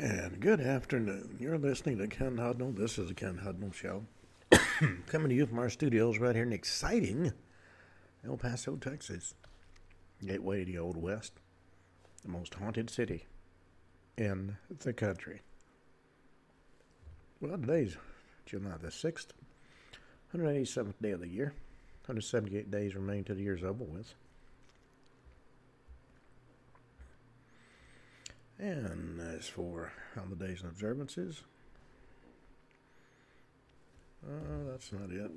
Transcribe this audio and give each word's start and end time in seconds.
And 0.00 0.38
good 0.38 0.60
afternoon. 0.60 1.38
You're 1.40 1.58
listening 1.58 1.98
to 1.98 2.06
Ken 2.06 2.36
Hudnall. 2.36 2.76
This 2.76 3.00
is 3.00 3.08
the 3.08 3.14
Ken 3.14 3.40
Hudnall 3.44 3.74
Show. 3.74 4.04
Coming 5.08 5.30
to 5.30 5.34
you 5.34 5.44
from 5.44 5.58
our 5.58 5.68
studios 5.68 6.20
right 6.20 6.36
here 6.36 6.44
in 6.44 6.52
exciting 6.52 7.32
El 8.24 8.36
Paso, 8.36 8.76
Texas. 8.76 9.34
Gateway 10.24 10.60
to 10.60 10.70
the 10.70 10.78
Old 10.78 10.96
West. 10.96 11.32
The 12.22 12.30
most 12.30 12.54
haunted 12.54 12.90
city 12.90 13.26
in 14.16 14.56
the 14.68 14.92
country. 14.92 15.40
Well, 17.40 17.58
today's 17.58 17.96
July 18.46 18.76
the 18.80 18.90
6th, 18.90 19.30
187th 20.32 20.94
day 21.02 21.10
of 21.10 21.22
the 21.22 21.28
year. 21.28 21.54
178 22.06 22.70
days 22.70 22.94
remain 22.94 23.24
to 23.24 23.34
the 23.34 23.42
year's 23.42 23.64
over 23.64 23.82
with. 23.82 24.14
And 28.58 29.20
as 29.20 29.46
for 29.46 29.92
holidays 30.16 30.62
and 30.62 30.72
observances, 30.72 31.42
uh, 34.26 34.70
that's 34.70 34.92
not 34.92 35.10
it. 35.10 35.30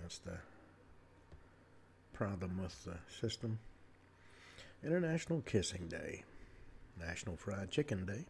That's 0.00 0.18
the 0.18 0.38
problem 2.14 2.60
with 2.62 2.84
the 2.84 2.96
system. 3.20 3.58
International 4.82 5.42
Kissing 5.42 5.88
Day, 5.88 6.24
National 6.98 7.36
Fried 7.36 7.70
Chicken 7.70 8.06
Day, 8.06 8.24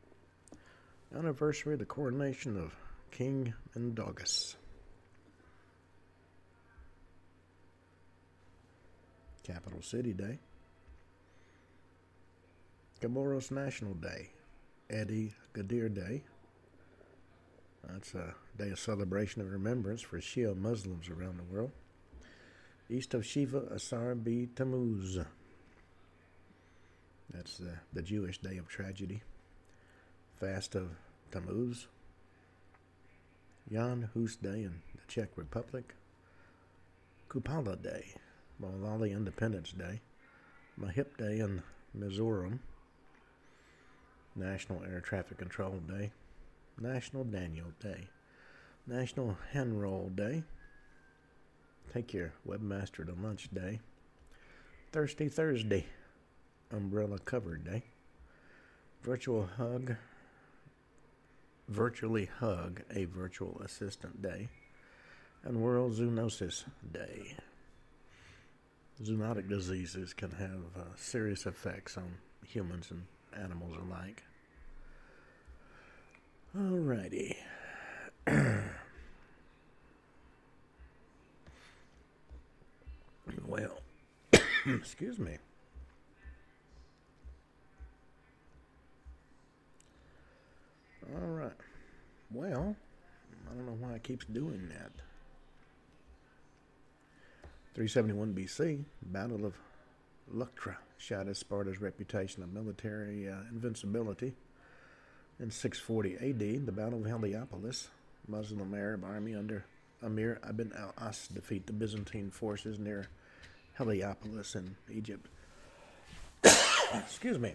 anniversary 1.16 1.74
of 1.74 1.78
the 1.78 1.86
coronation 1.86 2.56
of 2.56 2.74
King 3.12 3.54
Mindaugas. 3.76 4.56
Capital 9.44 9.82
City 9.82 10.12
Day. 10.12 10.38
Comoros 13.02 13.50
National 13.50 13.94
Day, 13.94 14.30
Eddie 14.88 15.32
Gadir 15.54 15.92
Day. 15.92 16.22
That's 17.84 18.14
a 18.14 18.32
day 18.56 18.70
of 18.70 18.78
celebration 18.78 19.42
and 19.42 19.50
remembrance 19.50 20.02
for 20.02 20.20
Shia 20.20 20.56
Muslims 20.56 21.08
around 21.08 21.38
the 21.38 21.52
world. 21.52 21.72
East 22.88 23.12
of 23.14 23.26
Shiva 23.26 23.64
Asar 23.72 24.14
B. 24.14 24.48
Tammuz. 24.54 25.18
That's 27.34 27.58
the, 27.58 27.72
the 27.92 28.02
Jewish 28.02 28.38
day 28.38 28.56
of 28.56 28.68
tragedy. 28.68 29.20
Fast 30.38 30.76
of 30.76 30.90
Tammuz. 31.32 31.88
Jan 33.68 34.10
Hus 34.14 34.36
Day 34.36 34.62
in 34.62 34.80
the 34.94 35.02
Czech 35.08 35.30
Republic. 35.34 35.96
Kupala 37.28 37.82
Day, 37.82 38.14
Malawi 38.62 39.10
Independence 39.10 39.72
Day. 39.72 40.00
Mahip 40.80 41.16
Day 41.16 41.40
in 41.40 41.64
Mizoram. 41.98 42.60
National 44.34 44.82
Air 44.84 45.00
Traffic 45.00 45.38
Control 45.38 45.80
Day, 45.86 46.10
National 46.80 47.24
Daniel 47.24 47.72
Day, 47.80 48.08
National 48.86 49.36
Hen 49.52 49.78
Roll 49.78 50.10
Day, 50.14 50.42
Take 51.92 52.14
Your 52.14 52.32
Webmaster 52.48 53.04
to 53.06 53.14
Lunch 53.22 53.48
Day, 53.52 53.80
Thirsty 54.92 55.28
Thursday, 55.28 55.86
Umbrella 56.70 57.18
Cover 57.18 57.56
Day, 57.56 57.82
Virtual 59.02 59.48
Hug, 59.56 59.96
Virtually 61.68 62.26
Hug 62.38 62.82
a 62.94 63.04
Virtual 63.04 63.60
Assistant 63.64 64.22
Day, 64.22 64.48
and 65.44 65.60
World 65.60 65.92
Zoonosis 65.92 66.64
Day. 66.92 67.36
Zoonotic 69.02 69.48
diseases 69.48 70.14
can 70.14 70.30
have 70.32 70.62
uh, 70.76 70.84
serious 70.96 71.46
effects 71.46 71.96
on 71.96 72.14
humans 72.44 72.90
and 72.90 73.02
animals 73.36 73.76
are 73.76 73.82
alike. 73.82 74.22
Alrighty. 76.56 77.36
well, 83.46 83.80
excuse 84.66 85.18
me. 85.18 85.38
All 91.14 91.28
right. 91.28 91.52
Well, 92.30 92.76
I 93.50 93.54
don't 93.54 93.66
know 93.66 93.76
why 93.80 93.94
it 93.94 94.02
keeps 94.02 94.24
doing 94.26 94.68
that. 94.68 94.92
371 97.74 98.34
BC, 98.34 98.84
Battle 99.02 99.46
of 99.46 99.54
Leuctra 100.34 100.76
shattered 100.98 101.36
Sparta's 101.36 101.80
reputation 101.80 102.42
of 102.42 102.52
military 102.52 103.28
uh, 103.28 103.36
invincibility. 103.50 104.34
In 105.40 105.50
640 105.50 106.16
AD, 106.16 106.66
the 106.66 106.72
Battle 106.72 107.00
of 107.00 107.06
Heliopolis, 107.06 107.88
Muslim 108.28 108.74
Arab 108.74 109.04
army 109.04 109.34
under 109.34 109.64
Amir 110.02 110.40
ibn 110.48 110.72
al-As 110.76 111.28
defeat 111.28 111.66
the 111.66 111.72
Byzantine 111.72 112.30
forces 112.30 112.78
near 112.78 113.06
Heliopolis 113.78 114.54
in 114.54 114.76
Egypt. 114.90 115.26
Excuse 116.44 117.38
me. 117.38 117.54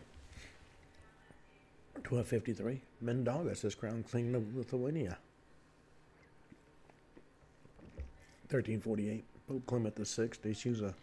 1253, 2.08 2.82
Mindaugas 3.04 3.66
is 3.66 3.76
crowned 3.76 4.09
king 4.09 4.34
of 4.36 4.56
Lithuania. 4.56 5.18
1348, 8.50 9.26
Pope 9.48 9.66
Clement 9.66 9.96
VI 9.98 10.30
issues 10.50 10.82
a 10.82 10.94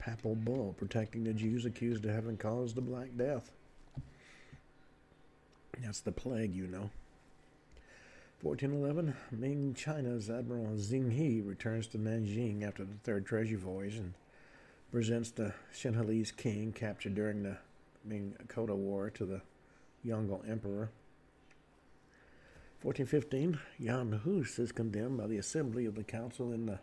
papal 0.00 0.34
bull 0.34 0.74
protecting 0.76 1.22
the 1.24 1.32
Jews 1.32 1.64
accused 1.64 2.04
of 2.04 2.12
having 2.12 2.36
caused 2.36 2.74
the 2.74 2.80
Black 2.80 3.10
Death. 3.16 3.52
That's 5.78 6.00
the 6.00 6.12
plague, 6.12 6.54
you 6.54 6.66
know. 6.66 6.90
1411, 8.42 9.14
Ming 9.30 9.74
China's 9.74 10.30
Admiral 10.30 10.76
Zheng 10.76 11.12
He 11.12 11.40
returns 11.40 11.86
to 11.88 11.98
Nanjing 11.98 12.66
after 12.66 12.84
the 12.84 12.96
third 13.04 13.26
treasure 13.26 13.58
voyage 13.58 13.96
and 13.96 14.14
presents 14.90 15.30
the 15.30 15.52
Sinhalese 15.72 16.34
king 16.36 16.72
captured 16.72 17.14
during 17.14 17.42
the 17.42 17.58
Ming 18.04 18.34
Kota 18.48 18.74
War 18.74 19.10
to 19.10 19.26
the 19.26 19.42
Yongle 20.04 20.48
Emperor. 20.48 20.90
1415, 22.82 23.58
Jan 23.78 24.20
Hus 24.24 24.58
is 24.58 24.72
condemned 24.72 25.18
by 25.18 25.26
the 25.26 25.36
Assembly 25.36 25.84
of 25.84 25.94
the 25.94 26.02
Council 26.02 26.50
in 26.50 26.64
the 26.64 26.78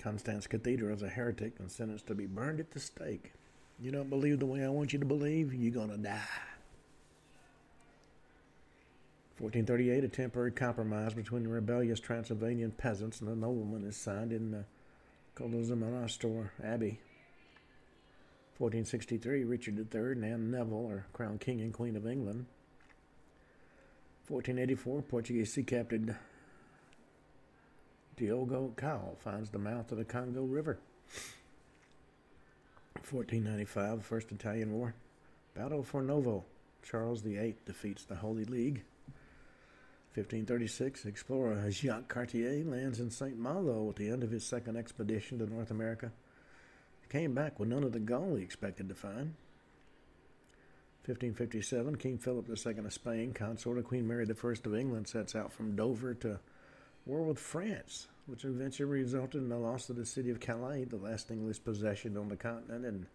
Constance 0.00 0.46
Cathedral 0.46 0.94
as 0.94 1.02
a 1.02 1.08
heretic 1.08 1.54
and 1.58 1.70
sentenced 1.70 2.06
to 2.06 2.14
be 2.14 2.26
burned 2.26 2.58
at 2.58 2.70
the 2.70 2.80
stake. 2.80 3.32
You 3.78 3.90
don't 3.90 4.10
believe 4.10 4.38
the 4.38 4.46
way 4.46 4.64
I 4.64 4.68
want 4.68 4.92
you 4.92 4.98
to 4.98 5.04
believe, 5.04 5.54
you're 5.54 5.72
going 5.72 5.90
to 5.90 5.96
die. 5.96 6.20
1438, 9.38 10.04
a 10.04 10.08
temporary 10.08 10.52
compromise 10.52 11.14
between 11.14 11.44
the 11.44 11.48
rebellious 11.48 11.98
Transylvanian 11.98 12.72
peasants 12.72 13.20
and 13.20 13.28
the 13.28 13.34
noblemen 13.34 13.84
is 13.84 13.96
signed 13.96 14.32
in 14.32 14.50
the 14.50 14.64
Kolozsmonostor 15.34 16.50
Abbey. 16.62 17.00
1463, 18.58 19.44
Richard 19.44 19.94
III 19.94 20.12
and 20.12 20.24
Anne 20.24 20.50
Neville 20.50 20.90
are 20.90 21.06
crowned 21.14 21.40
King 21.40 21.62
and 21.62 21.72
Queen 21.72 21.96
of 21.96 22.06
England. 22.06 22.44
1484, 24.28 25.02
Portuguese 25.02 25.54
sea 25.54 25.62
captain 25.62 26.14
Diogo 28.20 28.74
Cao 28.76 29.16
finds 29.16 29.48
the 29.48 29.58
mouth 29.58 29.90
of 29.90 29.96
the 29.96 30.04
Congo 30.04 30.42
River. 30.42 30.78
1495, 32.96 34.04
First 34.04 34.30
Italian 34.30 34.74
War. 34.74 34.94
Battle 35.54 35.82
Fornovo. 35.82 36.44
Charles 36.82 37.22
VIII 37.22 37.56
defeats 37.64 38.04
the 38.04 38.16
Holy 38.16 38.44
League. 38.44 38.82
1536, 40.12 41.06
explorer 41.06 41.70
Jacques 41.70 42.08
Cartier 42.08 42.62
lands 42.62 43.00
in 43.00 43.10
St. 43.10 43.38
Malo 43.38 43.88
at 43.88 43.96
the 43.96 44.10
end 44.10 44.22
of 44.22 44.30
his 44.30 44.44
second 44.44 44.76
expedition 44.76 45.38
to 45.38 45.46
North 45.46 45.70
America. 45.70 46.12
He 47.00 47.08
came 47.08 47.32
back 47.32 47.58
with 47.58 47.70
none 47.70 47.84
of 47.84 47.92
the 47.92 48.00
gold 48.00 48.36
he 48.36 48.44
expected 48.44 48.90
to 48.90 48.94
find. 48.94 49.32
1557, 51.06 51.96
King 51.96 52.18
Philip 52.18 52.50
II 52.50 52.84
of 52.84 52.92
Spain, 52.92 53.32
consort 53.32 53.78
of 53.78 53.86
Queen 53.86 54.06
Mary 54.06 54.26
I 54.28 54.30
of 54.30 54.74
England, 54.74 55.08
sets 55.08 55.34
out 55.34 55.54
from 55.54 55.74
Dover 55.74 56.12
to 56.12 56.38
war 57.10 57.22
with 57.22 57.38
France, 57.38 58.06
which 58.26 58.44
eventually 58.44 58.88
resulted 58.88 59.42
in 59.42 59.48
the 59.48 59.58
loss 59.58 59.90
of 59.90 59.96
the 59.96 60.06
city 60.06 60.30
of 60.30 60.38
Calais, 60.38 60.84
the 60.84 60.96
last 60.96 61.30
English 61.30 61.62
possession 61.64 62.16
on 62.16 62.28
the 62.28 62.36
continent, 62.36 62.86
and 62.86 63.06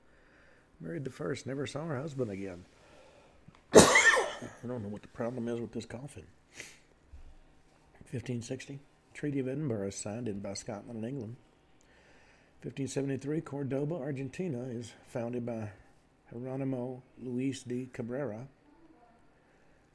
Mary 0.82 1.00
I 1.00 1.36
never 1.46 1.66
saw 1.66 1.86
her 1.86 1.98
husband 1.98 2.30
again. 2.30 2.66
I 3.74 4.68
don't 4.68 4.84
know 4.84 4.90
what 4.90 5.02
the 5.02 5.08
problem 5.08 5.48
is 5.48 5.62
with 5.62 5.72
this 5.72 5.86
coffin. 5.86 6.26
1560, 8.12 8.80
Treaty 9.14 9.40
of 9.40 9.48
Edinburgh 9.48 9.88
is 9.88 9.96
signed 9.96 10.28
in 10.28 10.42
by 10.42 10.54
Scotland 10.54 10.98
and 10.98 11.06
England. 11.06 11.36
1573, 12.64 13.42
Cordoba, 13.42 13.96
Argentina 13.96 14.64
is 14.64 14.92
founded 15.08 15.46
by 15.46 15.70
Geronimo 16.34 17.02
Luis 17.22 17.64
de 17.64 17.86
Cabrera, 17.94 18.48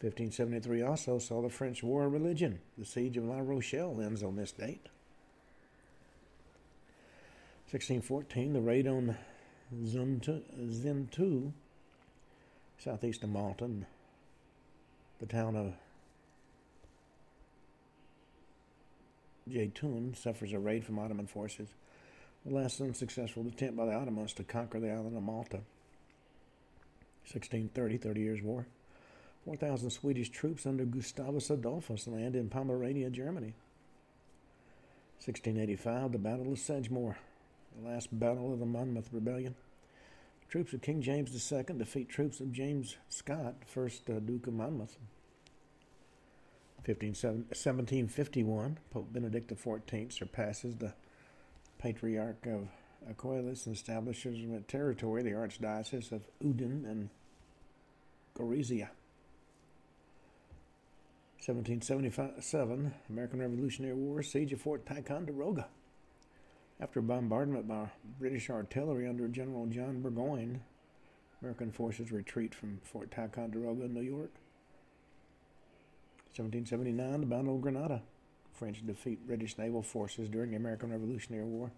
1573 0.00 0.82
also 0.82 1.18
saw 1.18 1.42
the 1.42 1.50
French 1.50 1.82
War 1.82 2.06
of 2.06 2.12
Religion. 2.12 2.60
The 2.78 2.86
siege 2.86 3.18
of 3.18 3.24
La 3.24 3.40
Rochelle 3.40 4.00
ends 4.00 4.22
on 4.22 4.34
this 4.34 4.50
date. 4.50 4.88
1614, 7.70 8.54
the 8.54 8.62
raid 8.62 8.88
on 8.88 9.14
Zuntu, 9.84 11.52
southeast 12.78 13.22
of 13.22 13.28
Malta. 13.28 13.68
The 15.20 15.26
town 15.26 15.54
of 15.54 15.74
Jeytun 19.50 20.16
suffers 20.16 20.54
a 20.54 20.58
raid 20.58 20.82
from 20.84 20.98
Ottoman 20.98 21.26
forces. 21.26 21.68
The 22.46 22.54
last 22.54 22.80
unsuccessful 22.80 23.46
attempt 23.46 23.76
by 23.76 23.84
the 23.84 23.94
Ottomans 23.94 24.32
to 24.34 24.44
conquer 24.44 24.80
the 24.80 24.90
island 24.90 25.14
of 25.14 25.22
Malta. 25.22 25.60
1630, 27.26 27.98
Thirty 27.98 28.20
Years' 28.22 28.42
War. 28.42 28.66
4,000 29.44 29.90
Swedish 29.90 30.28
troops 30.30 30.66
under 30.66 30.84
Gustavus 30.84 31.50
Adolphus 31.50 32.06
land 32.06 32.36
in 32.36 32.48
Pomerania, 32.48 33.10
Germany. 33.10 33.54
1685, 35.24 36.12
the 36.12 36.18
Battle 36.18 36.52
of 36.52 36.58
Sedgemoor, 36.58 37.16
the 37.78 37.88
last 37.88 38.18
battle 38.18 38.52
of 38.52 38.58
the 38.58 38.66
Monmouth 38.66 39.10
Rebellion. 39.12 39.54
Troops 40.48 40.72
of 40.72 40.82
King 40.82 41.00
James 41.00 41.52
II 41.52 41.62
defeat 41.76 42.08
troops 42.08 42.40
of 42.40 42.52
James 42.52 42.96
Scott, 43.08 43.54
first 43.66 44.08
uh, 44.10 44.18
Duke 44.18 44.46
of 44.46 44.54
Monmouth. 44.54 44.96
15, 46.84 47.10
1751, 47.10 48.78
Pope 48.90 49.12
Benedict 49.12 49.54
XIV 49.54 50.12
surpasses 50.12 50.76
the 50.76 50.94
Patriarch 51.78 52.46
of 52.46 52.68
Aquileia 53.08 53.66
and 53.66 53.74
establishes 53.74 54.38
a 54.50 54.60
territory, 54.60 55.22
the 55.22 55.30
Archdiocese 55.30 56.12
of 56.12 56.22
Udine 56.42 56.84
and 56.84 57.10
Gorizia. 58.34 58.88
1777, 61.40 62.92
American 63.08 63.40
Revolutionary 63.40 63.94
War, 63.94 64.22
siege 64.22 64.52
of 64.52 64.60
Fort 64.60 64.84
Ticonderoga. 64.84 65.68
After 66.78 67.00
bombardment 67.00 67.66
by 67.66 67.86
British 68.18 68.50
artillery 68.50 69.08
under 69.08 69.26
General 69.26 69.64
John 69.64 70.02
Burgoyne, 70.02 70.60
American 71.40 71.72
forces 71.72 72.12
retreat 72.12 72.54
from 72.54 72.78
Fort 72.84 73.10
Ticonderoga, 73.10 73.84
in 73.84 73.94
New 73.94 74.02
York. 74.02 74.32
1779, 76.36 77.20
the 77.20 77.26
Battle 77.26 77.54
of 77.56 77.62
Grenada. 77.62 78.02
French 78.52 78.86
defeat 78.86 79.26
British 79.26 79.56
naval 79.56 79.82
forces 79.82 80.28
during 80.28 80.50
the 80.50 80.58
American 80.58 80.92
Revolutionary 80.92 81.44
War. 81.44 81.72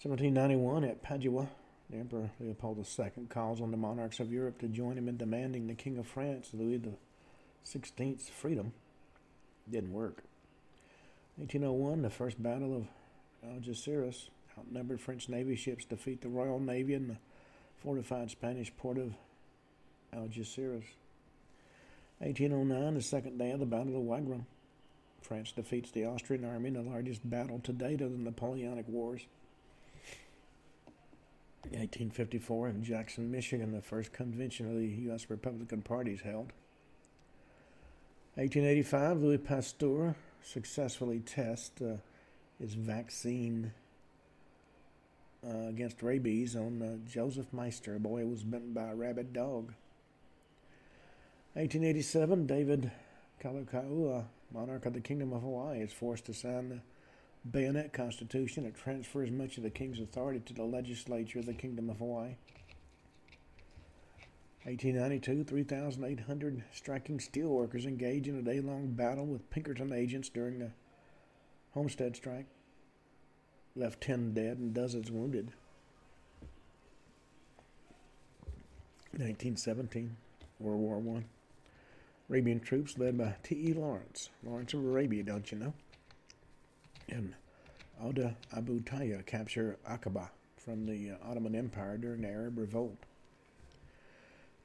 1791, 0.00 0.84
at 0.84 1.02
Padua, 1.02 1.48
the 1.90 1.98
Emperor 1.98 2.30
Leopold 2.40 2.78
II 2.78 3.26
calls 3.28 3.60
on 3.60 3.70
the 3.70 3.76
monarchs 3.76 4.20
of 4.20 4.32
Europe 4.32 4.58
to 4.60 4.68
join 4.68 4.96
him 4.96 5.06
in 5.06 5.18
demanding 5.18 5.66
the 5.66 5.74
King 5.74 5.98
of 5.98 6.06
France, 6.06 6.48
Louis 6.54 6.78
XVI's 7.66 8.28
freedom. 8.28 8.72
Didn't 9.70 9.92
work. 9.92 10.22
1801, 11.36 12.02
the 12.02 12.10
first 12.10 12.42
Battle 12.42 12.76
of 12.76 12.86
Algeciras. 13.46 14.28
Outnumbered 14.58 15.00
French 15.00 15.28
Navy 15.28 15.54
ships 15.54 15.84
defeat 15.84 16.22
the 16.22 16.28
Royal 16.28 16.58
Navy 16.58 16.94
in 16.94 17.08
the 17.08 17.16
fortified 17.82 18.30
Spanish 18.30 18.72
port 18.76 18.96
of 18.96 19.12
Algeciras. 20.14 20.84
1809, 22.18 22.94
the 22.94 23.02
second 23.02 23.38
day 23.38 23.50
of 23.50 23.60
the 23.60 23.66
Battle 23.66 23.96
of 23.96 24.02
Wagram. 24.02 24.46
France 25.20 25.52
defeats 25.52 25.90
the 25.90 26.06
Austrian 26.06 26.44
army 26.44 26.68
in 26.68 26.74
the 26.74 26.82
largest 26.82 27.28
battle 27.28 27.60
to 27.64 27.72
date 27.72 28.00
of 28.00 28.12
the 28.12 28.18
Napoleonic 28.18 28.88
Wars. 28.88 29.26
1854, 31.64 32.68
in 32.68 32.84
Jackson, 32.84 33.30
Michigan, 33.30 33.72
the 33.72 33.82
first 33.82 34.12
convention 34.12 34.70
of 34.70 34.76
the 34.76 34.86
U.S. 34.86 35.28
Republican 35.28 35.82
Party 35.82 36.12
is 36.12 36.20
held. 36.20 36.52
1885, 38.36 39.22
Louis 39.22 39.38
Pasteur 39.38 40.14
successfully 40.42 41.20
tests 41.20 41.80
uh, 41.80 41.96
his 42.60 42.74
vaccine 42.74 43.72
uh, 45.42 45.68
against 45.68 46.02
rabies 46.02 46.54
on 46.54 46.82
uh, 46.82 47.10
Joseph 47.10 47.50
Meister, 47.50 47.96
a 47.96 47.98
boy 47.98 48.20
who 48.20 48.28
was 48.28 48.42
bitten 48.42 48.74
by 48.74 48.88
a 48.90 48.94
rabid 48.94 49.32
dog. 49.32 49.72
1887, 51.54 52.46
David 52.46 52.90
Kalakaua, 53.42 54.24
monarch 54.52 54.84
of 54.84 54.92
the 54.92 55.00
Kingdom 55.00 55.32
of 55.32 55.40
Hawaii, 55.40 55.80
is 55.80 55.92
forced 55.94 56.26
to 56.26 56.34
sign 56.34 56.68
the 56.68 56.80
Bayonet 57.50 57.94
Constitution 57.94 58.64
that 58.64 58.76
transfers 58.76 59.30
much 59.30 59.56
of 59.56 59.62
the 59.62 59.70
king's 59.70 59.98
authority 59.98 60.40
to 60.40 60.52
the 60.52 60.62
legislature 60.62 61.38
of 61.38 61.46
the 61.46 61.54
Kingdom 61.54 61.88
of 61.88 61.96
Hawaii. 61.96 62.34
1892, 64.66 65.44
3,800 65.44 66.64
striking 66.72 67.18
steelworkers 67.18 67.86
engage 67.86 68.26
in 68.26 68.36
a 68.36 68.42
day 68.42 68.60
long 68.60 68.88
battle 68.88 69.24
with 69.24 69.48
Pinkerton 69.48 69.92
agents 69.92 70.28
during 70.28 70.58
the 70.58 70.72
Homestead 71.72 72.16
strike. 72.16 72.46
Left 73.76 74.00
10 74.00 74.34
dead 74.34 74.58
and 74.58 74.74
dozens 74.74 75.08
wounded. 75.08 75.52
1917, 79.12 80.16
World 80.58 80.80
War 80.80 81.16
I. 81.16 81.24
Arabian 82.28 82.58
troops 82.58 82.98
led 82.98 83.16
by 83.16 83.36
T.E. 83.44 83.72
Lawrence, 83.72 84.30
Lawrence 84.42 84.74
of 84.74 84.84
Arabia, 84.84 85.22
don't 85.22 85.52
you 85.52 85.58
know? 85.58 85.74
And 87.08 87.34
Auda 88.02 88.34
Abu 88.56 88.80
Taya 88.80 89.24
capture 89.24 89.78
Aqaba 89.88 90.30
from 90.56 90.86
the 90.86 91.12
uh, 91.12 91.30
Ottoman 91.30 91.54
Empire 91.54 91.96
during 91.98 92.22
the 92.22 92.28
Arab 92.28 92.58
Revolt. 92.58 92.98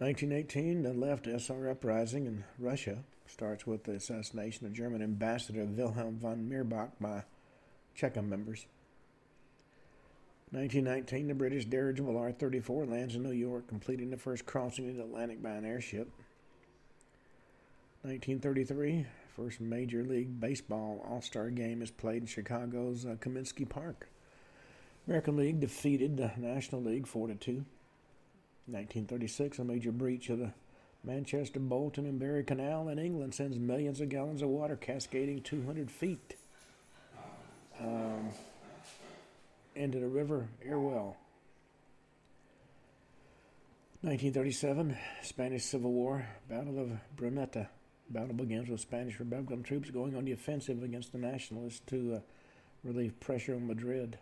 1918, 0.02 0.82
the 0.82 0.94
left 0.94 1.28
SR 1.28 1.70
uprising 1.70 2.26
in 2.26 2.44
Russia 2.58 3.04
starts 3.28 3.68
with 3.68 3.84
the 3.84 3.92
assassination 3.92 4.66
of 4.66 4.74
German 4.74 5.04
ambassador 5.04 5.64
Wilhelm 5.64 6.18
von 6.18 6.50
Mirbach 6.50 6.90
by 7.00 7.22
Cheka 7.96 8.28
members. 8.28 8.66
1919, 10.50 11.28
the 11.28 11.36
British 11.36 11.66
dirigible 11.66 12.18
R 12.18 12.32
34 12.32 12.88
lands 12.88 13.14
in 13.14 13.22
New 13.22 13.32
York, 13.32 13.68
completing 13.68 14.10
the 14.10 14.18
first 14.18 14.48
crossing 14.48 14.90
of 14.90 14.96
the 14.96 15.04
Atlantic 15.04 15.44
by 15.44 15.52
an 15.52 15.66
airship. 15.66 16.10
1933, 18.02 19.06
first 19.36 19.62
Major 19.62 20.04
League 20.04 20.40
Baseball 20.40 21.06
All 21.08 21.22
Star 21.22 21.52
game 21.52 21.84
is 21.84 21.92
played 21.92 22.24
in 22.24 22.28
Chicago's 22.28 23.06
uh, 23.06 23.18
Comiskey 23.22 23.70
Park. 23.70 24.10
American 25.06 25.38
League 25.38 25.60
defeated 25.60 26.18
the 26.18 26.32
National 26.38 26.82
League 26.82 27.06
4 27.06 27.36
2. 27.36 27.66
1936, 28.68 29.60
a 29.60 29.64
major 29.64 29.92
breach 29.92 30.30
of 30.30 30.40
the 30.40 30.52
Manchester, 31.04 31.60
Bolton, 31.60 32.06
and 32.06 32.20
Bury 32.20 32.44
Canal 32.44 32.90
in 32.90 33.00
England 33.00 33.34
sends 33.34 33.58
millions 33.58 34.02
of 34.02 34.10
gallons 34.10 34.42
of 34.42 34.50
water 34.50 34.76
cascading 34.76 35.42
200 35.42 35.90
feet 35.90 36.36
um, 37.80 38.30
into 39.76 40.00
the 40.00 40.08
River 40.08 40.48
Irwell. 40.68 41.18
1937, 44.02 44.98
Spanish 45.24 45.64
Civil 45.64 45.92
War, 45.92 46.28
Battle 46.50 46.80
of 46.80 46.92
Brunete 47.16 47.68
battle 48.14 48.34
begins 48.34 48.70
with 48.70 48.82
Spanish 48.82 49.20
Republican 49.20 49.64
troops 49.64 49.90
going 49.90 50.16
on 50.16 50.26
the 50.26 50.32
offensive 50.32 50.84
against 50.84 51.12
the 51.12 51.18
Nationalists 51.18 51.82
to 51.88 52.16
uh, 52.16 52.20
relieve 52.84 53.20
pressure 53.20 53.56
on 53.56 53.68
Madrid. 53.68 54.18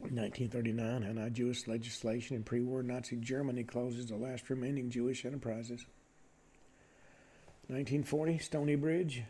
In 0.00 0.14
1939, 0.14 1.02
anti 1.02 1.28
Jewish 1.30 1.66
legislation 1.66 2.36
in 2.36 2.44
pre 2.44 2.60
war 2.60 2.82
Nazi 2.82 3.16
Germany 3.16 3.64
closes 3.64 4.06
the 4.06 4.16
last 4.16 4.48
remaining 4.48 4.90
Jewish 4.90 5.24
enterprises. 5.24 5.86
1940, 7.66 8.38
Stony 8.38 8.76
Bridge. 8.76 9.24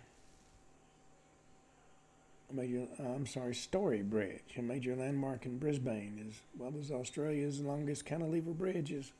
Major, 2.52 2.86
uh, 3.00 3.08
I'm 3.08 3.26
sorry, 3.26 3.54
Story 3.54 4.02
Bridge, 4.02 4.56
a 4.56 4.62
major 4.62 4.94
landmark 4.94 5.44
in 5.44 5.58
Brisbane, 5.58 6.24
as 6.26 6.40
well 6.58 6.72
as 6.78 6.90
Australia's 6.90 7.60
longest 7.60 8.06
cantilever 8.06 8.52
bridge, 8.52 8.92
is 8.92 9.12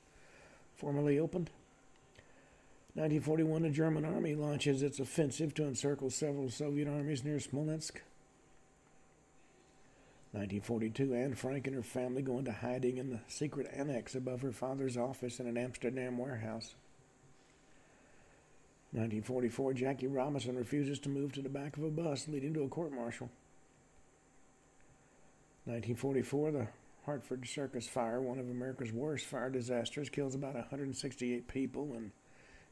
formally 0.77 1.19
opened. 1.19 1.51
1941, 2.95 3.63
the 3.63 3.71
German 3.71 4.05
army 4.05 4.35
launches 4.35 4.83
its 4.83 4.99
offensive 4.99 5.55
to 5.55 5.65
encircle 5.65 6.11
several 6.11 6.49
Soviet 6.49 6.89
armies 6.89 7.25
near 7.25 7.39
Smolensk. 7.39 8.01
1942, 10.33 11.15
Anne 11.15 11.35
Frank 11.35 11.67
and 11.67 11.77
her 11.77 11.83
family 11.83 12.23
go 12.23 12.39
into 12.39 12.53
hiding 12.53 12.99
in 12.99 13.11
the 13.11 13.21
secret 13.29 13.71
annex 13.75 14.15
above 14.15 14.43
her 14.43 14.53
father's 14.53 14.97
office 14.97 15.41
in 15.41 15.47
an 15.47 15.57
Amsterdam 15.57 16.19
warehouse. 16.19 16.75
1944, 18.93 19.73
Jackie 19.75 20.07
Robinson 20.07 20.57
refuses 20.57 20.99
to 21.01 21.09
move 21.09 21.33
to 21.33 21.43
the 21.43 21.49
back 21.49 21.77
of 21.77 21.85
a 21.85 21.91
bus, 21.91 22.29
leading 22.29 22.55
to 22.55 22.63
a 22.63 22.69
court 22.69 22.93
martial. 22.93 23.31
1944, 25.65 26.51
the 26.53 26.67
Hartford 27.05 27.47
Circus 27.47 27.87
fire, 27.87 28.21
one 28.21 28.39
of 28.39 28.49
America's 28.49 28.93
worst 28.93 29.27
fire 29.27 29.51
disasters, 29.51 30.09
kills 30.09 30.35
about 30.35 30.55
168 30.55 31.49
people 31.49 31.93
and 31.95 32.11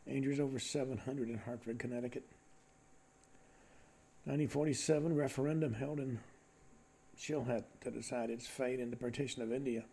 Injuries 0.06 0.38
over 0.38 0.58
700 0.58 1.28
in 1.28 1.38
Hartford, 1.38 1.78
Connecticut. 1.78 2.22
1947 4.24 5.16
referendum 5.16 5.74
held 5.74 5.98
in 5.98 6.20
Sylhet 7.18 7.64
to 7.80 7.90
decide 7.90 8.30
its 8.30 8.46
fate 8.46 8.80
in 8.80 8.90
the 8.90 8.96
partition 8.96 9.42
of 9.42 9.52
India. 9.52 9.84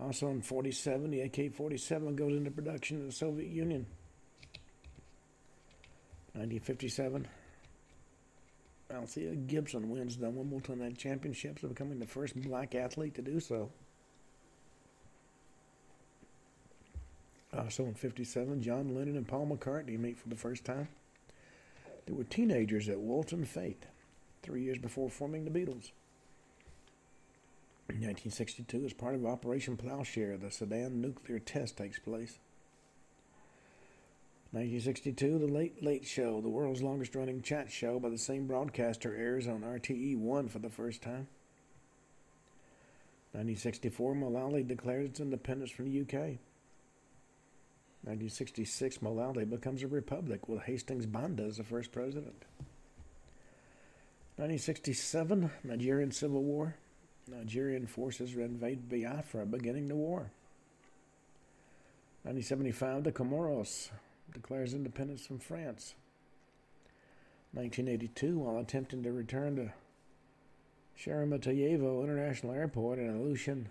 Also 0.00 0.28
in 0.28 0.42
47, 0.42 1.10
the 1.10 1.20
AK-47 1.20 2.16
goes 2.16 2.32
into 2.32 2.50
production 2.50 2.98
in 2.98 3.06
the 3.06 3.12
Soviet 3.12 3.48
Union. 3.48 3.86
1957, 6.32 7.28
Althea 8.92 9.34
Gibson 9.36 9.88
wins 9.88 10.16
the 10.16 10.28
Wimbledon 10.28 10.96
Championships, 10.96 11.62
becoming 11.62 12.00
the 12.00 12.06
first 12.06 12.34
black 12.42 12.74
athlete 12.74 13.14
to 13.14 13.22
do 13.22 13.38
so. 13.38 13.70
Also 17.56 17.84
in 17.84 17.94
57, 17.94 18.62
John 18.62 18.94
Lennon 18.96 19.16
and 19.16 19.28
Paul 19.28 19.46
McCartney 19.46 19.96
meet 19.96 20.18
for 20.18 20.28
the 20.28 20.34
first 20.34 20.64
time. 20.64 20.88
They 22.06 22.12
were 22.12 22.24
teenagers 22.24 22.88
at 22.88 22.98
Walton 22.98 23.44
Fete, 23.44 23.86
three 24.44 24.62
years 24.62 24.78
before 24.78 25.10
forming 25.10 25.44
the 25.44 25.50
Beatles. 25.50 25.90
In 27.88 28.00
1962, 28.00 28.84
as 28.84 28.92
part 28.92 29.14
of 29.14 29.26
Operation 29.26 29.76
Plowshare, 29.76 30.36
the 30.36 30.50
Sedan 30.50 31.00
nuclear 31.00 31.38
test 31.38 31.76
takes 31.76 31.98
place. 31.98 32.38
1962, 34.52 35.38
The 35.38 35.46
Late 35.46 35.82
Late 35.82 36.06
Show, 36.06 36.40
the 36.40 36.48
world's 36.48 36.82
longest 36.82 37.14
running 37.16 37.42
chat 37.42 37.72
show 37.72 37.98
by 37.98 38.08
the 38.08 38.18
same 38.18 38.46
broadcaster, 38.46 39.14
airs 39.16 39.48
on 39.48 39.62
RTE 39.62 40.16
1 40.16 40.48
for 40.48 40.60
the 40.60 40.70
first 40.70 41.02
time. 41.02 41.26
1964, 43.32 44.14
Malawi 44.14 44.66
declares 44.66 45.10
its 45.10 45.20
independence 45.20 45.72
from 45.72 45.86
the 45.86 46.00
UK. 46.00 46.38
1966, 48.04 48.98
Malawi 48.98 49.48
becomes 49.48 49.82
a 49.82 49.88
republic 49.88 50.48
with 50.48 50.62
Hastings 50.62 51.06
Banda 51.06 51.42
as 51.42 51.56
the 51.56 51.64
first 51.64 51.90
president. 51.90 52.44
1967, 54.36 55.48
Nigerian 55.62 56.10
Civil 56.10 56.42
War. 56.42 56.74
Nigerian 57.28 57.86
forces 57.86 58.34
invade 58.34 58.88
Biafra, 58.88 59.46
beginning 59.46 59.86
the 59.86 59.94
war. 59.94 60.32
1975, 62.24 63.04
the 63.04 63.12
Comoros 63.12 63.90
declares 64.32 64.74
independence 64.74 65.24
from 65.24 65.38
France. 65.38 65.94
1982, 67.52 68.36
while 68.36 68.58
attempting 68.58 69.04
to 69.04 69.12
return 69.12 69.54
to 69.54 69.72
Sheremetyevo 70.98 72.02
International 72.02 72.54
Airport, 72.54 72.98
an 72.98 73.16
Ilyushin 73.16 73.66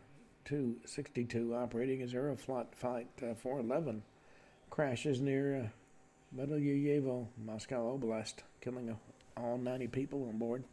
262 0.46 1.54
operating 1.54 2.02
as 2.02 2.14
Aeroflot 2.14 2.74
Flight 2.74 3.10
uh, 3.22 3.34
411 3.36 4.04
crashes 4.70 5.20
near 5.20 5.70
uh, 6.38 6.48
Moscow 7.46 7.98
Oblast, 7.98 8.36
killing 8.62 8.90
all 9.38 9.58
90 9.58 9.88
people 9.88 10.28
on 10.28 10.38
board. 10.38 10.64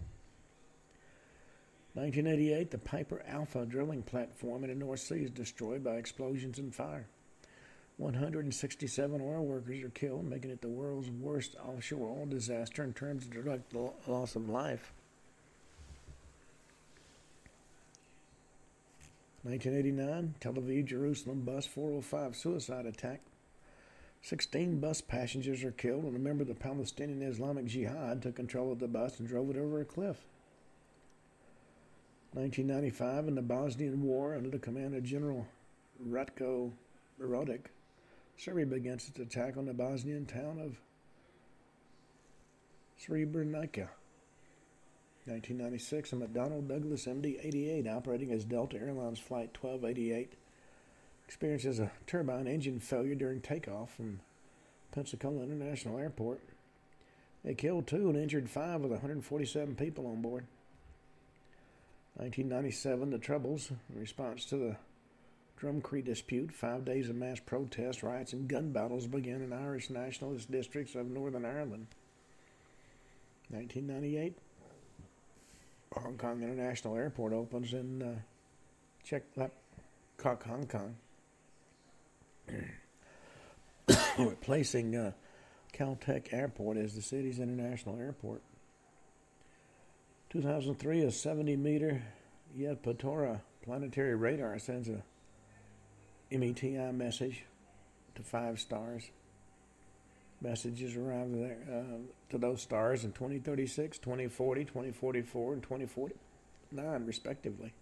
1988, 1.94 2.70
the 2.70 2.78
Piper 2.78 3.22
Alpha 3.26 3.66
drilling 3.66 4.02
platform 4.02 4.62
in 4.62 4.70
the 4.70 4.76
North 4.76 5.00
Sea 5.00 5.24
is 5.24 5.30
destroyed 5.30 5.82
by 5.82 5.96
explosions 5.96 6.58
and 6.58 6.74
fire. 6.74 7.06
167 7.96 9.20
oil 9.20 9.44
workers 9.44 9.82
are 9.82 9.90
killed, 9.90 10.24
making 10.24 10.50
it 10.50 10.62
the 10.62 10.68
world's 10.68 11.10
worst 11.10 11.56
offshore 11.56 12.08
oil 12.18 12.26
disaster 12.26 12.82
in 12.84 12.94
terms 12.94 13.24
of 13.24 13.32
direct 13.32 13.74
loss 14.06 14.36
of 14.36 14.48
life. 14.48 14.92
1989, 19.42 20.34
Tel 20.38 20.52
Aviv 20.52 20.84
Jerusalem 20.84 21.40
bus 21.40 21.66
405 21.66 22.36
suicide 22.36 22.86
attack. 22.86 23.20
16 24.22 24.80
bus 24.80 25.00
passengers 25.00 25.64
are 25.64 25.72
killed, 25.72 26.04
and 26.04 26.14
a 26.14 26.18
member 26.18 26.42
of 26.42 26.48
the 26.48 26.54
Palestinian 26.54 27.22
Islamic 27.22 27.66
Jihad 27.66 28.22
took 28.22 28.36
control 28.36 28.70
of 28.70 28.78
the 28.78 28.88
bus 28.88 29.18
and 29.18 29.28
drove 29.28 29.50
it 29.50 29.56
over 29.56 29.80
a 29.80 29.84
cliff. 29.84 30.18
1995, 32.32 33.28
in 33.28 33.34
the 33.34 33.42
Bosnian 33.42 34.02
War, 34.02 34.36
under 34.36 34.50
the 34.50 34.58
command 34.58 34.94
of 34.94 35.02
General 35.02 35.46
Ratko 36.06 36.70
Mladic, 37.20 37.66
Serbia 38.36 38.66
begins 38.66 39.08
its 39.08 39.18
attack 39.18 39.56
on 39.56 39.66
the 39.66 39.74
Bosnian 39.74 40.26
town 40.26 40.60
of 40.60 40.80
Srebrenica. 43.02 43.88
1996, 45.26 46.12
a 46.12 46.16
McDonnell 46.16 46.66
Douglas 46.66 47.06
MD 47.06 47.38
88 47.44 47.88
operating 47.88 48.32
as 48.32 48.44
Delta 48.44 48.78
Airlines 48.78 49.18
Flight 49.18 49.56
1288 49.60 50.34
experiences 51.30 51.78
a 51.78 51.92
turbine 52.08 52.48
engine 52.48 52.80
failure 52.80 53.14
during 53.14 53.40
takeoff 53.40 53.94
from 53.94 54.18
Pensacola 54.90 55.44
International 55.44 55.96
Airport. 55.96 56.40
It 57.44 57.56
killed 57.56 57.86
two 57.86 58.08
and 58.08 58.18
injured 58.18 58.50
five 58.50 58.82
of 58.82 58.90
the 58.90 58.96
147 58.96 59.76
people 59.76 60.08
on 60.08 60.22
board. 60.22 60.44
1997, 62.16 63.10
the 63.10 63.18
Troubles, 63.18 63.70
in 63.70 64.00
response 64.00 64.44
to 64.46 64.56
the 64.56 64.76
Drumcree 65.60 66.04
dispute, 66.04 66.50
five 66.50 66.84
days 66.84 67.08
of 67.08 67.14
mass 67.14 67.38
protest, 67.38 68.02
riots, 68.02 68.32
and 68.32 68.48
gun 68.48 68.72
battles 68.72 69.06
began 69.06 69.40
in 69.40 69.52
Irish 69.52 69.88
nationalist 69.88 70.50
districts 70.50 70.96
of 70.96 71.06
Northern 71.06 71.44
Ireland. 71.44 71.86
1998, 73.50 74.36
Hong 75.92 76.18
Kong 76.18 76.42
International 76.42 76.96
Airport 76.96 77.32
opens 77.32 77.72
in 77.72 78.02
uh, 78.02 79.18
Kok, 80.18 80.42
Hong 80.42 80.66
Kong. 80.66 80.96
replacing 84.18 84.96
uh, 84.96 85.12
Kai 85.72 85.96
Tak 86.00 86.32
Airport 86.32 86.76
as 86.76 86.94
the 86.94 87.02
city's 87.02 87.38
international 87.38 87.98
airport. 87.98 88.42
2003, 90.30 91.02
a 91.02 91.10
70 91.10 91.56
meter 91.56 92.02
Yevpatoria 92.56 93.40
planetary 93.62 94.14
radar 94.14 94.58
sends 94.58 94.88
a 94.88 95.02
METI 96.32 96.94
message 96.94 97.44
to 98.14 98.22
five 98.22 98.60
stars. 98.60 99.10
Messages 100.40 100.96
arrive 100.96 101.32
there, 101.32 101.58
uh, 101.70 101.98
to 102.30 102.38
those 102.38 102.62
stars 102.62 103.04
in 103.04 103.12
2036, 103.12 103.98
2040, 103.98 104.64
2044, 104.64 105.52
and 105.52 105.62
2049, 105.62 107.06
respectively. 107.06 107.74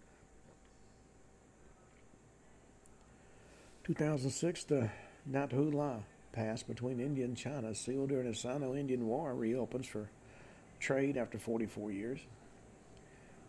2006, 3.89 4.65
the 4.65 4.87
Nathu 5.27 5.73
La 5.73 5.95
Pass 6.31 6.61
between 6.61 6.99
India 6.99 7.25
and 7.25 7.35
China, 7.35 7.73
sealed 7.73 8.09
during 8.09 8.29
the 8.29 8.35
Sino-Indian 8.35 9.07
War, 9.07 9.33
reopens 9.33 9.87
for 9.87 10.11
trade 10.79 11.17
after 11.17 11.39
44 11.39 11.91
years. 11.91 12.19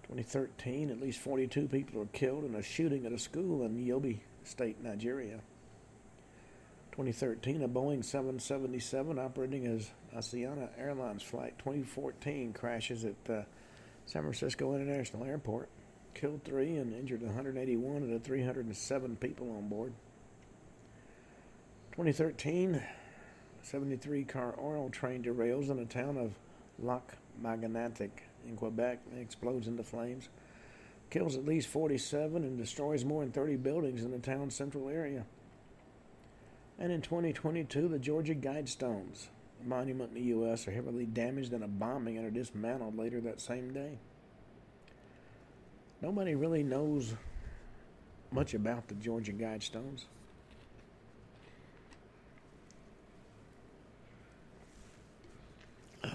2013, 0.05 0.89
at 0.89 0.99
least 0.99 1.21
42 1.21 1.69
people 1.69 2.01
were 2.01 2.07
killed 2.07 2.45
in 2.45 2.55
a 2.55 2.63
shooting 2.63 3.05
at 3.05 3.13
a 3.13 3.19
school 3.19 3.67
in 3.67 3.77
Yobe 3.77 4.21
State, 4.45 4.83
Nigeria. 4.83 5.41
2013, 6.93 7.63
a 7.63 7.69
Boeing 7.69 8.03
777 8.03 9.19
operating 9.19 9.67
as 9.67 9.91
Asiana 10.17 10.71
Airlines 10.79 11.23
Flight 11.23 11.59
2014 11.59 12.55
crashes 12.55 13.05
at 13.05 13.47
San 14.07 14.23
Francisco 14.23 14.75
International 14.75 15.27
Airport, 15.27 15.69
killed 16.15 16.43
three 16.45 16.77
and 16.77 16.95
injured 16.95 17.21
181 17.21 18.05
of 18.05 18.09
the 18.09 18.19
307 18.19 19.17
people 19.17 19.55
on 19.55 19.69
board. 19.69 19.93
2013, 22.01 22.83
73 23.61 24.25
car 24.25 24.55
oil 24.59 24.89
train 24.89 25.23
derails 25.23 25.69
in 25.69 25.77
the 25.77 25.85
town 25.85 26.17
of 26.17 26.33
Lac 26.79 27.19
Mégantic 27.43 28.09
in 28.49 28.57
Quebec 28.57 29.01
and 29.13 29.21
explodes 29.21 29.69
into 29.69 29.83
flames. 29.83 30.31
Kills 31.11 31.37
at 31.37 31.45
least 31.45 31.69
47 31.69 32.43
and 32.43 32.57
destroys 32.57 33.05
more 33.05 33.23
than 33.23 33.33
30 33.33 33.57
buildings 33.57 34.03
in 34.03 34.13
the 34.13 34.19
town's 34.19 34.55
central 34.55 34.89
area. 34.89 35.27
And 36.79 36.91
in 36.91 37.03
2022, 37.03 37.89
the 37.89 37.99
Georgia 37.99 38.35
Guidestones, 38.35 39.27
a 39.63 39.69
monument 39.69 40.13
in 40.13 40.23
the 40.23 40.29
U.S., 40.31 40.67
are 40.67 40.73
heavily 40.73 41.05
damaged 41.05 41.53
in 41.53 41.63
a 41.63 41.69
bombing 41.69 42.17
and 42.17 42.27
are 42.27 42.31
dismantled 42.31 42.97
later 42.97 43.21
that 43.21 43.43
same 43.43 43.75
day. 43.75 43.99
Nobody 46.01 46.35
really 46.35 46.63
knows 46.63 47.13
much 48.31 48.55
about 48.55 48.89
the 48.89 48.95
Georgia 48.95 49.33
Guidestones. 49.33 50.05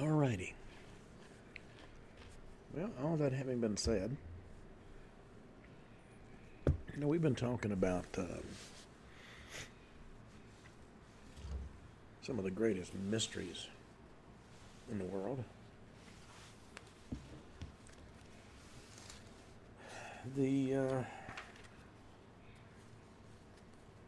Alrighty. 0.05 0.53
Well, 2.75 2.91
all 3.03 3.15
that 3.17 3.33
having 3.33 3.59
been 3.59 3.75
said, 3.75 4.15
you 6.67 6.74
know, 6.97 7.07
we've 7.07 7.24
been 7.24 7.33
talking 7.33 7.71
about 7.71 8.05
uh, 8.15 8.24
some 12.21 12.38
of 12.38 12.45
the 12.45 12.51
greatest 12.51 12.93
mysteries 12.93 13.65
in 14.91 15.00
the 15.00 15.05
world. 15.05 15.43
The 20.38 20.75
uh, 20.75 21.03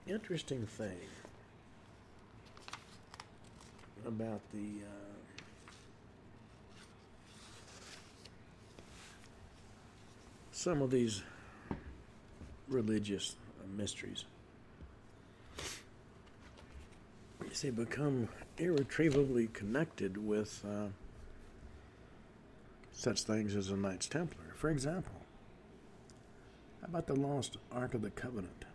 interesting 0.06 0.68
thing 0.68 1.00
about 4.06 4.42
the 4.54 4.84
uh, 4.86 5.07
some 10.58 10.82
of 10.82 10.90
these 10.90 11.22
religious 12.68 13.36
mysteries. 13.78 14.26
You 17.44 17.54
see, 17.54 17.70
become 17.70 18.30
irretrievably 18.58 19.50
connected 19.54 20.18
with 20.18 20.66
uh, 20.68 20.88
such 22.92 23.22
things 23.22 23.56
as 23.56 23.70
a 23.70 23.78
Knights 23.78 24.08
Templar. 24.08 24.54
For 24.56 24.72
example, 24.72 25.22
how 26.82 26.88
about 26.88 27.06
the 27.06 27.16
lost 27.16 27.58
Ark 27.72 27.94
of 27.94 28.02
the 28.02 28.10
Covenant? 28.10 28.66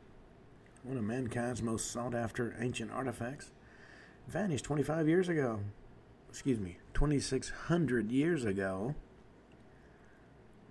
one 0.84 0.96
of 0.96 1.04
mankind's 1.04 1.62
most 1.62 1.90
sought 1.90 2.14
after 2.14 2.56
ancient 2.60 2.90
artifacts, 2.90 3.50
vanished 4.26 4.64
25 4.64 5.08
years 5.08 5.28
ago. 5.28 5.60
Excuse 6.28 6.58
me, 6.58 6.78
2,600 6.94 8.10
years 8.10 8.44
ago. 8.44 8.94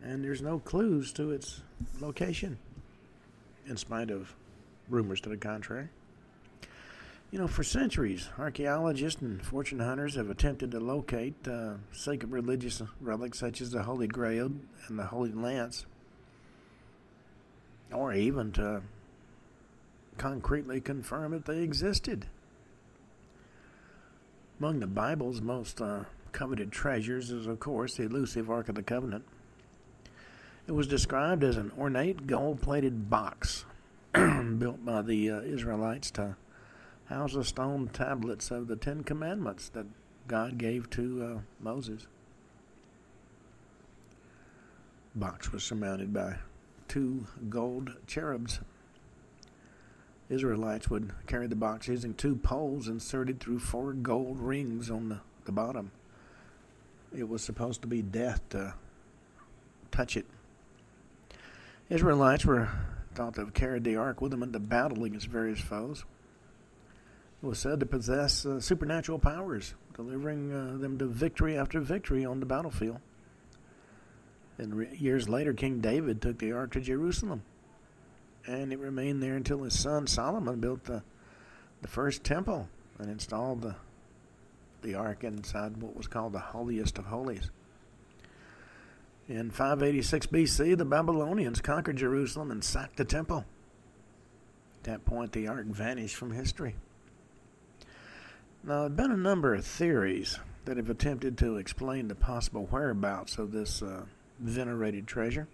And 0.04 0.24
there's 0.24 0.42
no 0.42 0.60
clues 0.60 1.14
to 1.14 1.32
its 1.32 1.62
location, 2.00 2.58
in 3.68 3.78
spite 3.78 4.10
of 4.10 4.34
rumors 4.90 5.22
to 5.22 5.30
the 5.30 5.38
contrary. 5.38 5.90
You 7.32 7.40
know, 7.40 7.48
for 7.48 7.64
centuries, 7.64 8.28
archaeologists 8.38 9.22
and 9.22 9.42
fortune 9.46 9.80
hunters 9.80 10.16
have 10.16 10.30
attempted 10.30 10.72
to 10.72 10.80
locate 10.80 11.48
uh, 11.48 11.76
sacred 11.94 12.32
religious 12.32 12.82
relics 13.00 13.40
such 13.40 13.62
as 13.62 13.72
the 13.72 13.84
Holy 13.84 14.08
Grail 14.08 14.52
and 14.88 15.00
the 15.00 15.06
Holy 15.06 15.32
Lance, 15.32 15.86
or 17.94 18.14
even 18.14 18.52
to 18.54 18.82
concretely 20.18 20.82
confirm 20.82 21.32
that 21.32 21.46
they 21.46 21.60
existed. 21.60 22.26
Among 24.60 24.82
the 24.82 24.88
Bible's 24.88 25.42
most 25.42 25.80
uh, 25.80 26.04
coveted 26.34 26.72
treasures 26.72 27.32
is, 27.32 27.48
of 27.48 27.60
course, 27.60 27.96
the 27.96 28.04
elusive 28.04 28.50
Ark 28.50 28.68
of 28.68 28.76
the 28.76 28.84
Covenant. 28.84 29.24
It 30.68 30.72
was 30.74 30.88
described 30.88 31.44
as 31.44 31.58
an 31.58 31.72
ornate 31.78 32.28
gold 32.28 32.62
plated 32.62 33.10
box 33.10 33.66
built 34.14 34.86
by 34.86 35.02
the 35.02 35.30
uh, 35.30 35.42
Israelites 35.42 36.12
to 36.12 36.36
house 37.06 37.34
the 37.34 37.44
stone 37.44 37.90
tablets 37.92 38.52
of 38.52 38.68
the 38.68 38.76
Ten 38.76 39.04
Commandments 39.04 39.70
that 39.70 39.86
God 40.28 40.58
gave 40.58 40.90
to 40.92 41.24
uh, 41.24 41.40
Moses. 41.60 42.08
Box 45.14 45.52
was 45.52 45.64
surmounted 45.64 46.14
by 46.14 46.36
two 46.88 47.28
gold 47.50 47.92
cherubs 48.08 48.60
Israelites 50.32 50.90
would 50.90 51.12
carry 51.28 51.46
the 51.48 51.58
box 51.58 51.90
using 51.90 52.14
two 52.14 52.38
poles 52.38 52.88
inserted 52.88 53.42
through 53.42 53.60
four 53.60 53.92
gold 53.92 54.40
rings 54.40 54.90
on 54.90 55.10
the, 55.10 55.20
the 55.44 55.52
bottom. 55.52 55.92
It 57.16 57.28
was 57.28 57.44
supposed 57.44 57.82
to 57.82 57.88
be 57.88 58.02
death 58.02 58.40
to 58.52 58.74
touch 59.92 60.16
it. 60.16 60.26
Israelites 61.92 62.46
were 62.46 62.70
thought 63.14 63.36
to 63.36 63.42
have 63.42 63.54
carried 63.54 63.84
the 63.84 63.98
ark 63.98 64.22
with 64.22 64.32
them 64.32 64.42
into 64.42 64.60
battle 64.60 65.04
against 65.04 65.28
various 65.28 65.60
foes. 65.60 66.06
It 67.44 67.46
was 67.46 67.60
said 67.60 67.80
to 67.82 67.86
possess 67.86 68.46
uh, 68.46 68.60
supernatural 68.60 69.20
powers, 69.20 69.74
delivering 69.96 70.54
uh, 70.54 70.78
them 70.78 70.98
to 71.00 71.06
victory 71.06 71.58
after 71.58 71.80
victory 71.80 72.24
on 72.24 72.40
the 72.40 72.46
battlefield. 72.46 73.00
And 74.58 74.74
re- 74.74 74.96
years 74.98 75.28
later, 75.28 75.54
King 75.54 75.82
David 75.82 76.22
took 76.22 76.40
the 76.40 76.54
ark 76.54 76.72
to 76.74 76.82
Jerusalem 76.82 77.44
and 78.46 78.74
it 78.74 78.80
remained 78.80 79.22
there 79.22 79.36
until 79.36 79.64
his 79.64 79.78
son 79.78 80.08
Solomon 80.08 80.60
built 80.60 80.86
the 80.86 81.04
the 81.82 81.88
first 81.88 82.24
temple 82.24 82.70
and 83.00 83.10
installed 83.10 83.62
the 83.62 83.76
the 84.82 84.96
ark 84.96 85.24
inside 85.24 85.78
what 85.78 85.96
was 85.96 86.08
called 86.08 86.34
the 86.34 86.40
holiest 86.40 86.98
of 86.98 87.06
holies. 87.06 87.52
In 89.32 89.50
586 89.50 90.28
BC, 90.28 90.78
the 90.78 90.84
Babylonians 90.84 91.62
conquered 91.62 91.96
Jerusalem 91.96 92.52
and 92.52 92.62
sacked 92.62 92.98
the 92.98 93.06
temple. 93.06 93.46
At 94.80 94.84
that 94.84 95.06
point, 95.06 95.32
the 95.32 95.48
ark 95.48 95.68
vanished 95.68 96.18
from 96.18 96.34
history. 96.34 96.76
Now, 98.62 98.74
there 98.74 98.84
have 98.84 98.98
been 98.98 99.12
a 99.12 99.18
number 99.18 99.56
of 99.56 99.66
theories 99.66 100.38
that 100.66 100.76
have 100.76 100.90
attempted 100.90 101.38
to 101.38 101.56
explain 101.56 102.10
the 102.10 102.16
possible 102.16 102.68
whereabouts 102.72 103.38
of 103.38 103.54
this 103.54 103.82
uh, 103.82 104.04
venerated 104.38 105.08
treasure. 105.08 105.48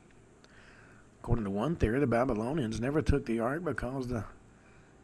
According 1.22 1.46
to 1.46 1.52
one 1.52 1.76
theory, 1.76 2.00
the 2.00 2.08
Babylonians 2.08 2.82
never 2.82 3.04
took 3.04 3.28
the 3.28 3.40
ark 3.40 3.64
because 3.64 4.08
the 4.08 4.26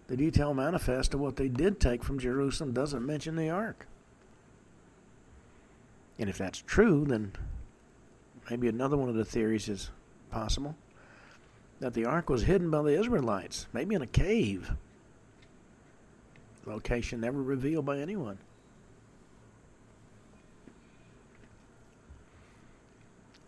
the 0.08 0.18
detail 0.18 0.54
manifest 0.54 1.14
of 1.14 1.20
what 1.20 1.36
they 1.36 1.48
did 1.48 1.80
take 1.80 2.04
from 2.04 2.20
Jerusalem 2.20 2.74
doesn't 2.74 3.06
mention 3.06 3.36
the 3.36 3.50
ark. 3.50 3.88
And 6.18 6.30
if 6.30 6.38
that's 6.38 6.62
true, 6.62 7.06
then 7.08 7.34
maybe 8.50 8.68
another 8.68 8.98
one 8.98 9.10
of 9.10 9.16
the 9.16 9.26
theories 9.26 9.70
is 9.70 9.90
possible 10.32 10.76
that 11.80 11.94
the 11.94 12.06
ark 12.06 12.30
was 12.30 12.44
hidden 12.44 12.70
by 12.70 12.82
the 12.82 12.98
Israelites, 13.00 13.68
maybe 13.74 13.96
in 13.96 14.02
a 14.02 14.08
cave. 14.08 14.72
Location 16.66 17.20
never 17.20 17.42
revealed 17.42 17.86
by 17.86 18.00
anyone. 18.00 18.38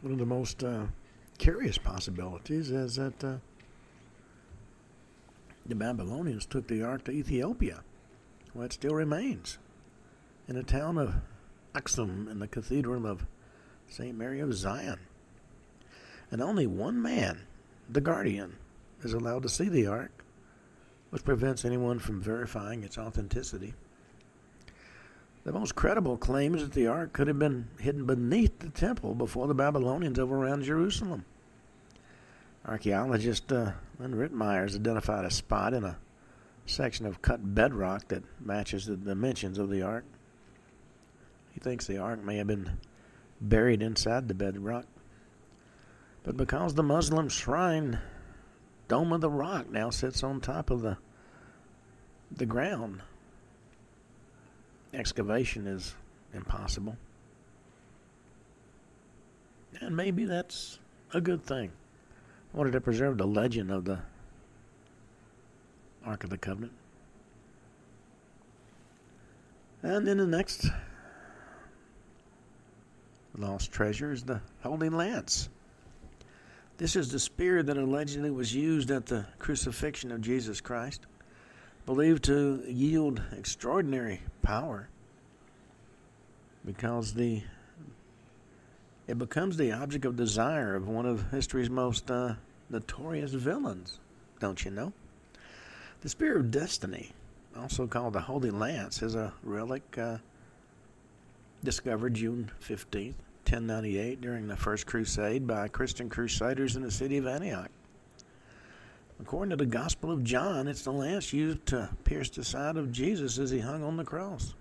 One 0.02 0.14
of 0.14 0.20
the 0.20 0.26
most 0.26 0.64
uh, 0.64 0.88
curious 1.38 1.78
possibilities 1.78 2.72
is 2.72 2.96
that 2.98 3.24
uh, 3.24 3.36
the 5.66 5.76
Babylonians 5.76 6.46
took 6.46 6.68
the 6.68 6.84
ark 6.84 7.06
to 7.06 7.12
Ethiopia, 7.12 7.84
where 8.54 8.66
it 8.66 8.74
still 8.74 8.94
remains, 8.94 9.58
in 10.48 10.56
the 10.56 10.64
town 10.64 10.98
of 10.98 11.16
Aksum 11.74 12.30
in 12.30 12.40
the 12.40 12.48
cathedral 12.48 13.06
of 13.08 13.26
St. 13.90 14.18
Mary 14.18 14.40
of 14.40 14.54
Zion. 14.54 15.00
And 16.32 16.42
only 16.42 16.68
one 16.68 17.02
man, 17.02 17.42
the 17.90 18.02
guardian, 18.02 18.58
is 19.04 19.14
allowed 19.14 19.44
to 19.44 19.50
see 19.50 19.70
the 19.70 19.88
ark, 19.88 20.24
which 21.10 21.24
prevents 21.24 21.64
anyone 21.64 22.00
from 22.00 22.22
verifying 22.22 22.84
its 22.84 22.98
authenticity. 22.98 23.74
The 25.44 25.54
most 25.54 25.76
credible 25.76 26.18
claim 26.18 26.56
is 26.56 26.64
that 26.64 26.74
the 26.74 26.88
ark 26.88 27.14
could 27.14 27.28
have 27.28 27.38
been 27.38 27.68
hidden 27.80 28.06
beneath 28.06 28.58
the 28.60 28.70
temple 28.70 29.14
before 29.14 29.48
the 29.48 29.54
Babylonians 29.54 30.18
overran 30.18 30.64
Jerusalem. 30.64 31.24
Archaeologist 32.66 33.52
uh, 33.52 33.74
Lynn 34.00 34.16
Ritmeyer 34.16 34.64
has 34.64 34.76
identified 34.76 35.24
a 35.24 35.30
spot 35.30 35.76
in 35.76 35.84
a 35.84 35.98
section 36.66 37.06
of 37.06 37.22
cut 37.22 37.54
bedrock 37.54 38.08
that 38.08 38.24
matches 38.44 38.88
the 38.88 38.98
dimensions 38.98 39.60
of 39.60 39.70
the 39.70 39.84
ark. 39.84 40.04
He 41.54 41.60
thinks 41.60 41.86
the 41.86 42.00
ark 42.00 42.24
may 42.24 42.38
have 42.38 42.48
been 42.48 42.80
buried 43.50 43.82
inside 43.82 44.28
the 44.28 44.34
bedrock. 44.34 44.86
But 46.24 46.38
because 46.38 46.74
the 46.74 46.84
Muslim 46.84 47.30
shrine 47.30 48.00
Dome 48.88 49.14
of 49.14 49.22
the 49.22 49.30
Rock 49.30 49.70
now 49.70 49.90
sits 49.90 50.24
on 50.24 50.42
top 50.42 50.70
of 50.70 50.82
the 50.82 50.98
the 52.32 52.46
ground, 52.46 53.02
excavation 54.94 55.68
is 55.68 55.96
impossible. 56.34 56.98
And 59.80 59.96
maybe 59.96 60.26
that's 60.26 60.80
a 61.14 61.22
good 61.22 61.44
thing. 61.44 61.72
I 62.54 62.58
wanted 62.58 62.72
to 62.72 62.82
preserve 62.82 63.18
the 63.18 63.28
legend 63.28 63.72
of 63.72 63.86
the 63.86 64.00
Ark 66.06 66.24
of 66.24 66.30
the 66.30 66.38
Covenant. 66.38 66.74
And 69.84 70.08
then 70.08 70.18
the 70.18 70.26
next 70.26 70.68
lost 73.38 73.72
treasure 73.72 74.12
is 74.12 74.24
the 74.24 74.42
Holy 74.64 74.90
Lance. 74.90 75.50
This 76.78 76.96
is 76.96 77.12
the 77.12 77.20
spear 77.20 77.64
that 77.64 77.78
allegedly 77.78 78.32
was 78.32 78.54
used 78.54 78.92
at 78.92 79.06
the 79.06 79.26
crucifixion 79.40 80.12
of 80.12 80.22
Jesus 80.22 80.60
Christ 80.60 81.06
believed 81.86 82.24
to 82.26 82.64
yield 82.68 83.22
extraordinary 83.38 84.22
power 84.42 84.90
because 86.66 87.14
the 87.14 87.44
it 89.08 89.20
becomes 89.20 89.56
the 89.56 89.72
object 89.72 90.04
of 90.04 90.16
desire 90.16 90.76
of 90.76 90.88
one 90.88 91.06
of 91.06 91.30
history's 91.30 91.70
most 91.70 92.10
uh, 92.10 92.34
notorious 92.72 93.32
villains, 93.32 94.00
don't 94.40 94.66
you 94.66 94.72
know? 94.72 94.92
The 96.02 96.10
Spear 96.10 96.38
of 96.38 96.50
Destiny, 96.50 97.12
also 97.56 97.86
called 97.86 98.14
the 98.14 98.22
Holy 98.22 98.50
Lance, 98.50 99.04
is 99.04 99.14
a 99.14 99.32
relic 99.44 99.98
uh, 99.98 100.18
discovered 101.66 102.14
June 102.14 102.50
15th, 102.62 103.16
1098, 103.44 104.22
during 104.22 104.48
the 104.48 104.56
First 104.56 104.86
Crusade 104.86 105.46
by 105.46 105.68
Christian 105.68 106.10
crusaders 106.10 106.76
in 106.76 106.84
the 106.84 106.92
city 106.92 107.18
of 107.18 107.28
Antioch. 107.28 107.70
According 109.20 109.50
to 109.52 109.56
the 109.56 109.66
Gospel 109.66 110.12
of 110.12 110.24
John, 110.24 110.68
it's 110.68 110.84
the 110.84 110.92
lance 110.92 111.34
used 111.34 111.66
to 111.68 111.90
pierce 112.04 112.30
the 112.30 112.44
side 112.44 112.78
of 112.78 112.92
Jesus 112.92 113.38
as 113.38 113.50
he 113.50 113.60
hung 113.60 113.84
on 113.84 113.98
the 113.98 114.04
cross. 114.04 114.54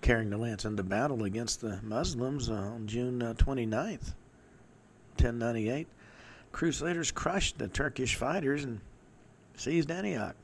Carrying 0.00 0.30
the 0.30 0.36
lance 0.36 0.64
into 0.64 0.82
battle 0.82 1.24
against 1.24 1.60
the 1.60 1.80
Muslims 1.82 2.48
on 2.48 2.86
June 2.86 3.20
29th, 3.20 4.10
uh, 4.10 4.14
1098, 5.18 5.88
Crusaders 6.52 7.10
crushed 7.10 7.58
the 7.58 7.68
Turkish 7.68 8.14
fighters 8.14 8.64
and 8.64 8.80
seized 9.56 9.90
Antioch. 9.90 10.36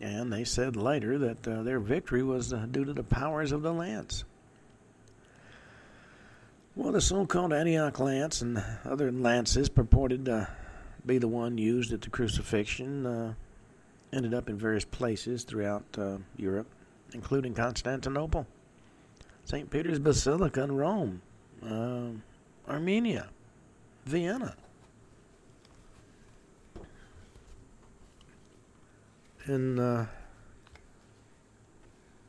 And 0.00 0.32
they 0.32 0.44
said 0.44 0.76
later 0.76 1.18
that 1.18 1.46
uh, 1.46 1.62
their 1.62 1.78
victory 1.78 2.22
was 2.22 2.52
uh, 2.52 2.66
due 2.70 2.84
to 2.84 2.92
the 2.92 3.02
powers 3.02 3.52
of 3.52 3.62
the 3.62 3.72
lance. 3.72 4.24
Well, 6.74 6.92
the 6.92 7.00
so 7.00 7.26
called 7.26 7.52
Antioch 7.52 7.98
lance 7.98 8.40
and 8.40 8.64
other 8.84 9.12
lances 9.12 9.68
purported 9.68 10.24
to 10.24 10.48
be 11.04 11.18
the 11.18 11.28
one 11.28 11.58
used 11.58 11.92
at 11.92 12.00
the 12.00 12.10
crucifixion 12.10 13.04
uh, 13.04 13.34
ended 14.12 14.34
up 14.34 14.48
in 14.48 14.56
various 14.56 14.84
places 14.84 15.44
throughout 15.44 15.84
uh, 15.98 16.16
Europe, 16.36 16.66
including 17.12 17.54
Constantinople, 17.54 18.46
St. 19.44 19.70
Peter's 19.70 19.98
Basilica 19.98 20.62
in 20.62 20.72
Rome, 20.72 21.22
uh, 21.66 22.08
Armenia, 22.70 23.28
Vienna. 24.06 24.56
In 29.46 29.78
uh, 29.78 30.06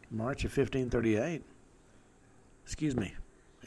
March 0.10 0.44
of 0.44 0.56
1538. 0.56 1.44
Excuse 2.64 2.96
me, 2.96 3.14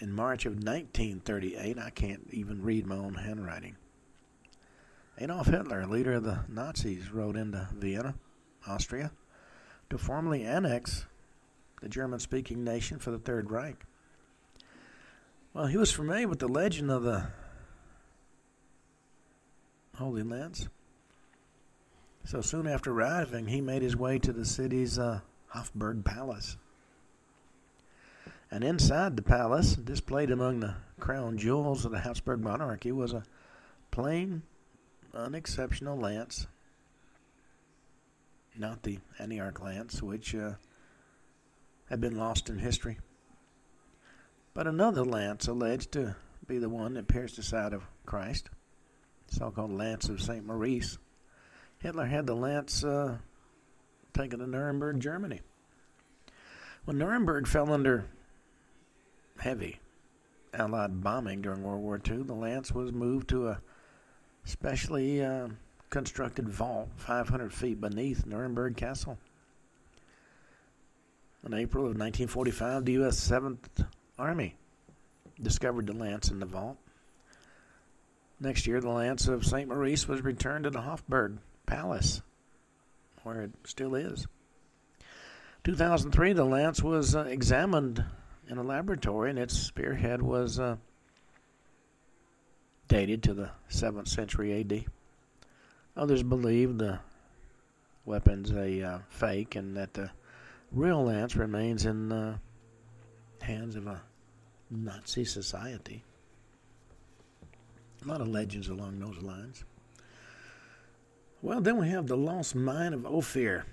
in 0.00 0.12
March 0.12 0.46
of 0.46 0.54
1938. 0.54 1.78
I 1.78 1.90
can't 1.90 2.28
even 2.30 2.62
read 2.62 2.86
my 2.86 2.96
own 2.96 3.14
handwriting. 3.14 3.76
Adolf 5.18 5.46
Hitler, 5.46 5.86
leader 5.86 6.14
of 6.14 6.24
the 6.24 6.40
Nazis, 6.48 7.12
rode 7.12 7.36
into 7.36 7.68
Vienna, 7.74 8.14
Austria, 8.66 9.12
to 9.90 9.98
formally 9.98 10.42
annex 10.42 11.06
the 11.80 11.88
German 11.88 12.18
speaking 12.18 12.64
nation 12.64 12.98
for 12.98 13.10
the 13.10 13.18
Third 13.18 13.50
Reich. 13.50 13.84
Well, 15.52 15.66
he 15.66 15.76
was 15.76 15.92
familiar 15.92 16.26
with 16.26 16.40
the 16.40 16.48
legend 16.48 16.90
of 16.90 17.04
the 17.04 17.28
Holy 19.96 20.24
Lance. 20.24 20.68
So 22.26 22.40
soon 22.40 22.66
after 22.66 22.90
arriving, 22.90 23.48
he 23.48 23.60
made 23.60 23.82
his 23.82 23.96
way 23.96 24.18
to 24.18 24.32
the 24.32 24.46
city's 24.46 24.98
uh, 24.98 25.20
Hofburg 25.54 26.04
Palace. 26.04 26.56
And 28.50 28.64
inside 28.64 29.16
the 29.16 29.22
palace, 29.22 29.76
displayed 29.76 30.30
among 30.30 30.60
the 30.60 30.76
crown 30.98 31.36
jewels 31.36 31.84
of 31.84 31.92
the 31.92 31.98
Habsburg 31.98 32.40
monarchy, 32.40 32.92
was 32.92 33.12
a 33.12 33.24
plain, 33.90 34.42
unexceptional 35.12 35.98
lance. 35.98 36.46
Not 38.56 38.84
the 38.84 39.00
Antioch 39.18 39.60
lance, 39.60 40.02
which 40.02 40.34
uh, 40.34 40.52
had 41.90 42.00
been 42.00 42.16
lost 42.16 42.48
in 42.48 42.58
history, 42.58 42.98
but 44.54 44.66
another 44.66 45.04
lance 45.04 45.46
alleged 45.48 45.92
to 45.92 46.16
be 46.46 46.58
the 46.58 46.68
one 46.68 46.94
that 46.94 47.08
pierced 47.08 47.36
the 47.36 47.42
side 47.42 47.72
of 47.72 47.82
Christ, 48.06 48.48
so 49.26 49.50
called 49.50 49.72
Lance 49.72 50.08
of 50.08 50.22
St. 50.22 50.46
Maurice. 50.46 50.96
Hitler 51.84 52.06
had 52.06 52.26
the 52.26 52.34
lance 52.34 52.82
uh, 52.82 53.18
taken 54.14 54.38
to 54.38 54.46
Nuremberg, 54.46 55.00
Germany. 55.00 55.42
When 56.86 56.96
Nuremberg 56.96 57.46
fell 57.46 57.70
under 57.70 58.06
heavy 59.38 59.80
Allied 60.54 61.02
bombing 61.02 61.42
during 61.42 61.62
World 61.62 61.82
War 61.82 62.00
II, 62.08 62.22
the 62.22 62.32
lance 62.32 62.72
was 62.72 62.90
moved 62.90 63.28
to 63.28 63.48
a 63.48 63.60
specially 64.44 65.22
uh, 65.22 65.48
constructed 65.90 66.48
vault 66.48 66.88
500 66.96 67.52
feet 67.52 67.82
beneath 67.82 68.24
Nuremberg 68.24 68.78
Castle. 68.78 69.18
In 71.44 71.52
April 71.52 71.82
of 71.82 71.98
1945, 71.98 72.86
the 72.86 72.92
U.S. 72.92 73.28
7th 73.28 73.86
Army 74.18 74.56
discovered 75.42 75.86
the 75.86 75.92
lance 75.92 76.30
in 76.30 76.40
the 76.40 76.46
vault. 76.46 76.78
Next 78.40 78.66
year, 78.66 78.80
the 78.80 78.88
lance 78.88 79.28
of 79.28 79.44
St. 79.44 79.68
Maurice 79.68 80.08
was 80.08 80.24
returned 80.24 80.64
to 80.64 80.70
the 80.70 80.80
Hofburg 80.80 81.36
Palace, 81.66 82.22
where 83.22 83.42
it 83.42 83.52
still 83.64 83.94
is. 83.94 84.26
2003, 85.64 86.34
the 86.34 86.44
lance 86.44 86.82
was 86.82 87.16
uh, 87.16 87.20
examined 87.20 88.04
in 88.48 88.58
a 88.58 88.62
laboratory, 88.62 89.30
and 89.30 89.38
its 89.38 89.54
spearhead 89.54 90.20
was 90.20 90.60
uh, 90.60 90.76
dated 92.88 93.22
to 93.22 93.34
the 93.34 93.50
7th 93.70 94.08
century 94.08 94.60
AD. 94.60 94.84
Others 95.96 96.22
believe 96.22 96.76
the 96.76 96.98
weapon's 98.04 98.50
a 98.50 98.82
uh, 98.82 98.98
fake 99.08 99.56
and 99.56 99.76
that 99.76 99.94
the 99.94 100.10
real 100.72 101.04
lance 101.04 101.36
remains 101.36 101.86
in 101.86 102.08
the 102.08 102.38
hands 103.40 103.76
of 103.76 103.86
a 103.86 104.02
Nazi 104.70 105.24
society. 105.24 106.02
A 108.04 108.08
lot 108.08 108.20
of 108.20 108.28
legends 108.28 108.68
along 108.68 108.98
those 108.98 109.18
lines. 109.22 109.64
Well, 111.44 111.60
then 111.60 111.76
we 111.76 111.90
have 111.90 112.06
the 112.06 112.16
lost 112.16 112.54
mine 112.54 112.94
of 112.94 113.04
Ophir. 113.04 113.66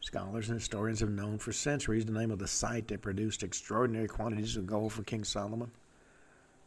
Scholars 0.00 0.50
and 0.50 0.58
historians 0.58 1.00
have 1.00 1.08
known 1.08 1.38
for 1.38 1.50
centuries 1.50 2.04
the 2.04 2.12
name 2.12 2.30
of 2.30 2.38
the 2.38 2.46
site 2.46 2.88
that 2.88 3.00
produced 3.00 3.42
extraordinary 3.42 4.06
quantities 4.06 4.54
of 4.54 4.66
gold 4.66 4.92
for 4.92 5.02
King 5.02 5.24
Solomon. 5.24 5.70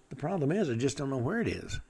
The 0.10 0.15
problem 0.15 0.51
is, 0.51 0.71
I 0.71 0.73
just 0.73 0.97
don't 0.97 1.12
know 1.12 1.17
where 1.17 1.39
it 1.39 1.47
is. 1.47 1.82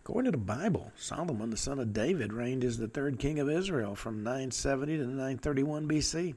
According 0.00 0.32
to 0.32 0.36
the 0.36 0.44
Bible, 0.44 0.90
Solomon, 0.96 1.50
the 1.50 1.56
son 1.56 1.78
of 1.78 1.92
David, 1.92 2.32
reigned 2.32 2.64
as 2.64 2.76
the 2.76 2.88
third 2.88 3.20
king 3.20 3.38
of 3.38 3.48
Israel 3.48 3.94
from 3.94 4.24
970 4.24 4.96
to 4.96 5.04
931 5.04 5.86
BC. 5.86 6.34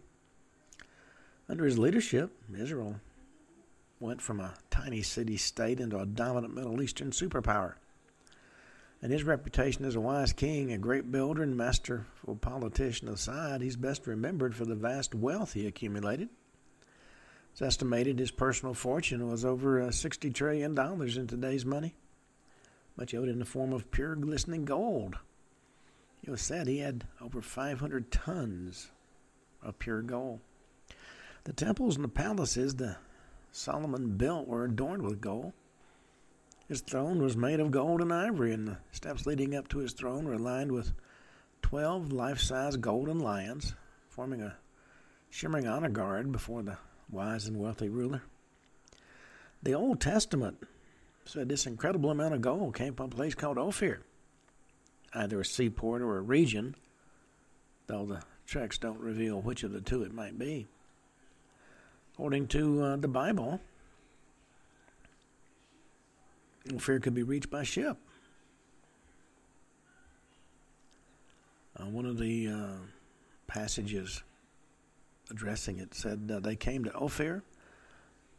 Under 1.49 1.65
his 1.65 1.79
leadership, 1.79 2.29
Israel 2.55 2.97
went 3.99 4.21
from 4.21 4.39
a 4.39 4.53
tiny 4.69 5.01
city 5.01 5.35
state 5.35 5.79
into 5.79 5.97
a 5.97 6.05
dominant 6.05 6.53
Middle 6.53 6.79
Eastern 6.79 7.09
superpower. 7.09 7.73
And 9.03 9.11
his 9.11 9.23
reputation 9.23 9.85
as 9.85 9.95
a 9.95 10.01
wise 10.01 10.33
king, 10.33 10.71
a 10.71 10.77
great 10.79 11.11
builder, 11.11 11.43
and 11.43 11.55
masterful 11.55 12.37
politician 12.37 13.07
aside, 13.07 13.61
he's 13.61 13.75
best 13.75 14.07
remembered 14.07 14.55
for 14.55 14.65
the 14.65 14.73
vast 14.73 15.13
wealth 15.13 15.53
he 15.53 15.67
accumulated. 15.67 16.29
It's 17.51 17.61
estimated 17.61 18.17
his 18.17 18.31
personal 18.31 18.73
fortune 18.73 19.29
was 19.29 19.45
over 19.45 19.81
uh, 19.81 19.89
$60 19.89 20.33
trillion 20.33 20.75
in 20.75 21.27
today's 21.27 21.65
money 21.65 21.93
much 22.97 23.13
of 23.13 23.23
it 23.23 23.29
in 23.29 23.39
the 23.39 23.45
form 23.45 23.73
of 23.73 23.91
pure 23.91 24.15
glistening 24.15 24.65
gold. 24.65 25.17
It 26.23 26.29
was 26.29 26.41
said 26.41 26.67
he 26.67 26.79
had 26.79 27.05
over 27.21 27.41
500 27.41 28.11
tons 28.11 28.91
of 29.61 29.79
pure 29.79 30.01
gold. 30.01 30.39
The 31.43 31.53
temples 31.53 31.95
and 31.95 32.03
the 32.03 32.09
palaces 32.09 32.75
that 32.75 32.97
Solomon 33.51 34.15
built 34.15 34.47
were 34.47 34.63
adorned 34.63 35.03
with 35.03 35.19
gold. 35.19 35.53
His 36.73 36.81
throne 36.81 37.21
was 37.21 37.37
made 37.37 37.59
of 37.59 37.69
gold 37.69 38.01
and 38.01 38.11
ivory, 38.11 38.51
and 38.51 38.67
the 38.67 38.77
steps 38.91 39.27
leading 39.27 39.55
up 39.55 39.67
to 39.67 39.77
his 39.77 39.93
throne 39.93 40.25
were 40.25 40.39
lined 40.39 40.71
with 40.71 40.91
12 41.61 42.11
life 42.11 42.39
size 42.39 42.77
golden 42.77 43.19
lions, 43.19 43.75
forming 44.09 44.41
a 44.41 44.55
shimmering 45.29 45.67
honor 45.67 45.89
guard 45.89 46.31
before 46.31 46.63
the 46.63 46.79
wise 47.11 47.45
and 47.45 47.59
wealthy 47.59 47.89
ruler. 47.89 48.23
The 49.61 49.75
Old 49.75 50.01
Testament 50.01 50.63
said 51.25 51.47
this 51.47 51.67
incredible 51.67 52.09
amount 52.09 52.33
of 52.33 52.41
gold 52.41 52.73
came 52.73 52.95
from 52.95 53.05
a 53.05 53.15
place 53.15 53.35
called 53.35 53.59
Ophir, 53.59 54.01
either 55.13 55.41
a 55.41 55.45
seaport 55.45 56.01
or 56.01 56.17
a 56.17 56.21
region, 56.21 56.73
though 57.85 58.07
the 58.07 58.23
tracks 58.47 58.79
don't 58.79 58.99
reveal 58.99 59.39
which 59.39 59.61
of 59.61 59.73
the 59.73 59.81
two 59.81 60.01
it 60.01 60.11
might 60.11 60.39
be. 60.39 60.65
According 62.15 62.47
to 62.47 62.81
uh, 62.81 62.95
the 62.95 63.07
Bible, 63.07 63.61
Ophir 66.71 66.99
could 66.99 67.13
be 67.13 67.23
reached 67.23 67.49
by 67.49 67.63
ship. 67.63 67.97
Uh, 71.77 71.85
one 71.85 72.05
of 72.05 72.17
the 72.17 72.47
uh, 72.47 72.77
passages 73.47 74.23
addressing 75.31 75.79
it 75.79 75.93
said 75.93 76.29
uh, 76.33 76.39
they 76.39 76.55
came 76.55 76.83
to 76.83 76.93
Ophir 76.93 77.43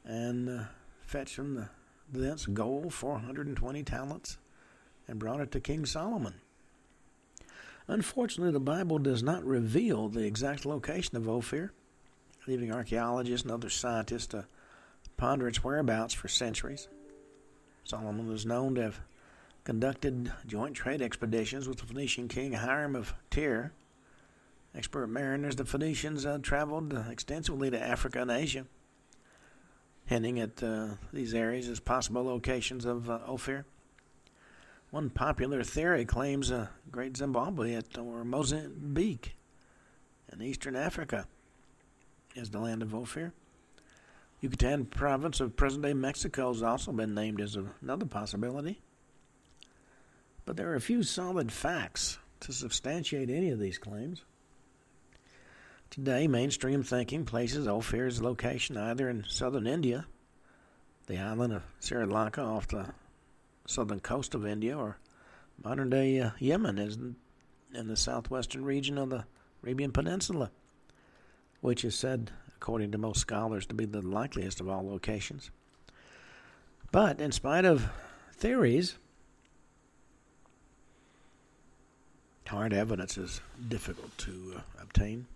and 0.05 0.49
uh, 0.49 0.65
fetched 1.05 1.37
them 1.37 1.69
the 2.13 2.19
thence 2.19 2.47
gold 2.47 2.95
420 2.95 3.83
talents 3.83 4.39
and 5.09 5.19
brought 5.19 5.41
it 5.41 5.51
to 5.53 5.61
King 5.61 5.85
Solomon. 5.85 6.35
Unfortunately, 7.87 8.53
the 8.53 8.61
Bible 8.61 8.99
does 8.99 9.23
not 9.23 9.45
reveal 9.45 10.09
the 10.09 10.25
exact 10.25 10.65
location 10.65 11.17
of 11.17 11.29
Ophir, 11.29 11.73
leaving 12.47 12.73
archaeologists 12.73 13.45
and 13.45 13.53
other 13.53 13.69
scientists 13.69 14.29
to 14.29 14.47
ponder 15.17 15.49
its 15.49 15.63
whereabouts 15.63 16.15
for 16.15 16.29
centuries. 16.29 16.89
Solomon 17.85 18.27
was 18.27 18.47
known 18.47 18.75
to 18.75 18.83
have 18.83 19.01
conducted 19.63 20.33
joint 20.47 20.75
trade 20.75 21.01
expeditions 21.01 21.69
with 21.69 21.79
the 21.79 21.87
Phoenician 21.87 22.29
king 22.29 22.53
Hiram 22.53 22.97
of 22.97 23.15
Tyre. 23.31 23.73
Expert 24.75 25.07
mariners, 25.07 25.57
the 25.57 25.65
Phoenicians 25.65 26.27
uh, 26.27 26.39
traveled 26.43 26.93
extensively 27.09 27.71
to 27.71 27.81
Africa 27.81 28.21
and 28.21 28.31
Asia 28.31 28.67
hinting 30.07 30.39
at 30.39 30.63
uh, 30.63 30.89
these 31.13 31.35
areas 31.35 31.69
as 31.69 31.81
possible 31.81 32.25
locations 32.25 32.85
of 32.85 33.09
uh, 33.09 33.21
Ophir. 33.27 33.65
One 34.91 35.11
popular 35.11 35.65
theory 35.65 36.05
claims 36.05 36.51
a 36.51 36.71
Great 36.91 37.17
Zimbabwe 37.17 37.75
at, 37.75 37.99
or 37.99 38.25
Mozambique 38.25 39.35
in 40.33 40.43
eastern 40.43 40.77
Africa 40.77 41.27
is 42.35 42.51
the 42.51 42.61
land 42.61 42.83
of 42.83 42.95
Ophir. 42.95 43.33
Yucatan 44.45 44.85
province 44.85 45.41
of 45.41 45.57
present-day 45.57 45.95
Mexico 45.95 46.53
has 46.53 46.63
also 46.63 46.93
been 46.93 47.15
named 47.15 47.41
as 47.41 47.57
another 47.81 48.05
possibility. 48.05 48.79
But 50.45 50.59
there 50.59 50.71
are 50.71 50.75
a 50.75 50.83
few 50.83 51.03
solid 51.03 51.51
facts 51.51 52.19
to 52.41 52.53
substantiate 52.53 53.31
any 53.31 53.49
of 53.49 53.59
these 53.59 53.79
claims. 53.79 54.23
Today, 55.89 56.29
mainstream 56.29 56.83
thinking 56.83 57.25
places 57.25 57.67
Ophir's 57.67 58.21
location 58.21 58.77
either 58.77 59.09
in 59.09 59.25
southern 59.27 59.67
India, 59.67 60.05
the 61.07 61.17
island 61.17 61.55
of 61.55 61.63
Sri 61.81 62.05
Lanka 62.05 62.43
off 62.43 62.69
the 62.69 62.89
southern 63.67 64.01
coast 64.01 64.35
of 64.35 64.45
India, 64.45 64.77
or 64.77 64.99
modern 65.65 65.89
day 65.89 66.21
uh, 66.21 66.33
Yemen 66.39 66.77
is 66.77 66.99
in 67.73 67.89
the 67.89 67.97
southwestern 67.97 68.63
region 68.63 68.99
of 68.99 69.09
the 69.09 69.25
Arabian 69.63 69.91
Peninsula, 69.91 70.51
which 71.63 71.83
is 71.83 71.95
said, 71.95 72.31
according 72.65 72.93
to 72.93 72.97
most 72.97 73.21
scholars, 73.21 73.67
to 73.67 73.75
be 73.75 73.85
the 73.85 74.01
likeliest 74.01 74.59
of 74.59 74.71
all 74.71 74.89
locations. 74.89 75.51
But 76.91 77.21
in 77.21 77.31
spite 77.31 77.67
of 77.67 77.91
theories, 78.33 78.97
hard 82.47 82.73
evidence 82.73 83.19
is 83.19 83.43
difficult 83.69 84.17
to 84.17 84.55
uh, 84.57 84.61
obtain. 84.81 85.27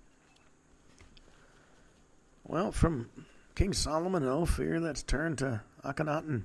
Well, 2.46 2.72
from 2.72 3.10
King 3.54 3.74
Solomon 3.74 4.22
and 4.22 4.32
Ophir, 4.32 4.80
let's 4.80 5.02
turn 5.02 5.36
to 5.36 5.60
Akhenaten, 5.84 6.44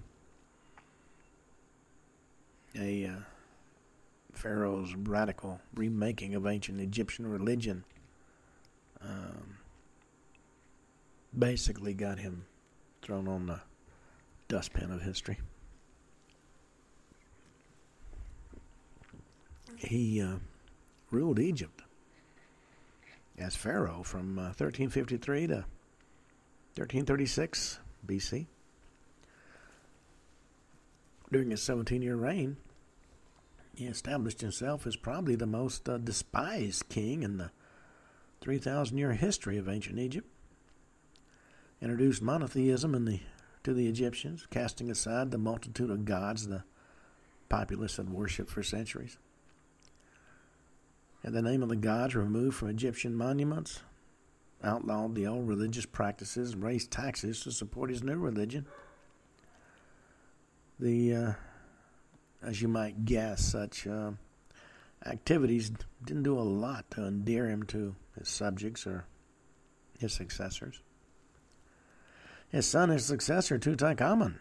a 2.78 3.06
uh, 3.06 3.15
pharaoh's 4.34 4.93
radical 4.96 5.62
remaking 5.74 6.36
of 6.36 6.46
ancient 6.46 6.82
Egyptian 6.82 7.26
religion. 7.26 7.86
Um, 9.02 9.60
basically, 11.38 11.93
got 11.93 12.19
him 12.19 12.46
thrown 13.02 13.28
on 13.28 13.48
the 13.48 13.62
dustpan 14.48 14.91
of 14.91 15.02
history. 15.02 15.39
He 19.78 20.22
uh, 20.22 20.36
ruled 21.12 21.39
Egypt 21.39 21.82
as 23.38 23.56
pharaoh 23.56 24.04
from 24.04 24.38
uh, 24.38 24.54
1353 24.56 25.48
to 25.48 25.54
1336 26.76 27.80
BC. 28.08 28.46
During 31.32 31.50
his 31.50 31.62
17 31.63 32.02
year 32.02 32.15
reign, 32.15 32.58
he 33.76 33.86
established 33.86 34.41
himself 34.41 34.86
as 34.86 34.96
probably 34.96 35.36
the 35.36 35.48
most 35.48 35.89
uh, 35.89 35.98
despised 35.98 36.89
king 36.89 37.24
in 37.24 37.38
the 37.38 37.52
3,000 38.41 38.98
year 38.98 39.13
history 39.13 39.58
of 39.58 39.67
ancient 39.67 40.00
Egypt. 40.00 40.28
Introduced 41.84 42.22
monotheism 42.22 42.96
in 42.96 43.04
the, 43.04 43.19
to 43.63 43.74
the 43.74 43.89
Egyptians, 43.89 44.48
casting 44.50 44.89
aside 44.89 45.32
the 45.32 45.38
multitude 45.38 45.89
of 45.89 46.06
gods 46.06 46.48
the 46.48 46.63
populace 47.50 47.98
had 47.98 48.10
worshipped 48.10 48.50
for 48.50 48.63
centuries. 48.63 49.17
Had 51.26 51.34
the 51.34 51.41
name 51.41 51.62
of 51.62 51.67
the 51.67 51.76
gods 51.76 52.15
removed 52.15 52.56
from 52.56 52.69
Egyptian 52.69 53.13
monuments, 53.13 53.82
outlawed 54.63 55.13
the 55.13 55.28
old 55.28 55.46
religious 55.46 55.86
practices, 55.86 56.54
and 56.54 56.63
raised 56.63 56.89
taxes 56.89 57.41
to 57.41 57.52
support 57.52 57.89
his 57.89 58.02
new 58.02 58.17
religion. 58.17 58.65
The 60.80 61.13
uh, 61.13 61.34
as 62.41 62.62
you 62.62 62.69
might 62.69 63.04
guess, 63.04 63.43
such 63.43 63.88
uh, 63.88 64.12
activities 65.06 65.69
didn't 66.06 66.24
do 66.24 66.39
a 66.39 66.48
lot 66.48 66.89
to 66.91 67.06
endear 67.06 67.50
him 67.50 67.63
to 67.63 67.93
his 68.17 68.30
subjects 68.30 68.88
or 68.88 69.04
his 70.00 70.13
successors. 70.13 70.80
His 72.54 72.68
son 72.68 72.92
and 72.92 73.02
successor, 73.02 73.58
Tutankhamun, 73.58 74.36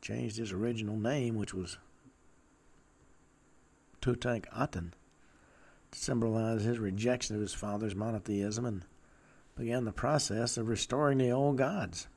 changed 0.00 0.38
his 0.38 0.50
original 0.50 0.96
name, 0.96 1.34
which 1.34 1.52
was 1.52 1.76
Tutankhaten, 4.00 4.92
to 5.90 5.98
symbolize 5.98 6.64
his 6.64 6.78
rejection 6.78 7.36
of 7.36 7.42
his 7.42 7.52
father's 7.52 7.94
monotheism 7.94 8.64
and 8.64 8.84
began 9.58 9.84
the 9.84 9.92
process 9.92 10.56
of 10.56 10.68
restoring 10.68 11.18
the 11.18 11.30
old 11.30 11.58
gods. 11.58 12.08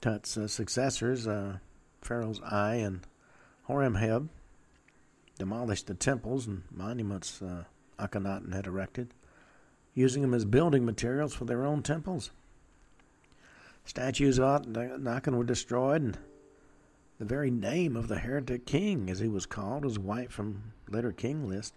Tut's 0.00 0.36
uh, 0.36 0.46
successors, 0.46 1.26
uh, 1.26 1.58
Pharaoh's 2.02 2.40
Ai 2.44 2.74
and 2.76 3.00
Horemheb, 3.68 4.28
demolished 5.40 5.88
the 5.88 5.94
temples 5.94 6.46
and 6.46 6.62
monuments 6.70 7.42
uh, 7.42 7.64
Akhenaten 7.98 8.54
had 8.54 8.68
erected, 8.68 9.12
using 9.94 10.22
them 10.22 10.34
as 10.34 10.44
building 10.44 10.84
materials 10.84 11.34
for 11.34 11.44
their 11.44 11.64
own 11.64 11.82
temples. 11.82 12.30
Statues 13.84 14.38
of 14.38 14.62
Akhenaten 14.62 15.36
were 15.36 15.44
destroyed, 15.44 16.02
and 16.02 16.18
the 17.18 17.24
very 17.24 17.50
name 17.50 17.96
of 17.96 18.08
the 18.08 18.18
heretic 18.18 18.66
king, 18.66 19.10
as 19.10 19.18
he 19.18 19.28
was 19.28 19.46
called, 19.46 19.84
was 19.84 19.98
wiped 19.98 20.32
from 20.32 20.72
later 20.88 21.12
king 21.12 21.48
list. 21.48 21.74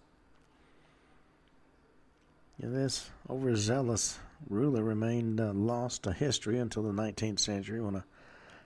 And 2.60 2.74
this 2.74 3.10
overzealous 3.30 4.18
ruler 4.48 4.82
remained 4.82 5.40
uh, 5.40 5.52
lost 5.52 6.02
to 6.04 6.12
history 6.12 6.58
until 6.58 6.82
the 6.82 6.92
19th 6.92 7.38
century 7.38 7.80
when 7.80 7.94
a 7.94 8.04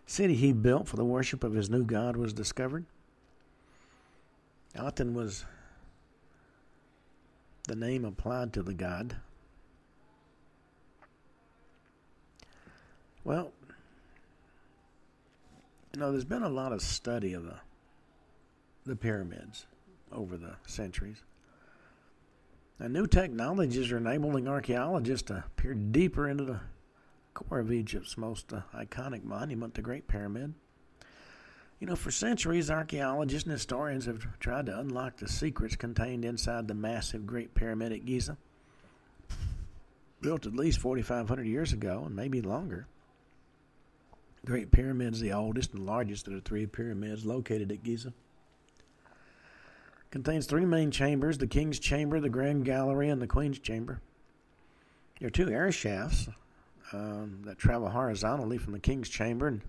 city 0.07 0.35
he 0.35 0.53
built 0.53 0.89
for 0.89 0.97
the 0.97 1.05
worship 1.05 1.45
of 1.45 1.53
his 1.53 1.69
new 1.69 1.85
god 1.85 2.17
was 2.17 2.33
discovered. 2.33 2.85
Aten 4.75 5.15
was 5.15 5.45
the 7.69 7.77
name 7.77 8.05
applied 8.05 8.53
to 8.55 8.63
the 8.63 8.75
god. 8.75 9.17
Well, 13.25 13.53
you 15.93 16.01
know, 16.01 16.11
there's 16.11 16.25
been 16.25 16.43
a 16.43 16.49
lot 16.49 16.73
of 16.73 16.83
study 16.83 17.35
of 17.35 17.45
the 17.45 17.57
the 18.85 18.97
pyramids 18.97 19.67
over 20.11 20.37
the 20.37 20.55
centuries. 20.67 21.23
And 22.79 22.93
new 22.93 23.07
technologies 23.07 23.93
are 23.93 23.99
enabling 23.99 24.49
archaeologists 24.49 25.29
to 25.29 25.45
peer 25.57 25.75
deeper 25.75 26.29
into 26.29 26.45
the 26.45 26.61
core 27.33 27.61
of 27.61 27.71
Egypt's 27.71 28.19
most 28.19 28.53
uh, 28.53 28.63
iconic 28.75 29.23
monument, 29.23 29.75
the 29.75 29.83
Great 29.83 30.09
Pyramid. 30.09 30.55
You 31.79 31.87
know, 31.87 31.97
for 31.97 32.11
centuries, 32.11 32.71
archaeologists 32.71 33.45
and 33.45 33.53
historians 33.53 34.07
have 34.07 34.39
tried 34.39 34.67
to 34.67 34.79
unlock 34.79 35.17
the 35.17 35.29
secrets 35.29 35.77
contained 35.77 36.25
inside 36.25 36.69
the 36.69 36.75
massive 36.75 37.27
Great 37.27 37.55
Pyramid 37.55 37.93
at 37.93 38.05
Giza. 38.05 38.37
Built 40.21 40.47
at 40.47 40.55
least 40.55 40.79
4,500 40.79 41.47
years 41.47 41.73
ago, 41.73 42.05
and 42.07 42.15
maybe 42.15 42.41
longer. 42.41 42.87
Great 44.45 44.71
Pyramid 44.71 45.15
is 45.15 45.21
the 45.21 45.33
oldest 45.33 45.73
and 45.73 45.87
largest 45.87 46.27
of 46.27 46.35
the 46.35 46.41
three 46.41 46.67
pyramids 46.67 47.25
located 47.25 47.71
at 47.71 47.83
Giza. 47.83 48.13
Contains 50.11 50.47
three 50.47 50.67
main 50.67 50.91
chambers 50.91 51.39
the 51.39 51.47
King's 51.47 51.79
Chamber, 51.79 52.21
the 52.21 52.29
Grand 52.29 52.65
Gallery, 52.65 53.09
and 53.09 53.23
the 53.23 53.27
Queen's 53.27 53.59
Chamber. 53.59 54.01
There 55.23 55.29
are 55.29 55.31
two 55.31 55.51
air 55.51 55.71
shafts 55.71 56.29
um, 56.93 57.43
that 57.45 57.59
travel 57.59 57.89
horizontally 57.89 58.59
from 58.59 58.73
the 58.73 58.81
king's 58.81 59.09
chamber 59.09 59.47
and 59.47 59.63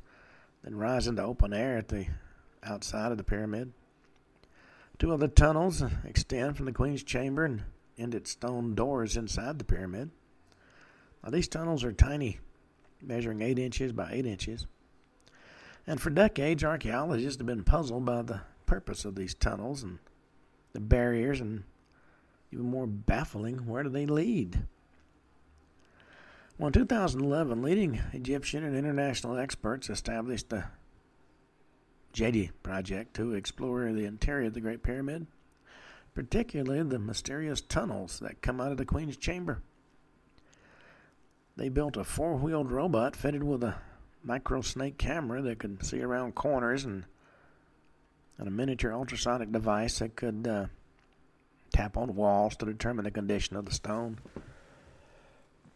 then 0.63 0.75
rise 0.75 1.07
into 1.07 1.21
open 1.21 1.53
air 1.53 1.77
at 1.77 1.89
the 1.89 2.07
outside 2.63 3.11
of 3.11 3.19
the 3.19 3.23
pyramid. 3.23 3.71
Two 4.97 5.13
other 5.13 5.27
tunnels 5.27 5.83
extend 6.05 6.57
from 6.57 6.65
the 6.65 6.71
queen's 6.71 7.03
chamber 7.03 7.45
and 7.45 7.63
end 7.97 8.15
at 8.15 8.27
stone 8.27 8.73
doors 8.73 9.15
inside 9.15 9.59
the 9.59 9.65
pyramid. 9.65 10.09
Now, 11.23 11.29
these 11.29 11.47
tunnels 11.47 11.83
are 11.83 11.93
tiny, 11.93 12.39
measuring 13.05 13.41
8 13.41 13.59
inches 13.59 13.91
by 13.91 14.11
8 14.11 14.25
inches. 14.25 14.67
And 15.85 16.01
for 16.01 16.09
decades, 16.09 16.63
archaeologists 16.63 17.39
have 17.39 17.47
been 17.47 17.63
puzzled 17.63 18.05
by 18.05 18.21
the 18.21 18.41
purpose 18.65 19.05
of 19.05 19.15
these 19.15 19.33
tunnels 19.33 19.83
and 19.83 19.99
the 20.71 20.79
barriers, 20.79 21.41
and 21.41 21.63
even 22.51 22.65
more 22.65 22.87
baffling, 22.87 23.67
where 23.67 23.83
do 23.83 23.89
they 23.89 24.05
lead? 24.05 24.65
Well, 26.57 26.67
in 26.67 26.73
2011, 26.73 27.61
leading 27.61 28.01
Egyptian 28.13 28.63
and 28.63 28.77
international 28.77 29.37
experts 29.37 29.89
established 29.89 30.49
the 30.49 30.65
Djedi 32.13 32.51
project 32.61 33.15
to 33.15 33.33
explore 33.33 33.91
the 33.91 34.05
interior 34.05 34.47
of 34.47 34.53
the 34.53 34.61
Great 34.61 34.83
Pyramid, 34.83 35.27
particularly 36.13 36.83
the 36.83 36.99
mysterious 36.99 37.59
tunnels 37.59 38.19
that 38.19 38.41
come 38.41 38.61
out 38.61 38.71
of 38.71 38.77
the 38.77 38.85
Queen's 38.85 39.17
Chamber. 39.17 39.61
They 41.55 41.69
built 41.69 41.97
a 41.97 42.03
four 42.03 42.35
wheeled 42.35 42.71
robot 42.71 43.15
fitted 43.15 43.43
with 43.43 43.63
a 43.63 43.75
micro 44.23 44.61
snake 44.61 44.97
camera 44.97 45.41
that 45.41 45.59
could 45.59 45.85
see 45.85 46.01
around 46.01 46.33
corners 46.33 46.83
and, 46.85 47.05
and 48.37 48.47
a 48.47 48.51
miniature 48.51 48.93
ultrasonic 48.93 49.51
device 49.51 49.99
that 49.99 50.15
could 50.15 50.47
uh, 50.47 50.65
tap 51.71 51.95
on 51.95 52.15
walls 52.15 52.55
to 52.57 52.65
determine 52.65 53.05
the 53.05 53.11
condition 53.11 53.55
of 53.55 53.65
the 53.65 53.73
stone. 53.73 54.17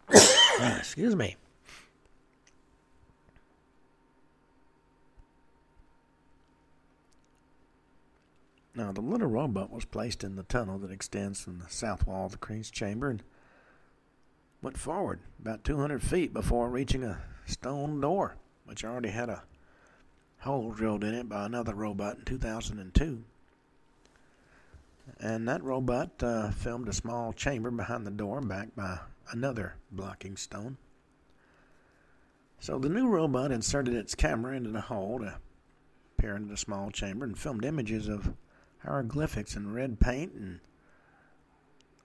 Excuse 0.60 1.16
me. 1.16 1.36
Now, 8.74 8.92
the 8.92 9.02
little 9.02 9.28
robot 9.28 9.72
was 9.72 9.86
placed 9.86 10.24
in 10.24 10.36
the 10.36 10.44
tunnel 10.44 10.78
that 10.80 10.92
extends 10.92 11.42
from 11.42 11.58
the 11.58 11.66
south 11.68 12.06
wall 12.06 12.28
of 12.28 12.34
the 12.34 12.38
Queen's 12.38 12.70
chamber 12.70 13.10
and 13.10 13.24
went 14.62 14.78
forward 14.78 15.20
about 15.40 15.64
200 15.64 16.02
feet 16.02 16.34
before 16.34 16.70
reaching 16.70 17.04
a 17.04 17.22
stone 17.46 18.02
door, 18.02 18.36
which 18.66 18.84
already 18.84 19.10
had 19.10 19.30
a 19.30 19.44
hole 20.40 20.72
drilled 20.72 21.04
in 21.04 21.14
it 21.14 21.30
by 21.30 21.46
another 21.46 21.74
robot 21.74 22.18
in 22.18 22.26
2002. 22.26 23.24
And 25.20 25.48
that 25.48 25.64
robot 25.64 26.12
uh, 26.22 26.52
filmed 26.52 26.90
a 26.90 26.94
small 26.94 27.34
chamber 27.34 27.72
behind 27.72 28.06
the 28.06 28.12
door, 28.12 28.42
backed 28.42 28.76
by 28.76 29.00
another 29.32 29.76
blocking 29.92 30.36
stone. 30.36 30.78
So 32.60 32.80
the 32.80 32.90
new 32.90 33.08
robot 33.08 33.52
inserted 33.52 33.94
its 33.94 34.16
camera 34.16 34.56
into 34.56 34.72
the 34.72 34.82
hole 34.82 35.20
to 35.20 35.36
peer 36.18 36.36
into 36.36 36.50
the 36.50 36.58
small 36.58 36.92
chamber 36.92 37.26
and 37.26 37.38
filmed 37.38 37.64
images 37.64 38.08
of 38.08 38.34
hieroglyphics 38.80 39.56
in 39.56 39.74
red 39.74 40.00
paint 40.00 40.34
and 40.34 40.60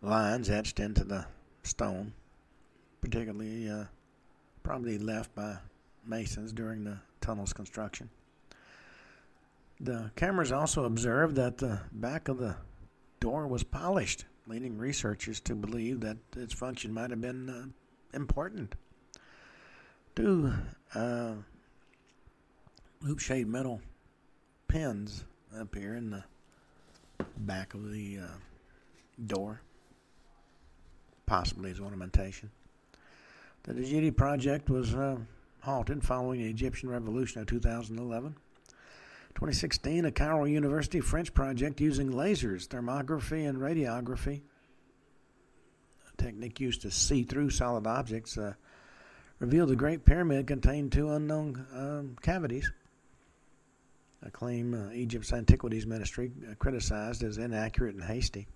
lines 0.01 0.51
etched 0.51 0.79
into 0.79 1.05
the 1.05 1.27
stone, 1.63 2.13
particularly 3.03 3.69
uh, 3.69 3.85
probably 4.63 4.97
left 4.97 5.35
by 5.35 5.57
masons 6.07 6.53
during 6.53 6.85
the 6.85 6.99
tunnel's 7.21 7.53
construction. 7.53 8.09
The 9.81 10.11
cameras 10.17 10.53
also 10.53 10.85
observed 10.85 11.37
that 11.37 11.59
the 11.59 11.81
back 11.93 12.29
of 12.29 12.39
the 12.39 12.55
door 13.21 13.47
was 13.49 13.65
polished, 13.65 14.25
leading 14.47 14.79
researchers 14.79 15.41
to 15.41 15.55
believe 15.55 16.01
that 16.01 16.17
its 16.37 16.55
function 16.55 16.95
might 16.95 17.11
have 17.11 17.21
been 17.21 17.51
uh, 17.51 18.17
important. 18.17 18.75
Two 20.15 20.53
uh, 20.95 21.33
loop 23.01 23.19
shaped 23.19 23.49
metal 23.49 23.81
pins 24.69 25.25
appear 25.59 25.97
in 25.97 26.11
the 26.11 26.25
back 27.39 27.75
of 27.75 27.91
the 27.91 28.19
uh, 28.19 28.27
door, 29.27 29.61
possibly 31.27 31.71
as 31.71 31.81
ornamentation. 31.81 32.51
The 33.65 33.75
Djedi 33.75 34.15
project 34.17 34.69
was 34.69 34.93
uh, 34.93 35.19
halted 35.61 36.03
following 36.03 36.41
the 36.41 36.51
Egyptian 36.51 36.89
Revolution 36.89 37.41
of 37.41 37.47
2011. 37.47 38.35
2016, 39.35 40.05
a 40.05 40.11
Cairo 40.11 40.45
University 40.45 41.01
French 41.01 41.33
project 41.33 41.81
using 41.81 42.11
lasers, 42.11 42.67
thermography, 42.67 43.49
and 43.49 43.59
radiography, 43.59 44.41
a 46.13 46.23
technique 46.23 46.59
used 46.59 46.83
to 46.83 46.91
see 46.91 47.23
through 47.23 47.51
solid 47.51 47.87
objects, 47.87 48.37
uh, 48.37 48.55
revealed 49.39 49.69
the 49.69 49.77
Great 49.77 50.05
Pyramid 50.05 50.49
contained 50.49 50.91
two 50.91 51.11
unknown 51.11 51.65
um, 51.73 52.17
cavities. 52.21 52.71
A 54.25 54.31
claim 54.31 54.75
uh, 54.75 54.93
Egypt's 54.93 55.33
Antiquities 55.33 55.87
Ministry 55.87 56.33
uh, 56.51 56.55
criticized 56.57 57.23
as 57.23 57.39
inaccurate 57.39 57.95
and 57.95 58.05
hasty. 58.05 58.49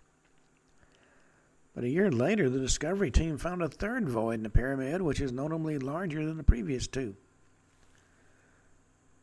But 1.76 1.84
a 1.84 1.90
year 1.90 2.10
later, 2.10 2.48
the 2.48 2.58
discovery 2.58 3.10
team 3.10 3.36
found 3.36 3.60
a 3.60 3.68
third 3.68 4.08
void 4.08 4.36
in 4.36 4.42
the 4.42 4.48
pyramid, 4.48 5.02
which 5.02 5.20
is 5.20 5.30
notably 5.30 5.78
larger 5.78 6.24
than 6.24 6.38
the 6.38 6.42
previous 6.42 6.86
two. 6.86 7.14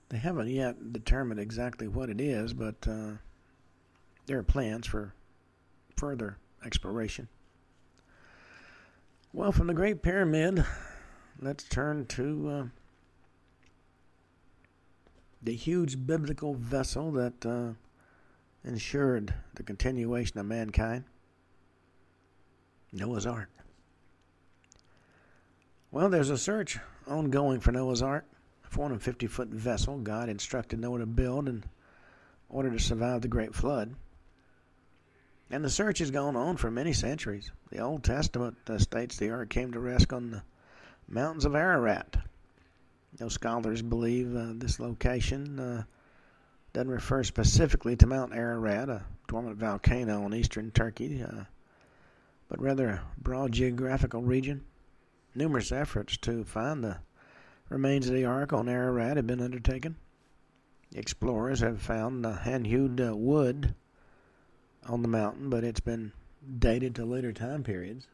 They 0.09 0.19
haven't 0.19 0.49
yet 0.49 0.93
determined 0.93 1.39
exactly 1.39 1.87
what 1.87 2.11
it 2.11 2.21
is, 2.21 2.53
but 2.53 2.87
uh, 2.87 3.13
there 4.27 4.37
are 4.37 4.43
plans 4.43 4.85
for 4.85 5.15
further 5.97 6.37
exploration. 6.63 7.27
Well, 9.33 9.51
from 9.51 9.65
the 9.65 9.73
Great 9.73 10.03
Pyramid, 10.03 10.63
let's 11.41 11.63
turn 11.63 12.05
to 12.05 12.49
uh, 12.49 12.65
the 15.41 15.55
huge 15.55 16.05
biblical 16.05 16.53
vessel 16.53 17.11
that 17.13 17.43
uh, 17.47 17.69
ensured 18.63 19.33
the 19.55 19.63
continuation 19.63 20.37
of 20.37 20.45
mankind 20.45 21.05
Noah's 22.93 23.25
Ark. 23.25 23.49
Well, 25.91 26.09
there's 26.09 26.29
a 26.29 26.37
search 26.37 26.79
ongoing 27.07 27.59
for 27.59 27.71
Noah's 27.71 28.01
Ark. 28.01 28.25
a 28.65 28.67
450 28.67 29.27
foot 29.27 29.47
vessel 29.49 29.97
God 29.97 30.29
instructed 30.29 30.79
Noah 30.79 30.99
to 30.99 31.05
build 31.05 31.49
in 31.49 31.63
order 32.49 32.71
to 32.71 32.79
survive 32.79 33.21
the 33.21 33.27
great 33.27 33.55
flood. 33.55 33.95
And 35.49 35.63
the 35.63 35.69
search 35.69 35.99
has 35.99 36.11
gone 36.11 36.35
on 36.35 36.57
for 36.57 36.71
many 36.71 36.93
centuries. 36.93 37.51
The 37.69 37.79
Old 37.79 38.03
Testament 38.03 38.57
uh, 38.67 38.77
states 38.77 39.17
the 39.17 39.29
ark 39.29 39.49
came 39.49 39.71
to 39.73 39.79
rest 39.79 40.13
on 40.13 40.31
the 40.31 40.43
mountains 41.07 41.45
of 41.45 41.55
Ararat. 41.55 42.15
No 43.19 43.29
scholars 43.29 43.81
believe 43.81 44.35
uh, 44.35 44.53
this 44.55 44.79
location 44.79 45.59
uh, 45.59 45.83
doesn't 46.73 46.89
refer 46.89 47.23
specifically 47.23 47.95
to 47.97 48.07
Mount 48.07 48.33
Ararat, 48.33 48.89
a 48.89 49.03
dormant 49.27 49.57
volcano 49.57 50.25
in 50.25 50.33
eastern 50.33 50.71
Turkey, 50.71 51.23
uh, 51.23 51.43
but 52.53 52.61
rather 52.61 52.87
a 52.87 53.01
broad 53.17 53.51
geographical 53.51 54.21
region. 54.21 54.63
Numerous 55.33 55.71
efforts 55.71 56.17
to 56.17 56.43
find 56.43 56.83
the 56.83 56.97
Remains 57.67 58.07
of 58.07 58.13
the 58.13 58.25
Ark 58.25 58.53
on 58.53 58.69
Ararat 58.69 59.17
have 59.17 59.25
been 59.25 59.41
undertaken. 59.41 59.95
Explorers 60.93 61.61
have 61.61 61.81
found 61.81 62.23
hand-hewed 62.23 63.01
uh, 63.01 63.15
wood 63.15 63.73
on 64.85 65.01
the 65.01 65.07
mountain, 65.07 65.49
but 65.49 65.63
it's 65.63 65.79
been 65.79 66.11
dated 66.59 66.93
to 66.93 67.05
later 67.05 67.33
time 67.33 67.63
periods. 67.63 68.05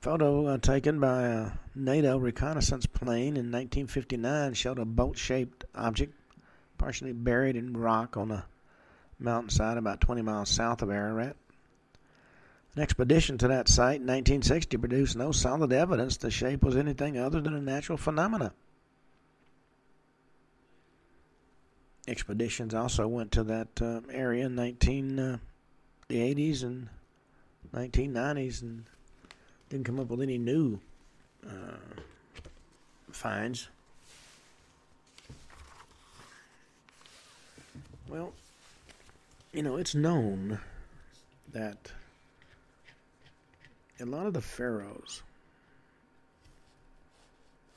Photo 0.00 0.46
uh, 0.46 0.56
taken 0.56 0.98
by 0.98 1.24
a 1.24 1.50
NATO 1.74 2.16
reconnaissance 2.16 2.86
plane 2.86 3.36
in 3.36 3.52
1959 3.52 4.54
showed 4.54 4.78
a 4.78 4.86
boat-shaped 4.86 5.66
object 5.74 6.14
partially 6.78 7.12
buried 7.12 7.56
in 7.56 7.76
rock 7.76 8.16
on 8.16 8.30
a 8.30 8.46
mountainside 9.18 9.76
about 9.76 10.00
20 10.00 10.22
miles 10.22 10.48
south 10.48 10.80
of 10.80 10.88
Ararat. 10.88 11.36
An 12.78 12.82
expedition 12.82 13.38
to 13.38 13.48
that 13.48 13.68
site 13.68 14.00
in 14.00 14.06
1960 14.06 14.76
produced 14.76 15.16
no 15.16 15.32
solid 15.32 15.72
evidence 15.72 16.16
the 16.16 16.30
shape 16.30 16.62
was 16.62 16.76
anything 16.76 17.18
other 17.18 17.40
than 17.40 17.52
a 17.52 17.60
natural 17.60 17.98
phenomenon. 17.98 18.52
Expeditions 22.06 22.74
also 22.74 23.08
went 23.08 23.32
to 23.32 23.42
that 23.42 23.82
uh, 23.82 24.02
area 24.12 24.46
in 24.46 24.54
19 24.54 25.18
uh, 25.18 25.38
the 26.06 26.18
80s 26.18 26.62
and 26.62 26.88
1990s 27.74 28.62
and 28.62 28.84
didn't 29.70 29.84
come 29.84 29.98
up 29.98 30.06
with 30.06 30.22
any 30.22 30.38
new 30.38 30.78
uh, 31.44 32.00
finds. 33.10 33.68
Well, 38.08 38.34
you 39.52 39.64
know, 39.64 39.78
it's 39.78 39.96
known 39.96 40.60
that 41.52 41.90
a 44.00 44.06
lot 44.06 44.26
of 44.26 44.32
the 44.32 44.40
pharaohs 44.40 45.22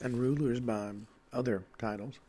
and 0.01 0.17
rulers 0.17 0.59
by 0.59 0.91
other 1.33 1.63
titles 1.77 2.19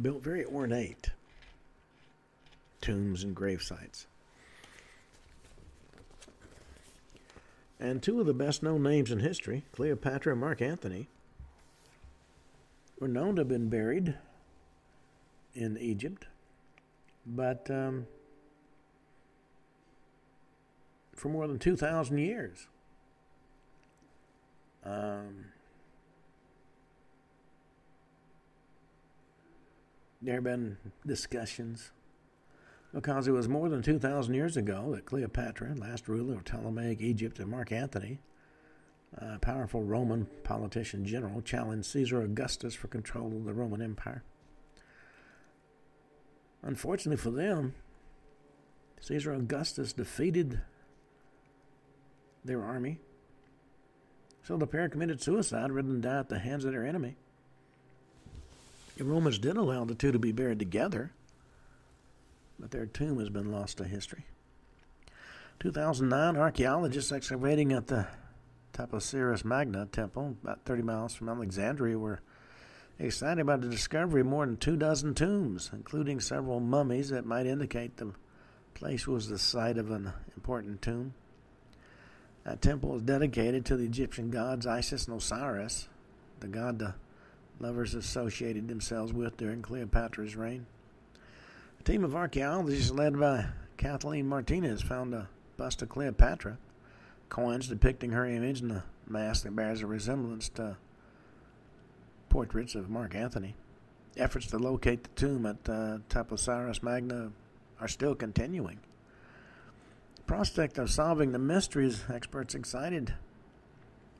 built 0.00 0.22
very 0.22 0.44
ornate 0.44 1.10
tombs 2.80 3.22
and 3.22 3.34
grave 3.34 3.62
sites. 3.62 4.06
And 7.78 8.02
two 8.02 8.20
of 8.20 8.26
the 8.26 8.34
best 8.34 8.62
known 8.62 8.82
names 8.82 9.10
in 9.10 9.18
history, 9.18 9.64
Cleopatra 9.72 10.32
and 10.32 10.40
Mark 10.40 10.62
Antony, 10.62 11.08
were 13.00 13.08
known 13.08 13.34
to 13.36 13.40
have 13.40 13.48
been 13.48 13.68
buried 13.68 14.14
in 15.54 15.76
Egypt, 15.78 16.26
but 17.26 17.68
um, 17.70 18.06
for 21.22 21.28
more 21.28 21.46
than 21.46 21.56
2,000 21.56 22.18
years. 22.18 22.66
Um, 24.84 25.44
there 30.20 30.34
have 30.34 30.42
been 30.42 30.78
discussions 31.06 31.92
because 32.92 33.28
it 33.28 33.30
was 33.30 33.48
more 33.48 33.68
than 33.68 33.82
2,000 33.82 34.34
years 34.34 34.56
ago 34.56 34.90
that 34.96 35.06
Cleopatra, 35.06 35.76
last 35.76 36.08
ruler 36.08 36.34
of 36.34 36.44
Ptolemaic 36.44 37.00
Egypt, 37.00 37.38
and 37.38 37.48
Mark 37.48 37.70
Antony, 37.70 38.18
a 39.16 39.38
powerful 39.38 39.84
Roman 39.84 40.26
politician 40.42 41.04
general, 41.04 41.40
challenged 41.40 41.86
Caesar 41.86 42.20
Augustus 42.22 42.74
for 42.74 42.88
control 42.88 43.28
of 43.28 43.44
the 43.44 43.54
Roman 43.54 43.80
Empire. 43.80 44.24
Unfortunately 46.64 47.16
for 47.16 47.30
them, 47.30 47.74
Caesar 49.00 49.32
Augustus 49.32 49.92
defeated 49.92 50.62
their 52.44 52.62
army. 52.62 52.98
So 54.44 54.56
the 54.56 54.66
pair 54.66 54.88
committed 54.88 55.22
suicide 55.22 55.70
rather 55.70 55.88
than 55.88 56.00
die 56.00 56.18
at 56.18 56.28
the 56.28 56.38
hands 56.38 56.64
of 56.64 56.72
their 56.72 56.86
enemy. 56.86 57.16
The 58.96 59.04
Romans 59.04 59.38
did 59.38 59.56
allow 59.56 59.84
the 59.84 59.94
two 59.94 60.12
to 60.12 60.18
be 60.18 60.32
buried 60.32 60.58
together, 60.58 61.12
but 62.58 62.70
their 62.70 62.86
tomb 62.86 63.18
has 63.18 63.30
been 63.30 63.50
lost 63.50 63.78
to 63.78 63.84
history. 63.84 64.24
2009, 65.60 66.36
archaeologists 66.36 67.12
excavating 67.12 67.72
at 67.72 67.86
the 67.86 68.06
Taposiris 68.72 69.44
Magna 69.44 69.86
temple, 69.86 70.36
about 70.42 70.64
30 70.64 70.82
miles 70.82 71.14
from 71.14 71.28
Alexandria, 71.28 71.98
were 71.98 72.20
excited 72.98 73.40
about 73.40 73.60
the 73.60 73.68
discovery 73.68 74.22
of 74.22 74.26
more 74.26 74.44
than 74.44 74.56
two 74.56 74.76
dozen 74.76 75.14
tombs, 75.14 75.70
including 75.72 76.20
several 76.20 76.60
mummies 76.60 77.10
that 77.10 77.24
might 77.24 77.46
indicate 77.46 77.96
the 77.96 78.12
place 78.74 79.06
was 79.06 79.28
the 79.28 79.38
site 79.38 79.78
of 79.78 79.90
an 79.90 80.12
important 80.36 80.82
tomb. 80.82 81.14
That 82.44 82.60
temple 82.60 82.96
is 82.96 83.02
dedicated 83.02 83.64
to 83.66 83.76
the 83.76 83.84
Egyptian 83.84 84.30
gods 84.30 84.66
Isis 84.66 85.06
and 85.06 85.16
Osiris, 85.16 85.88
the 86.40 86.48
god 86.48 86.78
the 86.78 86.94
lovers 87.60 87.94
associated 87.94 88.66
themselves 88.66 89.12
with 89.12 89.36
during 89.36 89.62
Cleopatra's 89.62 90.34
reign. 90.34 90.66
A 91.78 91.82
team 91.84 92.02
of 92.02 92.16
archaeologists 92.16 92.90
led 92.90 93.18
by 93.18 93.46
Kathleen 93.76 94.28
Martinez 94.28 94.82
found 94.82 95.14
a 95.14 95.28
bust 95.56 95.82
of 95.82 95.88
Cleopatra, 95.88 96.58
coins 97.28 97.68
depicting 97.68 98.10
her 98.10 98.26
image, 98.26 98.60
and 98.60 98.72
a 98.72 98.84
mask 99.06 99.44
that 99.44 99.54
bears 99.54 99.80
a 99.80 99.86
resemblance 99.86 100.48
to 100.50 100.76
portraits 102.28 102.74
of 102.74 102.90
Mark 102.90 103.14
Antony. 103.14 103.54
Efforts 104.16 104.46
to 104.48 104.58
locate 104.58 105.04
the 105.04 105.10
tomb 105.10 105.46
at 105.46 105.68
uh, 105.68 105.98
Taposiris 106.08 106.82
Magna 106.82 107.30
are 107.80 107.88
still 107.88 108.14
continuing 108.14 108.80
prospect 110.26 110.78
of 110.78 110.90
solving 110.90 111.32
the 111.32 111.38
mysteries, 111.38 112.04
experts 112.12 112.54
excited. 112.54 113.14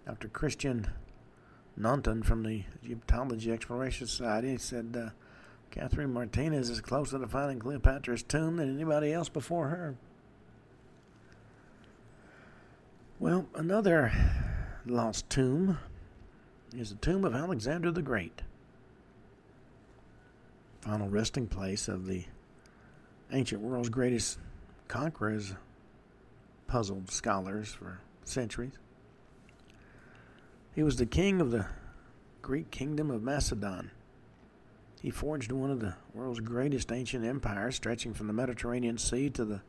Dr. 0.07 0.29
Christian 0.29 0.89
Naunton 1.79 2.23
from 2.25 2.43
the 2.43 2.65
Egyptology 2.85 3.51
Exploration 3.51 4.07
Society 4.07 4.59
said 4.59 4.97
uh, 4.97 5.11
Catherine 5.71 6.13
Martinez 6.13 6.69
is 6.69 6.81
closer 6.81 7.19
to 7.19 7.27
finding 7.27 7.59
Cleopatra's 7.59 8.23
tomb 8.23 8.57
than 8.57 8.75
anybody 8.75 9.13
else 9.13 9.29
before 9.29 9.69
her. 9.69 9.97
Well, 13.19 13.47
another 13.55 14.13
lost 14.85 15.31
tomb 15.31 15.79
is 16.77 16.91
the 16.91 16.97
tomb 16.97 17.25
of 17.25 17.35
Alexander 17.35 17.91
the 17.91 18.03
Great, 18.03 18.43
final 20.81 21.09
resting 21.09 21.47
place 21.47 21.89
of 21.89 22.07
the 22.07 22.25
ancient 23.33 23.63
world's 23.63 23.89
greatest 23.89 24.39
conquerors, 24.89 25.55
puzzled 26.73 27.11
scholars 27.11 27.69
for 27.69 28.01
centuries. 28.25 28.73
He 30.75 30.83
was 30.83 30.97
the 30.97 31.05
king 31.05 31.39
of 31.43 31.51
the 31.51 31.67
Greek 32.41 32.71
kingdom 32.71 33.11
of 33.11 33.23
Macedon. 33.23 33.91
He 35.03 35.11
forged 35.11 35.53
one 35.53 35.71
of 35.71 35.81
the 35.81 35.97
world's 36.15 36.41
greatest 36.41 36.91
ancient 36.91 37.27
empires, 37.27 37.77
stretching 37.77 38.15
from 38.15 38.27
the 38.27 38.33
Mediterranean 38.33 38.97
Sea 38.97 39.29
to 39.29 39.45
the 39.45 39.61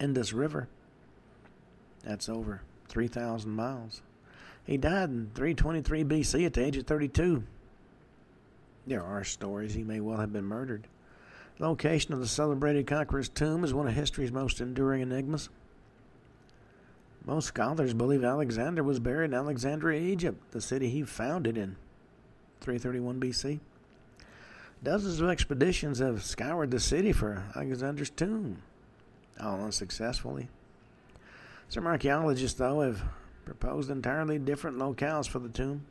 Indus 0.00 0.32
River. 0.32 0.66
That's 2.02 2.28
over 2.28 2.62
3,000 2.88 3.48
miles. 3.48 4.02
He 4.64 4.76
died 4.76 5.10
in 5.10 5.30
323 5.36 6.02
BC 6.02 6.46
at 6.46 6.54
the 6.54 6.64
age 6.64 6.76
of 6.76 6.84
32. 6.84 7.44
There 8.88 9.04
are 9.04 9.22
stories 9.22 9.74
he 9.74 9.84
may 9.84 10.00
well 10.00 10.18
have 10.18 10.32
been 10.32 10.46
murdered. 10.46 10.88
The 11.58 11.68
location 11.68 12.12
of 12.12 12.18
the 12.18 12.26
celebrated 12.26 12.88
conqueror's 12.88 13.28
tomb 13.28 13.62
is 13.62 13.72
one 13.72 13.86
of 13.86 13.94
history's 13.94 14.32
most 14.32 14.60
enduring 14.60 15.02
enigmas. 15.02 15.48
Most 17.24 17.46
scholars 17.46 17.94
believe 17.94 18.24
Alexander 18.24 18.82
was 18.82 18.98
buried 18.98 19.26
in 19.26 19.34
Alexandria, 19.34 20.00
Egypt, 20.00 20.50
the 20.52 20.60
city 20.60 20.88
he 20.88 21.02
founded 21.02 21.58
in 21.58 21.76
331 22.60 23.20
BC. 23.20 23.60
Dozens 24.82 25.20
of 25.20 25.28
expeditions 25.28 25.98
have 25.98 26.24
scoured 26.24 26.70
the 26.70 26.80
city 26.80 27.12
for 27.12 27.44
Alexander's 27.54 28.08
tomb, 28.08 28.62
all 29.38 29.62
unsuccessfully. 29.64 30.48
Some 31.68 31.86
archaeologists, 31.86 32.58
though, 32.58 32.80
have 32.80 33.02
proposed 33.44 33.90
entirely 33.90 34.38
different 34.38 34.78
locales 34.78 35.28
for 35.28 35.38
the 35.38 35.48
tomb. 35.50 35.84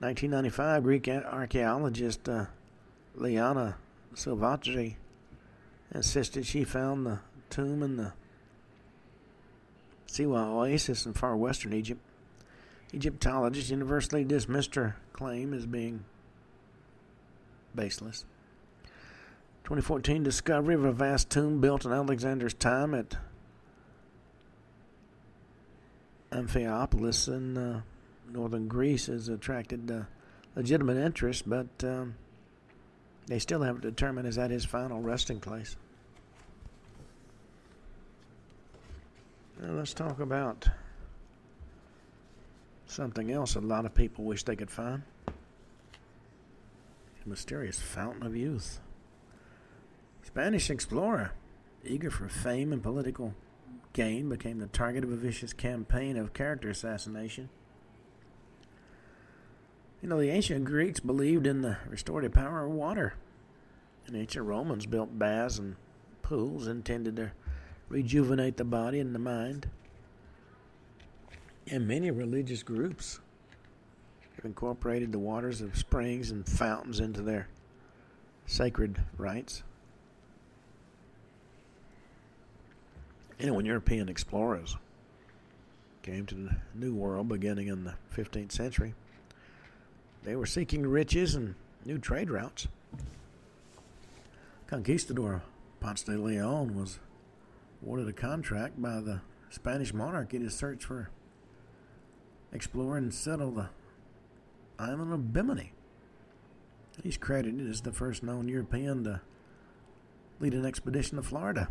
1995, 0.00 0.82
Greek 0.82 1.08
archaeologist 1.08 2.28
uh, 2.28 2.46
Liana 3.14 3.76
Souvaltzi 4.14 4.94
insisted 5.94 6.46
she 6.46 6.64
found 6.64 7.04
the 7.04 7.18
tomb 7.50 7.82
in 7.82 7.96
the 7.96 8.12
Siwa 10.08 10.48
Oasis 10.48 11.06
in 11.06 11.12
far 11.12 11.36
western 11.36 11.72
Egypt. 11.72 12.00
Egyptologists 12.92 13.70
universally 13.70 14.24
dismissed 14.24 14.74
her 14.74 14.96
claim 15.12 15.52
as 15.52 15.66
being 15.66 16.04
baseless. 17.74 18.24
2014 19.64 20.22
discovery 20.22 20.74
of 20.74 20.84
a 20.84 20.92
vast 20.92 21.28
tomb 21.28 21.60
built 21.60 21.84
in 21.84 21.92
Alexander's 21.92 22.54
time 22.54 22.94
at 22.94 23.16
Amphipolis 26.32 27.28
in 27.28 27.58
uh, 27.58 27.80
northern 28.32 28.66
Greece 28.68 29.06
has 29.06 29.28
attracted 29.28 29.90
uh, 29.90 30.02
legitimate 30.56 30.96
interest, 30.96 31.48
but 31.48 31.68
um, 31.82 32.14
they 33.26 33.38
still 33.38 33.60
haven't 33.60 33.82
determined 33.82 34.26
is 34.26 34.36
that 34.36 34.50
his 34.50 34.64
final 34.64 35.00
resting 35.00 35.40
place. 35.40 35.76
Now 39.60 39.72
let's 39.72 39.92
talk 39.92 40.20
about 40.20 40.68
something 42.86 43.32
else 43.32 43.56
a 43.56 43.60
lot 43.60 43.84
of 43.84 43.94
people 43.94 44.24
wish 44.24 44.44
they 44.44 44.54
could 44.54 44.70
find 44.70 45.02
the 45.26 45.32
mysterious 47.28 47.80
fountain 47.80 48.24
of 48.24 48.36
youth. 48.36 48.78
Spanish 50.22 50.70
explorer, 50.70 51.32
eager 51.84 52.08
for 52.08 52.28
fame 52.28 52.72
and 52.72 52.82
political 52.82 53.34
gain, 53.94 54.28
became 54.28 54.60
the 54.60 54.68
target 54.68 55.02
of 55.02 55.10
a 55.10 55.16
vicious 55.16 55.52
campaign 55.52 56.16
of 56.16 56.32
character 56.32 56.70
assassination. 56.70 57.48
You 60.00 60.08
know, 60.08 60.20
the 60.20 60.30
ancient 60.30 60.66
Greeks 60.66 61.00
believed 61.00 61.48
in 61.48 61.62
the 61.62 61.78
restorative 61.88 62.32
power 62.32 62.64
of 62.64 62.70
water. 62.70 63.14
And 64.06 64.14
ancient 64.14 64.46
Romans 64.46 64.86
built 64.86 65.18
baths 65.18 65.58
and 65.58 65.74
pools 66.22 66.68
intended 66.68 67.16
to 67.16 67.32
rejuvenate 67.88 68.56
the 68.56 68.64
body 68.64 69.00
and 69.00 69.14
the 69.14 69.18
mind. 69.18 69.68
And 71.70 71.86
many 71.86 72.10
religious 72.10 72.62
groups 72.62 73.20
have 74.36 74.44
incorporated 74.44 75.12
the 75.12 75.18
waters 75.18 75.60
of 75.60 75.76
springs 75.76 76.30
and 76.30 76.46
fountains 76.48 77.00
into 77.00 77.22
their 77.22 77.48
sacred 78.46 79.02
rites. 79.16 79.62
You 83.38 83.46
know, 83.46 83.54
when 83.54 83.66
European 83.66 84.08
explorers 84.08 84.76
came 86.02 86.26
to 86.26 86.34
the 86.34 86.56
New 86.74 86.94
World 86.94 87.28
beginning 87.28 87.68
in 87.68 87.84
the 87.84 87.94
15th 88.16 88.52
century, 88.52 88.94
they 90.24 90.34
were 90.34 90.46
seeking 90.46 90.86
riches 90.86 91.34
and 91.34 91.54
new 91.84 91.98
trade 91.98 92.30
routes. 92.30 92.66
Conquistador 94.66 95.42
Ponce 95.80 96.02
de 96.02 96.18
Leon 96.18 96.76
was 96.76 96.98
awarded 97.82 98.08
a 98.08 98.12
contract 98.12 98.80
by 98.80 99.00
the 99.00 99.20
Spanish 99.50 99.94
monarchy 99.94 100.38
to 100.38 100.50
search 100.50 100.84
for, 100.84 101.10
explore, 102.52 102.96
and 102.96 103.12
settle 103.12 103.50
the 103.50 103.68
island 104.78 105.12
of 105.12 105.32
Bimini. 105.32 105.72
He's 107.02 107.16
credited 107.16 107.68
as 107.68 107.82
the 107.82 107.92
first 107.92 108.22
known 108.22 108.48
European 108.48 109.04
to 109.04 109.20
lead 110.40 110.54
an 110.54 110.66
expedition 110.66 111.16
to 111.16 111.22
Florida. 111.22 111.68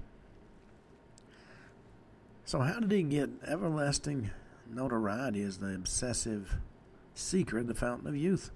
So, 2.45 2.59
how 2.59 2.79
did 2.79 2.91
he 2.91 3.03
get 3.03 3.29
everlasting 3.45 4.31
notoriety 4.69 5.41
as 5.43 5.57
the 5.57 5.75
obsessive 5.75 6.57
seeker 7.13 7.59
of 7.59 7.67
the 7.67 7.73
Fountain 7.73 8.07
of 8.07 8.15
Youth? 8.15 8.51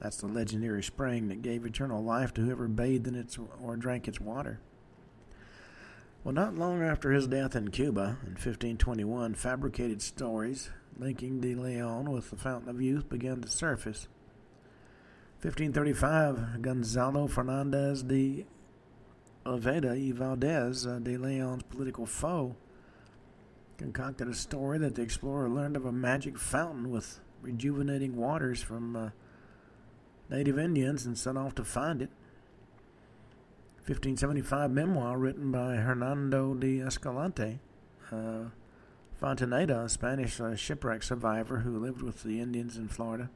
That's 0.00 0.16
the 0.16 0.26
legendary 0.26 0.82
spring 0.82 1.28
that 1.28 1.42
gave 1.42 1.64
eternal 1.64 2.02
life 2.02 2.34
to 2.34 2.40
whoever 2.40 2.66
bathed 2.66 3.06
in 3.06 3.14
it 3.14 3.36
or 3.62 3.76
drank 3.76 4.08
its 4.08 4.20
water. 4.20 4.58
Well, 6.24 6.34
not 6.34 6.54
long 6.54 6.84
after 6.84 7.10
his 7.10 7.26
death 7.26 7.56
in 7.56 7.72
Cuba 7.72 8.16
in 8.22 8.34
1521, 8.34 9.34
fabricated 9.34 10.00
stories 10.00 10.70
linking 10.96 11.40
de 11.40 11.56
Leon 11.56 12.12
with 12.12 12.30
the 12.30 12.36
Fountain 12.36 12.68
of 12.68 12.80
Youth 12.80 13.08
began 13.08 13.40
to 13.40 13.48
surface. 13.48 14.06
1535, 15.40 16.62
Gonzalo 16.62 17.26
Fernandez 17.26 18.04
de 18.04 18.46
Oviedo 19.44 19.94
y 19.94 20.12
Valdez, 20.14 20.86
uh, 20.86 21.00
de 21.00 21.16
Leon's 21.16 21.64
political 21.64 22.06
foe, 22.06 22.54
concocted 23.76 24.28
a 24.28 24.34
story 24.34 24.78
that 24.78 24.94
the 24.94 25.02
explorer 25.02 25.48
learned 25.48 25.76
of 25.76 25.84
a 25.84 25.90
magic 25.90 26.38
fountain 26.38 26.92
with 26.92 27.18
rejuvenating 27.40 28.14
waters 28.14 28.62
from 28.62 28.94
uh, 28.94 29.10
native 30.30 30.56
Indians 30.56 31.04
and 31.04 31.18
set 31.18 31.36
off 31.36 31.56
to 31.56 31.64
find 31.64 32.00
it. 32.00 32.10
1575 33.84 34.70
memoir 34.70 35.18
written 35.18 35.50
by 35.50 35.74
Hernando 35.74 36.54
de 36.54 36.78
Escalante. 36.78 37.58
Uh, 38.12 38.44
Fontaneda, 39.20 39.86
a 39.86 39.88
Spanish 39.88 40.40
uh, 40.40 40.54
shipwreck 40.54 41.02
survivor 41.02 41.58
who 41.58 41.80
lived 41.80 42.00
with 42.00 42.22
the 42.22 42.40
Indians 42.40 42.76
in 42.76 42.86
Florida. 42.86 43.28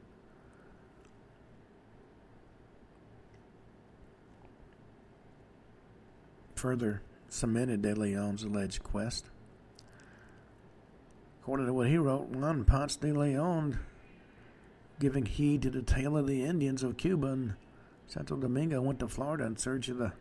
Further 6.55 7.01
cemented 7.27 7.81
De 7.81 7.93
Leon's 7.93 8.43
alleged 8.43 8.83
quest. 8.83 9.25
According 11.41 11.65
to 11.65 11.73
what 11.73 11.87
he 11.87 11.97
wrote, 11.97 12.29
Juan 12.29 12.63
Ponce 12.63 12.95
de 12.95 13.11
Leon, 13.11 13.79
giving 14.97 15.25
heed 15.25 15.61
to 15.63 15.69
the 15.69 15.81
tale 15.81 16.15
of 16.15 16.25
the 16.25 16.45
Indians 16.45 16.83
of 16.83 16.95
Cuba 16.95 17.27
and 17.27 17.55
Santo 18.07 18.37
Domingo, 18.37 18.81
went 18.81 18.99
to 18.99 19.09
Florida 19.09 19.43
in 19.43 19.57
search 19.57 19.89
of 19.89 19.97
the 19.97 20.13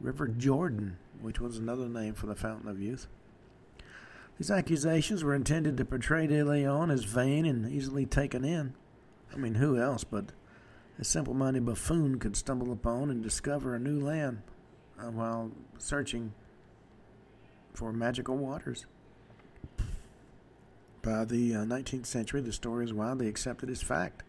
River 0.00 0.28
Jordan, 0.28 0.96
which 1.20 1.40
was 1.40 1.56
another 1.56 1.88
name 1.88 2.14
for 2.14 2.26
the 2.26 2.34
Fountain 2.34 2.68
of 2.68 2.80
Youth. 2.80 3.08
These 4.38 4.50
accusations 4.50 5.24
were 5.24 5.34
intended 5.34 5.76
to 5.76 5.84
portray 5.84 6.28
De 6.28 6.44
Leon 6.44 6.90
as 6.90 7.04
vain 7.04 7.44
and 7.44 7.70
easily 7.70 8.06
taken 8.06 8.44
in. 8.44 8.74
I 9.32 9.36
mean, 9.36 9.56
who 9.56 9.80
else 9.80 10.04
but 10.04 10.26
a 10.98 11.04
simple 11.04 11.34
minded 11.34 11.66
buffoon 11.66 12.18
could 12.20 12.36
stumble 12.36 12.72
upon 12.72 13.10
and 13.10 13.22
discover 13.22 13.74
a 13.74 13.80
new 13.80 13.98
land 13.98 14.42
uh, 14.98 15.10
while 15.10 15.50
searching 15.78 16.32
for 17.74 17.92
magical 17.92 18.36
waters? 18.36 18.86
By 21.02 21.24
the 21.24 21.54
uh, 21.54 21.58
19th 21.64 22.06
century, 22.06 22.40
the 22.40 22.52
story 22.52 22.84
is 22.84 22.92
widely 22.92 23.28
accepted 23.28 23.70
as 23.70 23.82
fact. 23.82 24.22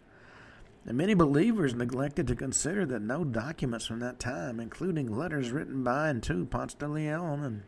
And 0.89 0.97
many 0.97 1.13
believers 1.13 1.75
neglected 1.75 2.25
to 2.27 2.35
consider 2.35 2.83
that 2.87 3.03
no 3.03 3.23
documents 3.23 3.85
from 3.85 3.99
that 3.99 4.19
time, 4.19 4.59
including 4.59 5.15
letters 5.15 5.51
written 5.51 5.83
by 5.83 6.09
and 6.09 6.23
to 6.23 6.47
Ponce 6.47 6.73
de 6.73 6.87
Leon 6.87 7.43
and 7.43 7.61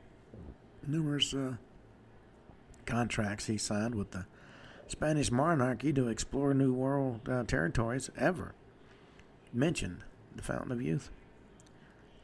numerous 0.87 1.31
uh, 1.31 1.53
contracts 2.87 3.45
he 3.45 3.59
signed 3.59 3.93
with 3.93 4.09
the 4.09 4.25
Spanish 4.87 5.31
monarchy 5.31 5.93
to 5.93 6.07
explore 6.07 6.55
New 6.55 6.73
World 6.73 7.29
uh, 7.29 7.43
territories 7.43 8.09
ever 8.17 8.55
mentioned 9.53 9.99
the 10.35 10.41
Fountain 10.41 10.71
of 10.71 10.81
Youth. 10.81 11.11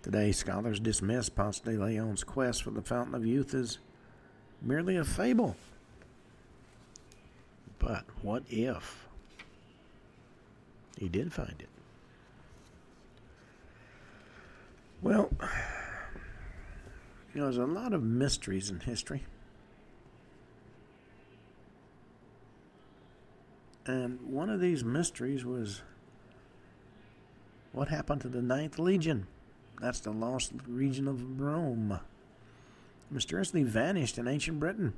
Today, 0.01 0.31
scholars 0.31 0.79
dismiss 0.79 1.29
Ponce 1.29 1.59
de 1.59 1.71
Leon's 1.73 2.23
quest 2.23 2.63
for 2.63 2.71
the 2.71 2.81
Fountain 2.81 3.13
of 3.13 3.23
Youth 3.23 3.53
as 3.53 3.77
merely 4.63 4.97
a 4.97 5.03
fable. 5.03 5.55
But 7.77 8.05
what 8.23 8.41
if 8.49 9.07
he 10.97 11.07
did 11.07 11.33
find 11.33 11.55
it? 11.59 11.69
Well, 15.01 15.29
you 17.33 17.41
know, 17.41 17.43
there's 17.43 17.57
a 17.57 17.65
lot 17.65 17.93
of 17.93 18.03
mysteries 18.03 18.69
in 18.69 18.79
history. 18.79 19.23
And 23.85 24.19
one 24.21 24.49
of 24.49 24.59
these 24.59 24.83
mysteries 24.83 25.45
was 25.45 25.81
what 27.71 27.87
happened 27.89 28.21
to 28.21 28.27
the 28.27 28.41
Ninth 28.41 28.79
Legion? 28.79 29.27
That's 29.79 29.99
the 29.99 30.11
lost 30.11 30.51
region 30.67 31.07
of 31.07 31.39
Rome. 31.39 31.99
Mysteriously 33.11 33.63
vanished 33.63 34.17
in 34.17 34.27
ancient 34.27 34.59
Britain. 34.59 34.93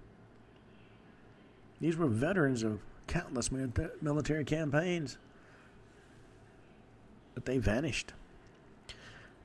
These 1.82 1.98
were 1.98 2.08
veterans 2.08 2.64
of 2.64 2.80
countless 3.06 3.52
military 4.02 4.46
campaigns, 4.46 5.18
but 7.40 7.46
they 7.46 7.58
vanished. 7.58 8.12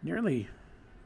Nearly 0.03 0.49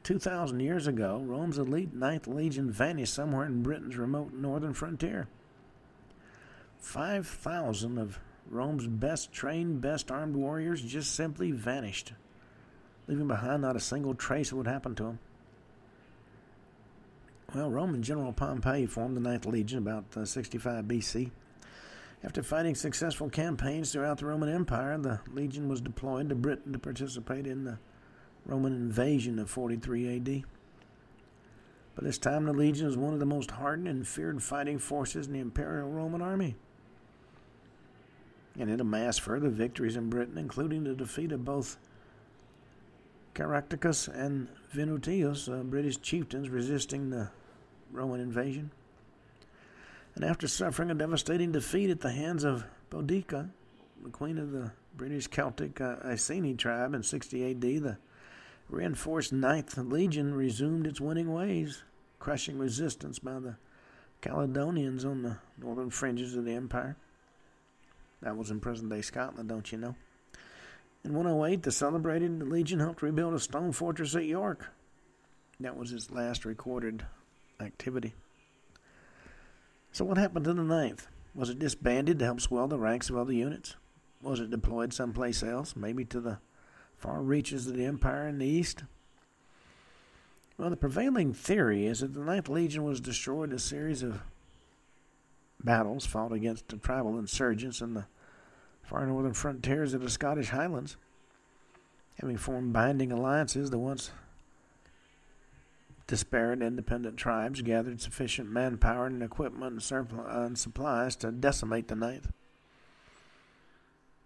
2,000 0.01 0.59
years 0.59 0.87
ago, 0.87 1.23
Rome's 1.23 1.59
elite 1.59 1.93
Ninth 1.93 2.25
Legion 2.25 2.71
vanished 2.71 3.13
somewhere 3.13 3.45
in 3.45 3.61
Britain's 3.61 3.95
remote 3.95 4.33
northern 4.33 4.73
frontier. 4.73 5.27
5,000 6.79 7.99
of 7.99 8.17
Rome's 8.49 8.87
best 8.87 9.31
trained, 9.31 9.81
best 9.81 10.09
armed 10.09 10.35
warriors 10.35 10.81
just 10.81 11.13
simply 11.13 11.51
vanished, 11.51 12.13
leaving 13.07 13.27
behind 13.27 13.61
not 13.61 13.75
a 13.75 13.79
single 13.79 14.15
trace 14.15 14.51
of 14.51 14.57
what 14.57 14.65
happened 14.65 14.97
to 14.97 15.03
them. 15.03 15.19
Well, 17.53 17.69
Roman 17.69 18.01
General 18.01 18.33
Pompey 18.33 18.87
formed 18.87 19.15
the 19.15 19.21
Ninth 19.21 19.45
Legion 19.45 19.77
about 19.77 20.05
uh, 20.17 20.25
65 20.25 20.85
BC. 20.85 21.29
After 22.23 22.43
fighting 22.43 22.75
successful 22.75 23.29
campaigns 23.29 23.91
throughout 23.91 24.17
the 24.17 24.25
Roman 24.25 24.49
Empire, 24.49 24.97
the 24.97 25.21
legion 25.31 25.69
was 25.69 25.79
deployed 25.79 26.29
to 26.29 26.35
Britain 26.35 26.73
to 26.73 26.79
participate 26.79 27.47
in 27.47 27.63
the 27.63 27.79
Roman 28.45 28.73
invasion 28.73 29.39
of 29.39 29.49
43 29.49 30.15
AD. 30.17 30.43
By 31.95 32.05
this 32.05 32.17
time, 32.17 32.45
the 32.45 32.53
legion 32.53 32.87
was 32.87 32.97
one 32.97 33.13
of 33.13 33.19
the 33.19 33.25
most 33.25 33.51
hardened 33.51 33.87
and 33.87 34.07
feared 34.07 34.43
fighting 34.43 34.79
forces 34.79 35.27
in 35.27 35.33
the 35.33 35.39
Imperial 35.39 35.89
Roman 35.89 36.21
army 36.21 36.55
and 38.59 38.69
it 38.69 38.81
amassed 38.81 39.21
further 39.21 39.49
victories 39.49 39.95
in 39.95 40.09
Britain, 40.09 40.37
including 40.37 40.83
the 40.83 40.93
defeat 40.93 41.31
of 41.31 41.45
both 41.45 41.77
Caractacus 43.33 44.09
and 44.09 44.49
Venutius, 44.73 45.47
uh, 45.47 45.63
British 45.63 46.01
chieftains 46.01 46.49
resisting 46.49 47.09
the 47.09 47.29
Roman 47.91 48.19
invasion. 48.19 48.71
And 50.19 50.29
after 50.29 50.49
suffering 50.49 50.91
a 50.91 50.95
devastating 50.95 51.53
defeat 51.53 51.89
at 51.89 52.01
the 52.01 52.11
hands 52.11 52.43
of 52.43 52.65
Boudicca, 52.91 53.51
the 54.03 54.09
queen 54.09 54.37
of 54.37 54.51
the 54.51 54.73
British 54.93 55.27
Celtic 55.27 55.79
uh, 55.79 55.95
Iceni 56.03 56.55
tribe 56.55 56.93
in 56.93 57.03
60 57.03 57.51
AD, 57.51 57.61
the 57.61 57.97
reinforced 58.67 59.31
Ninth 59.31 59.77
Legion 59.77 60.33
resumed 60.33 60.87
its 60.87 60.99
winning 60.99 61.31
ways, 61.31 61.83
crushing 62.19 62.57
resistance 62.57 63.17
by 63.17 63.39
the 63.39 63.55
Caledonians 64.19 65.05
on 65.05 65.23
the 65.23 65.37
northern 65.57 65.89
fringes 65.89 66.35
of 66.35 66.43
the 66.43 66.51
empire. 66.51 66.97
That 68.21 68.35
was 68.35 68.51
in 68.51 68.59
present 68.59 68.89
day 68.89 69.01
Scotland, 69.01 69.47
don't 69.47 69.71
you 69.71 69.77
know? 69.77 69.95
In 71.05 71.13
108, 71.13 71.63
the 71.63 71.71
celebrated 71.71 72.43
Legion 72.43 72.81
helped 72.81 73.01
rebuild 73.01 73.35
a 73.35 73.39
stone 73.39 73.71
fortress 73.71 74.17
at 74.17 74.25
York. 74.25 74.67
That 75.61 75.77
was 75.77 75.93
its 75.93 76.11
last 76.11 76.43
recorded 76.43 77.05
activity. 77.61 78.15
So, 79.91 80.05
what 80.05 80.17
happened 80.17 80.45
to 80.45 80.53
the 80.53 80.63
Ninth? 80.63 81.07
Was 81.33 81.49
it 81.49 81.59
disbanded 81.59 82.19
to 82.19 82.25
help 82.25 82.41
swell 82.41 82.67
the 82.67 82.79
ranks 82.79 83.09
of 83.09 83.17
other 83.17 83.33
units? 83.33 83.75
Was 84.21 84.39
it 84.39 84.49
deployed 84.49 84.93
someplace 84.93 85.41
else, 85.43 85.75
maybe 85.75 86.05
to 86.05 86.19
the 86.19 86.39
far 86.97 87.21
reaches 87.21 87.67
of 87.67 87.75
the 87.75 87.85
Empire 87.85 88.27
in 88.27 88.37
the 88.37 88.45
East? 88.45 88.83
Well, 90.57 90.69
the 90.69 90.75
prevailing 90.75 91.33
theory 91.33 91.85
is 91.85 92.01
that 92.01 92.13
the 92.13 92.19
Ninth 92.19 92.49
Legion 92.49 92.83
was 92.83 92.99
destroyed 92.99 93.49
in 93.49 93.55
a 93.55 93.59
series 93.59 94.03
of 94.03 94.21
battles 95.63 96.05
fought 96.05 96.33
against 96.33 96.67
the 96.67 96.77
tribal 96.77 97.17
insurgents 97.17 97.81
in 97.81 97.93
the 97.93 98.05
far 98.83 99.05
northern 99.05 99.33
frontiers 99.33 99.93
of 99.93 100.01
the 100.01 100.09
Scottish 100.09 100.49
Highlands. 100.49 100.97
Having 102.19 102.37
formed 102.37 102.73
binding 102.73 103.13
alliances, 103.13 103.69
the 103.69 103.79
once 103.79 104.11
disparate 106.09 106.63
independent 106.63 107.17
tribes 107.17 107.61
gathered 107.61 108.01
sufficient 108.01 108.49
manpower 108.49 109.05
and 109.05 109.21
equipment 109.21 109.91
and 109.91 110.57
supplies 110.57 111.15
to 111.15 111.31
decimate 111.31 111.87
the 111.87 111.95
Ninth. 111.95 112.31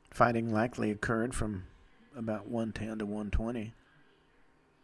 Fighting 0.10 0.54
likely 0.54 0.92
occurred 0.92 1.36
from 1.36 1.66
about 2.16 2.48
110 2.48 3.00
to 3.00 3.06
120 3.06 3.74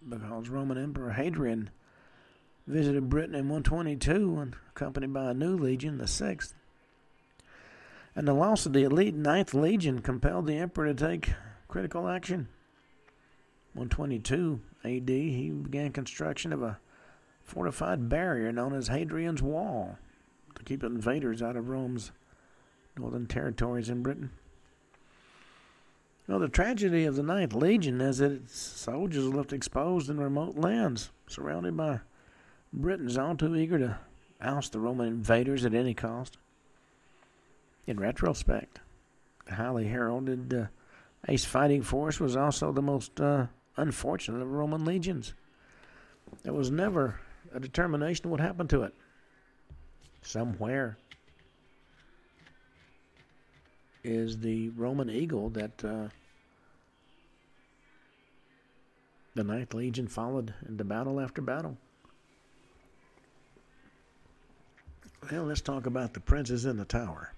because 0.08 0.50
Roman 0.50 0.78
Emperor 0.78 1.12
Hadrian 1.12 1.70
visited 2.68 3.10
Britain 3.10 3.36
in 3.36 3.48
122 3.48 4.38
and 4.38 4.56
accompanied 4.76 5.14
by 5.14 5.32
a 5.32 5.34
new 5.34 5.56
legion, 5.56 6.00
the 6.00 6.04
6th. 6.04 6.54
And 8.14 8.28
the 8.28 8.34
loss 8.34 8.66
of 8.66 8.74
the 8.74 8.84
elite 8.84 9.16
Ninth 9.16 9.54
Legion 9.54 10.00
compelled 10.00 10.48
the 10.48 10.58
emperor 10.58 10.94
to 10.94 10.94
take 10.94 11.34
critical 11.70 12.10
action. 12.10 12.50
122 13.74 14.60
AD, 14.84 15.10
he 15.10 15.50
began 15.52 15.94
construction 15.94 16.52
of 16.52 16.62
a 16.62 16.80
fortified 17.50 18.10
barrier 18.10 18.52
known 18.52 18.74
as 18.74 18.88
Hadrian's 18.88 19.42
Wall 19.42 19.98
to 20.56 20.64
keep 20.64 20.84
invaders 20.84 21.42
out 21.42 21.56
of 21.56 21.70
Rome's 21.70 22.12
northern 22.98 23.26
territories 23.26 23.90
in 23.90 24.04
Britain. 24.04 24.30
Well, 26.28 26.40
the 26.40 26.48
tragedy 26.48 27.06
of 27.06 27.16
the 27.16 27.24
Ninth 27.24 27.54
Legion 27.54 28.02
is 28.02 28.20
that 28.20 28.32
its 28.32 28.56
soldiers 28.56 29.28
were 29.28 29.38
left 29.38 29.52
exposed 29.52 30.12
in 30.12 30.20
remote 30.20 30.58
lands, 30.58 31.10
surrounded 31.28 31.76
by 31.76 32.02
Britons 32.72 33.18
all 33.18 33.36
too 33.36 33.56
eager 33.56 33.80
to 33.80 33.98
oust 34.40 34.74
the 34.74 34.80
Roman 34.80 35.08
invaders 35.08 35.66
at 35.66 35.74
any 35.74 35.96
cost. 35.96 36.38
In 37.88 38.00
retrospect, 38.00 38.80
the 39.48 39.56
highly 39.56 39.88
heralded 39.88 40.54
uh, 40.54 40.66
ace 41.28 41.46
fighting 41.46 41.82
force 41.82 42.20
was 42.20 42.36
also 42.36 42.72
the 42.72 42.84
most 42.84 43.20
uh, 43.20 43.48
unfortunate 43.76 44.44
of 44.44 44.52
Roman 44.52 44.86
legions. 44.86 45.34
There 46.44 46.54
was 46.54 46.70
never 46.70 47.20
a 47.54 47.60
determination 47.60 48.26
of 48.26 48.32
what 48.32 48.40
happened 48.40 48.70
to 48.72 48.84
it. 48.84 48.94
Somewhere 50.22 50.98
is 54.04 54.40
the 54.40 54.70
Roman 54.70 55.10
eagle 55.10 55.50
that 55.52 55.84
uh, 55.84 56.08
the 59.36 59.44
Ninth 59.44 59.74
Legion 59.74 60.08
followed 60.08 60.54
into 60.68 60.84
battle 60.84 61.20
after 61.20 61.42
battle. 61.42 61.78
Well, 65.32 65.44
let's 65.44 65.62
talk 65.62 65.86
about 65.86 66.14
the 66.14 66.20
princes 66.20 66.66
in 66.66 66.78
the 66.78 66.86
tower. 66.86 67.34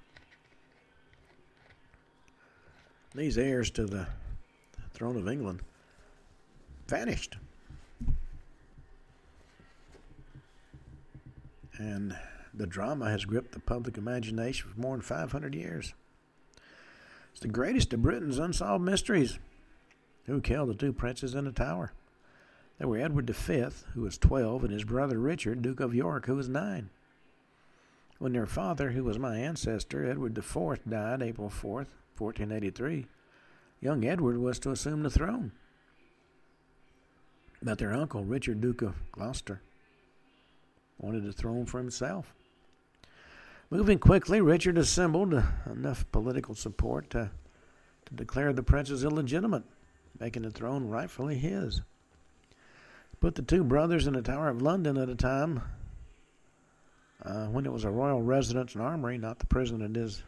These 3.14 3.38
heirs 3.38 3.70
to 3.72 3.86
the 3.86 4.08
throne 4.94 5.18
of 5.18 5.28
England 5.28 5.62
vanished. 6.88 7.38
And 11.82 12.16
the 12.54 12.68
drama 12.68 13.10
has 13.10 13.26
gripped 13.26 13.54
the 13.54 13.60
public 13.60 13.98
imagination 13.98 14.70
for 14.70 14.80
more 14.80 14.96
than 14.96 15.02
500 15.02 15.56
years. 15.56 15.96
It's 17.32 17.40
the 17.40 17.48
greatest 17.48 17.92
of 17.92 18.04
Britain's 18.04 18.38
unsolved 18.38 18.86
mysteries. 18.86 19.40
Who 20.26 20.42
killed 20.42 20.70
the 20.70 20.76
two 20.76 20.94
princes 20.94 21.34
in 21.34 21.46
the 21.46 21.52
tower? 21.52 21.92
They 22.78 22.86
were 22.86 23.00
Edward 23.00 23.28
V, 23.28 23.66
who 23.96 24.02
was 24.02 24.20
12, 24.20 24.66
and 24.66 24.74
his 24.74 24.84
brother 24.84 25.18
Richard, 25.18 25.64
Duke 25.64 25.80
of 25.80 25.96
York, 25.96 26.28
who 26.28 26.36
was 26.36 26.48
9. 26.48 26.92
When 28.20 28.34
their 28.34 28.46
father, 28.46 28.92
who 28.92 29.04
was 29.04 29.18
my 29.18 29.38
ancestor, 29.38 30.06
Edward 30.06 30.38
IV, 30.38 30.88
died 30.88 31.24
April 31.24 31.50
4th, 31.50 31.90
1483, 32.16 33.08
young 33.80 34.06
Edward 34.06 34.38
was 34.38 34.60
to 34.60 34.70
assume 34.70 35.02
the 35.02 35.10
throne. 35.10 35.52
But 37.64 37.80
their 37.80 37.94
uncle, 37.94 38.24
Richard, 38.24 38.62
Duke 38.62 38.84
of 38.84 39.12
Gloucester, 39.12 39.62
wanted 41.02 41.26
the 41.26 41.34
throne 41.34 41.66
for 41.66 41.80
himself. 41.80 42.34
Moving 43.70 44.00
quickly, 44.00 44.40
Richard 44.42 44.78
assembled 44.78 45.34
enough 45.72 46.06
political 46.12 46.56
support 46.56 47.10
to, 47.12 47.32
to 48.06 48.14
declare 48.14 48.54
the 48.54 48.64
princes 48.64 49.04
illegitimate, 49.04 49.64
making 50.20 50.44
the 50.44 50.52
throne 50.52 50.88
rightfully 50.88 51.38
his. 51.38 51.82
Put 53.20 53.36
the 53.36 53.42
two 53.42 53.64
brothers 53.64 54.08
in 54.08 54.14
the 54.14 54.22
Tower 54.22 54.50
of 54.50 54.62
London 54.62 54.98
at 54.98 55.10
a 55.10 55.16
time 55.16 55.62
uh, 57.24 57.46
when 57.48 57.66
it 57.66 57.72
was 57.72 57.84
a 57.84 57.92
royal 57.92 58.22
residence 58.22 58.74
and 58.76 58.84
armory, 58.84 59.18
not 59.18 59.40
the 59.40 59.46
prison 59.46 59.82
it 59.82 59.96
is 59.96 60.24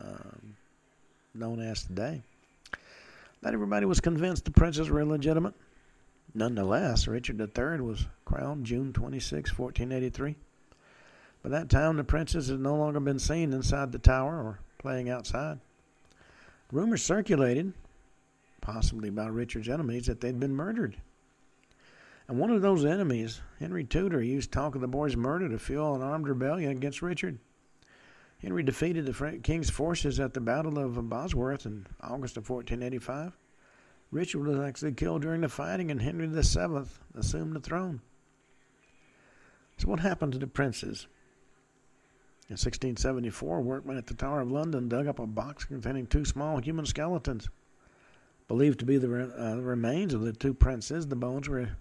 um, 0.00 0.56
known 1.34 1.60
as 1.60 1.82
today. 1.82 2.22
Not 3.42 3.54
everybody 3.54 3.86
was 3.86 4.00
convinced 4.00 4.44
the 4.44 4.50
princes 4.50 4.88
were 4.88 5.00
illegitimate. 5.00 5.54
Nonetheless, 6.38 7.08
Richard 7.08 7.40
III 7.40 7.80
was 7.80 8.06
crowned 8.24 8.64
June 8.64 8.92
26, 8.92 9.58
1483. 9.58 10.36
By 11.42 11.48
that 11.48 11.68
time, 11.68 11.96
the 11.96 12.04
princes 12.04 12.46
had 12.46 12.60
no 12.60 12.76
longer 12.76 13.00
been 13.00 13.18
seen 13.18 13.52
inside 13.52 13.90
the 13.90 13.98
tower 13.98 14.36
or 14.36 14.60
playing 14.78 15.10
outside. 15.10 15.58
Rumors 16.70 17.02
circulated, 17.02 17.72
possibly 18.60 19.10
by 19.10 19.26
Richard's 19.26 19.68
enemies, 19.68 20.06
that 20.06 20.20
they'd 20.20 20.38
been 20.38 20.54
murdered. 20.54 20.98
And 22.28 22.38
one 22.38 22.52
of 22.52 22.62
those 22.62 22.84
enemies, 22.84 23.40
Henry 23.58 23.82
Tudor, 23.82 24.22
used 24.22 24.52
talk 24.52 24.76
of 24.76 24.80
the 24.80 24.86
boy's 24.86 25.16
murder 25.16 25.48
to 25.48 25.58
fuel 25.58 25.96
an 25.96 26.02
armed 26.02 26.28
rebellion 26.28 26.70
against 26.70 27.02
Richard. 27.02 27.40
Henry 28.40 28.62
defeated 28.62 29.06
the 29.06 29.40
king's 29.42 29.70
forces 29.70 30.20
at 30.20 30.34
the 30.34 30.40
Battle 30.40 30.78
of 30.78 31.08
Bosworth 31.08 31.66
in 31.66 31.86
August 32.00 32.36
of 32.36 32.48
1485. 32.48 33.32
Richard 34.10 34.46
was 34.46 34.58
actually 34.58 34.92
killed 34.92 35.22
during 35.22 35.42
the 35.42 35.48
fighting, 35.48 35.90
and 35.90 36.00
Henry 36.00 36.26
VII 36.26 36.88
assumed 37.14 37.54
the 37.54 37.60
throne. 37.60 38.00
So, 39.76 39.88
what 39.88 40.00
happened 40.00 40.32
to 40.32 40.38
the 40.38 40.46
princes? 40.46 41.06
In 42.48 42.54
1674, 42.54 43.60
workmen 43.60 43.98
at 43.98 44.06
the 44.06 44.14
Tower 44.14 44.40
of 44.40 44.50
London 44.50 44.88
dug 44.88 45.06
up 45.06 45.18
a 45.18 45.26
box 45.26 45.66
containing 45.66 46.06
two 46.06 46.24
small 46.24 46.58
human 46.58 46.86
skeletons. 46.86 47.50
Believed 48.48 48.78
to 48.78 48.86
be 48.86 48.96
the, 48.96 49.06
uh, 49.38 49.56
remains 49.56 50.14
of 50.14 50.22
the 50.22 50.32
two 50.32 50.54
princes, 50.54 51.06
the 51.06 51.16
bones 51.16 51.46
were 51.46 51.76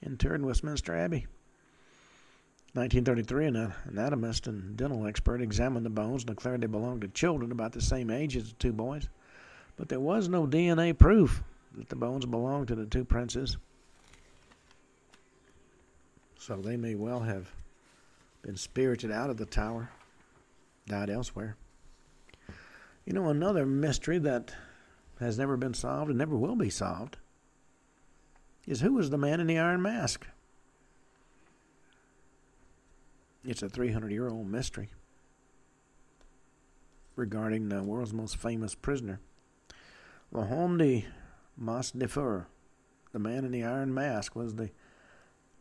interred 0.00 0.40
in 0.40 0.46
Westminster 0.46 0.96
Abbey. 0.96 1.26
1933, 2.72 3.46
an 3.48 3.74
anatomist 3.86 4.46
and 4.46 4.74
dental 4.78 5.06
expert 5.06 5.42
examined 5.42 5.84
the 5.84 5.90
bones 5.90 6.22
and 6.22 6.28
declared 6.28 6.62
they 6.62 6.66
belonged 6.66 7.02
to 7.02 7.08
children 7.08 7.52
about 7.52 7.72
the 7.72 7.82
same 7.82 8.08
age 8.08 8.34
as 8.34 8.48
the 8.48 8.54
two 8.54 8.72
boys, 8.72 9.10
but 9.82 9.88
there 9.88 9.98
was 9.98 10.28
no 10.28 10.46
DNA 10.46 10.96
proof 10.96 11.42
that 11.76 11.88
the 11.88 11.96
bones 11.96 12.24
belonged 12.24 12.68
to 12.68 12.76
the 12.76 12.86
two 12.86 13.04
princes. 13.04 13.56
So 16.38 16.54
they 16.54 16.76
may 16.76 16.94
well 16.94 17.18
have 17.18 17.50
been 18.42 18.54
spirited 18.54 19.10
out 19.10 19.28
of 19.28 19.38
the 19.38 19.44
tower, 19.44 19.90
died 20.86 21.10
elsewhere. 21.10 21.56
You 23.04 23.12
know, 23.12 23.28
another 23.28 23.66
mystery 23.66 24.18
that 24.18 24.54
has 25.18 25.36
never 25.36 25.56
been 25.56 25.74
solved 25.74 26.10
and 26.10 26.18
never 26.18 26.36
will 26.36 26.54
be 26.54 26.70
solved 26.70 27.16
is 28.68 28.82
who 28.82 28.92
was 28.92 29.10
the 29.10 29.18
man 29.18 29.40
in 29.40 29.48
the 29.48 29.58
iron 29.58 29.82
mask? 29.82 30.28
It's 33.44 33.64
a 33.64 33.68
300 33.68 34.12
year 34.12 34.28
old 34.28 34.46
mystery 34.46 34.90
regarding 37.16 37.68
the 37.68 37.82
world's 37.82 38.14
most 38.14 38.36
famous 38.36 38.76
prisoner. 38.76 39.18
L'Homme 40.32 40.78
de 40.78 41.04
Masque 41.58 41.98
de 41.98 42.08
Fer, 42.08 42.46
the 43.12 43.18
man 43.18 43.44
in 43.44 43.52
the 43.52 43.62
iron 43.62 43.92
mask, 43.92 44.34
was 44.34 44.54
the 44.54 44.70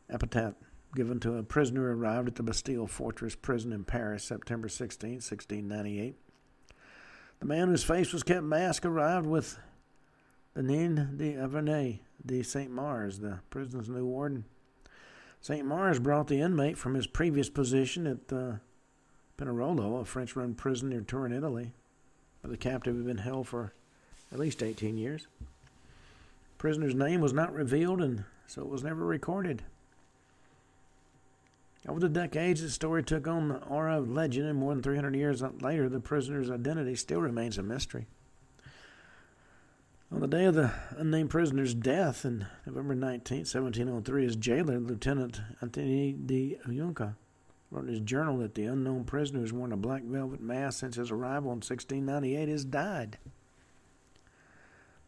epithet 0.10 0.56
given 0.96 1.20
to 1.20 1.36
a 1.36 1.44
prisoner 1.44 1.96
arrived 1.96 2.30
at 2.30 2.36
the 2.36 2.44
Bastille 2.44 2.88
Fortress 2.88 3.36
prison 3.36 3.74
in 3.74 3.84
Paris 3.84 4.24
September 4.24 4.70
16, 4.70 5.16
1698. 5.16 6.16
The 7.40 7.46
man 7.46 7.68
whose 7.68 7.84
face 7.84 8.14
was 8.14 8.24
kept 8.24 8.44
masked 8.44 8.86
arrived 8.86 9.26
with 9.26 9.60
Benin 10.54 11.18
de 11.18 11.36
Avernay 11.36 12.00
de 12.26 12.42
Saint 12.42 12.72
Mars, 12.72 13.20
the 13.20 13.40
prison's 13.50 13.90
new 13.90 14.06
warden. 14.06 14.46
St. 15.42 15.66
Mars 15.66 16.00
brought 16.00 16.28
the 16.28 16.40
inmate 16.40 16.78
from 16.78 16.94
his 16.94 17.08
previous 17.08 17.50
position 17.50 18.06
at 18.06 18.32
uh, 18.32 18.54
Pinerolo, 19.38 20.00
a 20.00 20.06
French 20.06 20.36
run 20.36 20.54
prison 20.54 20.90
near 20.90 21.02
Turin, 21.02 21.34
Italy, 21.34 21.74
where 22.42 22.52
the 22.52 22.58
captive 22.58 22.96
had 22.96 23.06
been 23.06 23.18
held 23.18 23.48
for 23.48 23.74
at 24.32 24.40
least 24.40 24.64
18 24.64 24.98
years. 24.98 25.28
Prisoner's 26.58 26.96
name 26.96 27.22
was 27.22 27.34
not 27.34 27.54
revealed, 27.54 28.02
and 28.02 28.24
so 28.48 28.62
it 28.62 28.70
was 28.70 28.84
never 28.84 29.06
recorded. 29.06 29.64
Over 31.88 32.00
the 32.00 32.10
decades, 32.10 32.62
the 32.62 32.70
story 32.70 33.04
took 33.04 33.28
on 33.28 33.50
the 33.50 33.58
aura 33.64 33.98
of 33.98 34.12
legend, 34.12 34.48
and 34.48 34.60
more 34.60 34.74
than 34.74 34.84
300 34.84 35.16
years 35.16 35.42
later, 35.42 35.90
the 35.90 36.00
prisoner's 36.00 36.52
identity 36.52 36.96
still 36.96 37.22
remains 37.22 37.58
a 37.58 37.64
mystery. 37.64 38.06
On 40.12 40.20
the 40.20 40.28
day 40.28 40.46
of 40.46 40.56
the 40.56 40.72
unnamed 40.98 41.30
prisoner's 41.30 41.74
death, 41.74 42.26
in 42.26 42.46
November 42.68 42.94
19, 42.94 43.40
1703, 43.40 44.24
his 44.24 44.36
jailer, 44.36 44.78
Lieutenant 44.78 45.42
Anthony 45.62 46.14
de 46.14 46.60
Junca, 46.68 47.16
wrote 47.72 47.86
in 47.86 47.92
his 47.92 48.02
journal 48.02 48.38
that 48.40 48.54
the 48.54 48.66
unknown 48.66 49.06
prisoner 49.06 49.40
who's 49.40 49.54
worn 49.54 49.72
a 49.72 49.78
black 49.78 50.04
velvet 50.04 50.42
mask 50.42 50.82
since 50.82 50.98
his 50.98 51.10
arrival 51.10 51.52
in 51.52 51.58
1698 51.58 52.50
has 52.50 52.66
died. 52.66 53.18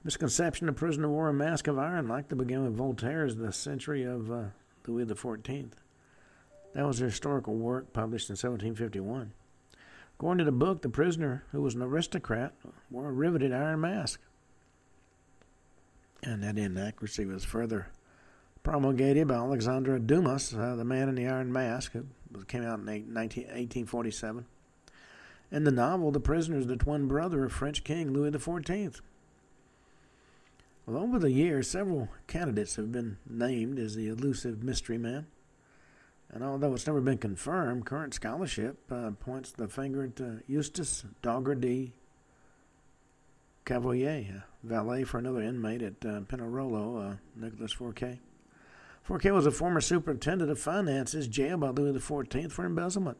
Misconception 0.03 0.67
the 0.67 0.73
prisoner 0.73 1.09
wore 1.09 1.29
a 1.29 1.33
mask 1.33 1.67
of 1.67 1.79
iron, 1.79 2.07
like 2.07 2.29
to 2.29 2.35
begin 2.35 2.63
with 2.63 2.75
Voltaire's 2.75 3.35
The 3.35 3.53
Century 3.53 4.03
of 4.03 4.31
uh, 4.31 4.43
Louis 4.85 5.05
XIV. 5.05 5.71
That 6.73 6.85
was 6.85 7.01
a 7.01 7.05
historical 7.05 7.55
work 7.55 7.93
published 7.93 8.29
in 8.29 8.33
1751. 8.33 9.31
According 10.17 10.39
to 10.39 10.45
the 10.45 10.51
book, 10.51 10.81
the 10.81 10.89
prisoner, 10.89 11.43
who 11.51 11.61
was 11.61 11.75
an 11.75 11.81
aristocrat, 11.81 12.53
wore 12.91 13.09
a 13.09 13.11
riveted 13.11 13.53
iron 13.53 13.81
mask 13.81 14.19
and 16.25 16.43
that 16.43 16.57
inaccuracy 16.57 17.25
was 17.25 17.43
further 17.43 17.87
promulgated 18.63 19.27
by 19.27 19.35
Alexandre 19.35 19.99
Dumas, 19.99 20.53
uh, 20.53 20.75
the 20.75 20.85
man 20.85 21.09
in 21.09 21.15
the 21.15 21.27
iron 21.27 21.51
mask, 21.51 21.91
who 21.91 22.05
came 22.45 22.63
out 22.63 22.79
in 22.79 22.85
19, 22.85 23.43
1847. 23.43 24.45
In 25.51 25.63
the 25.65 25.71
novel, 25.71 26.11
the 26.11 26.19
prisoner 26.19 26.57
is 26.57 26.67
the 26.67 26.77
twin 26.77 27.07
brother 27.07 27.43
of 27.43 27.51
French 27.51 27.83
King 27.83 28.13
Louis 28.13 28.31
XIV. 28.31 29.01
Well, 30.85 31.01
over 31.01 31.17
the 31.17 31.31
years, 31.31 31.69
several 31.69 32.09
candidates 32.27 32.75
have 32.75 32.91
been 32.91 33.17
named 33.29 33.79
as 33.79 33.95
the 33.95 34.09
elusive 34.09 34.63
mystery 34.63 34.97
man. 34.97 35.27
And 36.29 36.43
although 36.43 36.73
it's 36.73 36.87
never 36.87 36.99
been 36.99 37.19
confirmed, 37.19 37.85
current 37.85 38.13
scholarship 38.13 38.79
uh, 38.91 39.11
points 39.11 39.51
the 39.51 39.67
finger 39.67 40.03
at 40.03 40.19
uh, 40.19 40.39
Eustace 40.47 41.05
Daugherty 41.21 41.93
Cavalier, 43.65 44.43
valet 44.63 45.03
for 45.03 45.19
another 45.19 45.41
inmate 45.41 45.81
at 45.81 46.05
uh, 46.05 46.21
Pinerolo, 46.21 47.11
uh, 47.11 47.15
Nicholas 47.35 47.71
Fouquet. 47.71 48.19
Fouquet 49.03 49.31
was 49.31 49.45
a 49.45 49.51
former 49.51 49.79
superintendent 49.79 50.51
of 50.51 50.59
finances 50.59 51.27
jailed 51.27 51.61
by 51.61 51.69
Louis 51.69 51.97
XIV 51.97 52.51
for 52.51 52.65
embezzlement. 52.65 53.17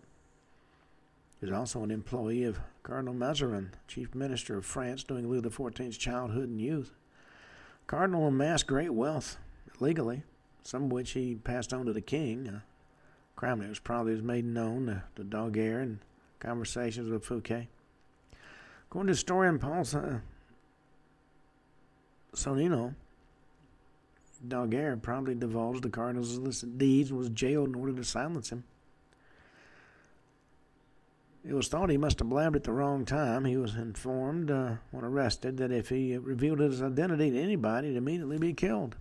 He 1.39 1.45
was 1.45 1.53
also 1.53 1.83
an 1.83 1.91
employee 1.91 2.43
of 2.43 2.59
Cardinal 2.83 3.13
Mazarin, 3.13 3.71
chief 3.87 4.15
minister 4.15 4.57
of 4.57 4.65
France 4.65 5.03
during 5.03 5.29
Louis 5.29 5.41
XIV's 5.41 5.97
childhood 5.97 6.49
and 6.49 6.59
youth. 6.59 6.93
Cardinal 7.87 8.27
amassed 8.27 8.67
great 8.67 8.93
wealth 8.93 9.37
legally, 9.79 10.23
some 10.63 10.85
of 10.85 10.91
which 10.91 11.11
he 11.11 11.35
passed 11.35 11.73
on 11.73 11.85
to 11.85 11.93
the 11.93 12.01
king. 12.01 12.47
Uh, 12.47 12.59
crime 13.35 13.59
that 13.59 13.69
was 13.69 13.79
probably 13.79 14.19
made 14.21 14.45
known 14.45 14.85
to, 14.85 15.03
to 15.15 15.23
Daguerre 15.23 15.81
in 15.81 15.99
conversations 16.39 17.09
with 17.09 17.25
Fouquet. 17.25 17.67
According 18.87 19.07
to 19.07 19.13
historian 19.13 19.59
Paul 19.59 19.83
Sonnino, 22.35 22.95
Daguerre 24.47 24.97
probably 24.97 25.35
divulged 25.35 25.83
the 25.83 25.89
Cardinal's 25.89 26.37
illicit 26.37 26.77
deeds 26.77 27.09
and 27.09 27.17
was 27.17 27.29
jailed 27.29 27.69
in 27.69 27.75
order 27.75 27.93
to 27.93 28.03
silence 28.03 28.49
him. 28.49 28.63
It 31.45 31.53
was 31.53 31.67
thought 31.67 31.89
he 31.89 31.97
must 31.97 32.19
have 32.19 32.29
blabbed 32.29 32.55
at 32.55 32.63
the 32.63 32.71
wrong 32.71 33.03
time. 33.03 33.43
He 33.43 33.57
was 33.57 33.75
informed, 33.75 34.49
uh, 34.49 34.75
when 34.91 35.03
arrested, 35.03 35.57
that 35.57 35.71
if 35.71 35.89
he 35.89 36.17
revealed 36.17 36.59
his 36.59 36.81
identity 36.81 37.31
to 37.31 37.41
anybody, 37.41 37.89
he'd 37.89 37.97
immediately 37.97 38.37
be 38.37 38.53
killed. 38.53 38.95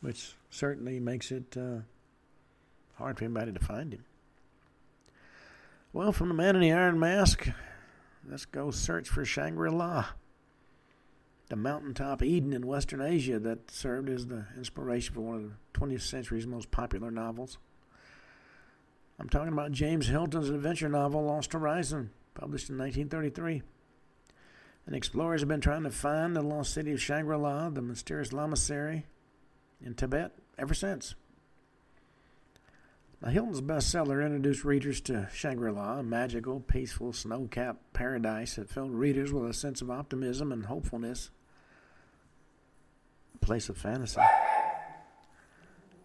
Which 0.00 0.34
certainly 0.50 1.00
makes 1.00 1.32
it 1.32 1.56
uh, 1.56 1.80
hard 2.96 3.18
for 3.18 3.24
anybody 3.24 3.52
to 3.52 3.60
find 3.60 3.94
him. 3.94 4.04
Well, 5.92 6.12
from 6.12 6.28
the 6.28 6.34
man 6.34 6.54
in 6.54 6.60
the 6.60 6.72
iron 6.72 6.98
mask, 6.98 7.48
let's 8.28 8.44
go 8.44 8.70
search 8.70 9.08
for 9.08 9.24
Shangri 9.24 9.70
La 9.70 10.08
the 11.48 11.56
mountaintop 11.56 12.22
Eden 12.22 12.52
in 12.52 12.66
Western 12.66 13.00
Asia 13.00 13.38
that 13.38 13.70
served 13.70 14.08
as 14.08 14.26
the 14.26 14.44
inspiration 14.56 15.14
for 15.14 15.22
one 15.22 15.36
of 15.36 15.42
the 15.42 15.80
20th 15.80 16.02
century's 16.02 16.46
most 16.46 16.70
popular 16.70 17.10
novels. 17.10 17.58
I'm 19.18 19.28
talking 19.28 19.52
about 19.52 19.72
James 19.72 20.06
Hilton's 20.06 20.48
adventure 20.48 20.88
novel 20.88 21.24
Lost 21.24 21.52
Horizon, 21.52 22.10
published 22.34 22.70
in 22.70 22.78
1933. 22.78 23.62
And 24.86 24.94
explorers 24.94 25.40
have 25.40 25.48
been 25.48 25.60
trying 25.60 25.82
to 25.82 25.90
find 25.90 26.36
the 26.36 26.42
lost 26.42 26.72
city 26.72 26.92
of 26.92 27.02
Shangri 27.02 27.36
La, 27.36 27.68
the 27.68 27.82
mysterious 27.82 28.30
lamasery 28.30 29.02
in 29.84 29.94
Tibet, 29.94 30.32
ever 30.56 30.72
since. 30.72 31.14
Now, 33.20 33.30
Hilton's 33.30 33.60
bestseller 33.60 34.24
introduced 34.24 34.64
readers 34.64 35.00
to 35.02 35.28
Shangri 35.34 35.72
La, 35.72 35.98
a 35.98 36.02
magical, 36.04 36.60
peaceful, 36.60 37.12
snow 37.12 37.48
capped 37.50 37.92
paradise 37.92 38.54
that 38.54 38.70
filled 38.70 38.92
readers 38.92 39.32
with 39.32 39.50
a 39.50 39.52
sense 39.52 39.82
of 39.82 39.90
optimism 39.90 40.52
and 40.52 40.66
hopefulness 40.66 41.30
a 43.34 43.44
place 43.44 43.68
of 43.68 43.76
fantasy. 43.76 44.20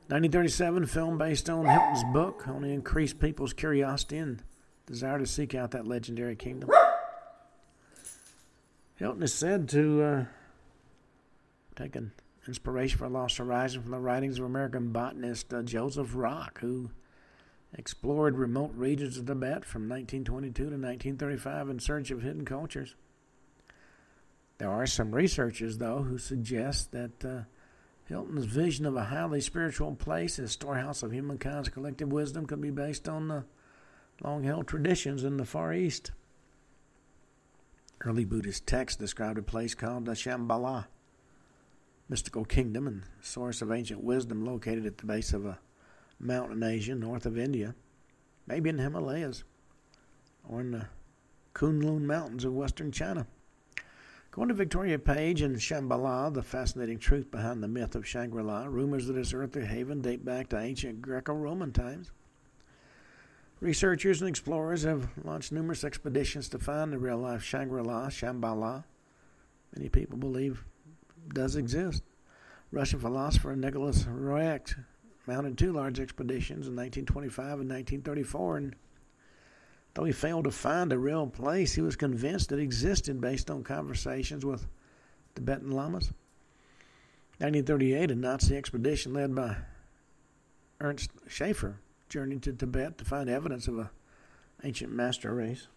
1937 0.10 0.86
film 0.86 1.18
based 1.18 1.49
on 1.49 1.66
Hilton's 1.66 2.04
book 2.14 2.47
only 2.47 2.74
increased 2.74 3.20
people's 3.20 3.54
curiosity 3.54 4.18
and 4.18 4.43
desire 4.86 5.18
to 5.18 5.26
seek 5.26 5.56
out 5.56 5.72
that 5.72 5.88
legendary 5.88 6.36
kingdom. 6.36 6.70
Hilton 8.95 9.24
is 9.24 9.34
said 9.34 9.70
to 9.70 10.04
uh, 10.04 10.26
take 11.76 11.95
an 11.95 12.12
inspiration 12.47 12.97
for 12.97 13.08
Lost 13.08 13.38
Horizon 13.38 13.82
from 13.82 13.91
the 13.91 13.99
writings 13.99 14.39
of 14.39 14.45
American 14.45 14.91
botanist 14.91 15.54
uh, 15.54 15.62
Joseph 15.62 16.12
Rock, 16.14 16.60
who 16.60 16.91
explored 17.78 18.38
remote 18.38 18.72
regions 18.76 19.18
of 19.18 19.26
Tibet 19.26 19.66
from 19.66 19.89
1922 19.89 20.54
to 20.54 20.70
1935 20.70 21.70
in 21.70 21.80
search 21.80 22.12
of 22.12 22.22
hidden 22.22 22.45
cultures. 22.45 22.95
There 24.58 24.70
are 24.70 24.86
some 24.86 25.16
researchers, 25.16 25.78
though, 25.78 26.04
who 26.04 26.18
suggest 26.18 26.91
that 26.91 27.26
uh, 27.26 27.41
Hilton's 28.06 28.45
vision 28.45 28.86
of 28.86 28.95
a 28.95 29.06
highly 29.06 29.41
spiritual 29.41 29.95
place 29.95 30.38
as 30.38 30.51
storehouse 30.51 31.04
of 31.04 31.12
humankind's 31.12 31.70
collective 31.70 32.12
wisdom 32.12 32.45
could 32.45 32.62
be 32.62 32.70
based 32.70 33.08
on 33.08 33.28
the 33.30 33.45
long 34.22 34.43
held 34.43 34.68
traditions 34.68 35.24
in 35.24 35.38
the 35.38 35.45
Far 35.45 35.74
East. 35.74 36.12
Early 38.01 38.26
Buddhist 38.26 38.68
texts 38.68 38.99
described 38.99 39.38
a 39.38 39.43
place 39.43 39.74
called 39.74 40.06
the 40.06 40.12
Shambhala, 40.12 40.88
mystical 42.10 42.43
kingdom 42.43 42.88
and 42.88 43.04
source 43.22 43.62
of 43.62 43.72
ancient 43.72 44.04
wisdom 44.04 44.45
located 44.45 44.86
at 44.86 44.97
the 44.97 45.06
base 45.06 45.32
of 45.32 45.45
a 45.45 45.60
mountain 46.20 46.62
in 46.62 46.70
Asia, 46.70 46.95
north 46.95 47.26
of 47.26 47.38
India, 47.38 47.74
maybe 48.45 48.70
in 48.70 48.78
the 48.78 48.84
Himalayas, 48.84 49.45
or 50.47 50.60
in 50.60 50.72
the 50.72 50.88
Kunlun 51.54 52.01
Mountains 52.01 52.43
of 52.43 52.54
western 52.54 52.91
China. 52.91 53.26
According 54.34 54.56
to 54.56 54.64
Victoria 54.64 54.98
Page 54.98 55.44
and 55.44 55.58
Shambhala, 55.58 56.34
the 56.34 56.42
fascinating 56.42 56.98
truth 56.98 57.30
behind 57.30 57.62
the 57.62 57.68
myth 57.68 57.94
of 57.94 58.08
Shangri 58.08 58.42
La, 58.42 58.66
rumors 58.66 59.06
that 59.06 59.16
its 59.16 59.32
earthly 59.32 59.64
haven 59.64 60.02
date 60.02 60.26
back 60.26 60.50
to 60.50 60.60
ancient 60.60 61.04
Greco 61.04 61.36
Roman 61.36 61.72
times. 61.72 62.10
Researchers 63.60 64.24
and 64.24 64.30
explorers 64.30 64.82
have 64.82 65.08
launched 65.24 65.52
numerous 65.52 65.84
expeditions 65.84 66.50
to 66.50 66.58
find 66.58 66.92
the 66.92 66.98
real 66.98 67.20
life 67.20 67.44
Shangri 67.44 67.84
La, 67.84 68.08
Shambhala. 68.08 68.86
Many 69.76 69.90
people 69.90 70.18
believe 70.18 70.66
does 71.32 71.56
exist. 71.56 72.02
Russian 72.72 73.00
philosopher 73.00 73.56
Nicholas 73.56 74.06
Roerich 74.06 74.74
mounted 75.28 75.60
two 75.60 75.74
large 75.74 76.00
expeditions 76.00 76.66
in 76.66 76.76
1925 76.76 77.60
and 77.60 77.70
1934, 77.70 78.58
and 78.58 78.76
though 79.94 80.04
he 80.04 80.12
failed 80.12 80.46
to 80.46 80.52
find 80.52 80.91
a 80.91 80.98
real 80.98 81.28
place, 81.28 81.74
he 81.74 81.82
was 81.82 81.96
convinced 81.96 82.52
it 82.52 82.60
existed 82.60 83.22
based 83.22 83.50
on 83.50 83.64
conversations 83.64 84.46
with 84.46 84.66
Tibetan 85.36 85.72
lamas. 85.72 86.12
1938, 87.39 88.12
a 88.12 88.16
Nazi 88.16 88.56
expedition 88.56 89.14
led 89.14 89.36
by 89.36 89.56
Ernst 90.80 91.12
Schaefer 91.28 91.78
journeyed 92.10 92.44
to 92.44 92.54
Tibet 92.54 92.98
to 92.98 93.06
find 93.06 93.30
evidence 93.30 93.68
of 93.68 93.80
an 93.80 93.89
ancient 94.64 94.91
master 94.91 95.34
race. 95.34 95.68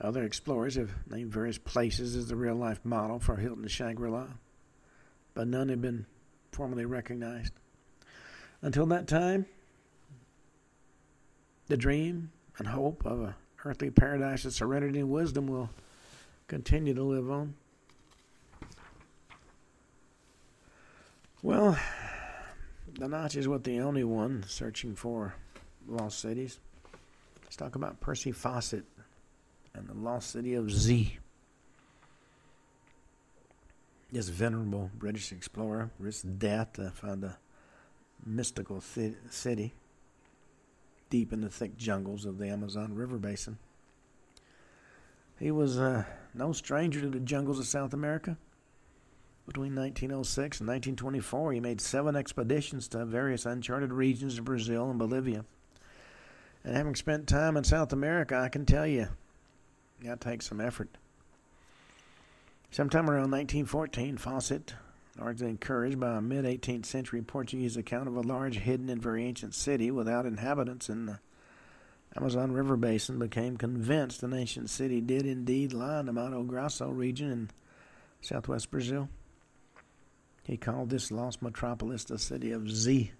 Other 0.00 0.24
explorers 0.24 0.76
have 0.76 0.90
named 1.08 1.32
various 1.32 1.58
places 1.58 2.16
as 2.16 2.28
the 2.28 2.36
real 2.36 2.54
life 2.54 2.80
model 2.84 3.18
for 3.18 3.36
Hilton 3.36 3.68
Shangri 3.68 4.10
La, 4.10 4.26
but 5.34 5.46
none 5.46 5.68
have 5.68 5.82
been 5.82 6.06
formally 6.52 6.84
recognized. 6.84 7.52
Until 8.62 8.86
that 8.86 9.06
time, 9.06 9.46
the 11.70 11.76
dream 11.76 12.32
and 12.58 12.66
hope 12.66 13.06
of 13.06 13.20
a 13.22 13.36
earthly 13.64 13.90
paradise 13.90 14.44
of 14.44 14.52
serenity 14.52 14.98
and 14.98 15.08
wisdom 15.08 15.46
will 15.46 15.70
continue 16.48 16.92
to 16.92 17.02
live 17.02 17.30
on. 17.30 17.54
Well, 21.42 21.78
the 22.98 23.08
Nazis 23.08 23.46
were 23.46 23.58
the 23.58 23.80
only 23.80 24.02
one 24.02 24.44
searching 24.48 24.94
for 24.96 25.34
lost 25.86 26.18
cities. 26.18 26.58
Let's 27.44 27.56
talk 27.56 27.76
about 27.76 28.00
Percy 28.00 28.32
Fawcett 28.32 28.84
and 29.74 29.86
the 29.86 29.94
lost 29.94 30.30
city 30.30 30.54
of 30.54 30.70
Z. 30.72 31.18
This 34.10 34.28
venerable 34.28 34.90
British 34.98 35.30
explorer 35.30 35.90
risked 36.00 36.38
death 36.38 36.72
to 36.74 36.90
find 36.90 37.22
a 37.22 37.38
mystical 38.26 38.82
city 39.30 39.72
deep 41.10 41.32
in 41.32 41.40
the 41.40 41.50
thick 41.50 41.76
jungles 41.76 42.24
of 42.24 42.38
the 42.38 42.48
Amazon 42.48 42.94
River 42.94 43.18
basin. 43.18 43.58
He 45.38 45.50
was 45.50 45.78
uh, 45.78 46.04
no 46.34 46.52
stranger 46.52 47.00
to 47.00 47.08
the 47.08 47.20
jungles 47.20 47.58
of 47.58 47.66
South 47.66 47.92
America. 47.92 48.36
Between 49.46 49.74
1906 49.74 50.60
and 50.60 50.68
1924, 50.68 51.52
he 51.52 51.60
made 51.60 51.80
seven 51.80 52.14
expeditions 52.14 52.86
to 52.88 53.04
various 53.04 53.46
uncharted 53.46 53.92
regions 53.92 54.38
of 54.38 54.44
Brazil 54.44 54.88
and 54.90 54.98
Bolivia. 54.98 55.44
And 56.62 56.76
having 56.76 56.94
spent 56.94 57.26
time 57.26 57.56
in 57.56 57.64
South 57.64 57.92
America, 57.92 58.36
I 58.36 58.48
can 58.48 58.64
tell 58.64 58.86
you 58.86 59.08
that 60.04 60.20
takes 60.20 60.46
some 60.46 60.60
effort. 60.60 60.88
Sometime 62.70 63.10
around 63.10 63.30
1914, 63.32 64.18
Fawcett, 64.18 64.74
largely 65.20 65.48
encouraged 65.48 66.00
by 66.00 66.16
a 66.16 66.20
mid 66.20 66.44
18th 66.44 66.86
century 66.86 67.20
Portuguese 67.22 67.76
account 67.76 68.08
of 68.08 68.16
a 68.16 68.20
large, 68.20 68.58
hidden, 68.58 68.88
and 68.88 69.02
very 69.02 69.24
ancient 69.24 69.54
city 69.54 69.90
without 69.90 70.26
inhabitants 70.26 70.88
in 70.88 71.06
the 71.06 71.20
Amazon 72.16 72.52
River 72.52 72.76
basin, 72.76 73.18
became 73.18 73.56
convinced 73.56 74.22
an 74.22 74.32
ancient 74.32 74.70
city 74.70 75.00
did 75.00 75.26
indeed 75.26 75.72
lie 75.72 76.00
in 76.00 76.06
the 76.06 76.12
Mato 76.12 76.42
Grosso 76.42 76.88
region 76.88 77.30
in 77.30 77.50
southwest 78.20 78.70
Brazil. 78.70 79.08
He 80.42 80.56
called 80.56 80.90
this 80.90 81.12
lost 81.12 81.42
metropolis 81.42 82.04
the 82.04 82.18
city 82.18 82.50
of 82.50 82.70
Z. 82.70 83.12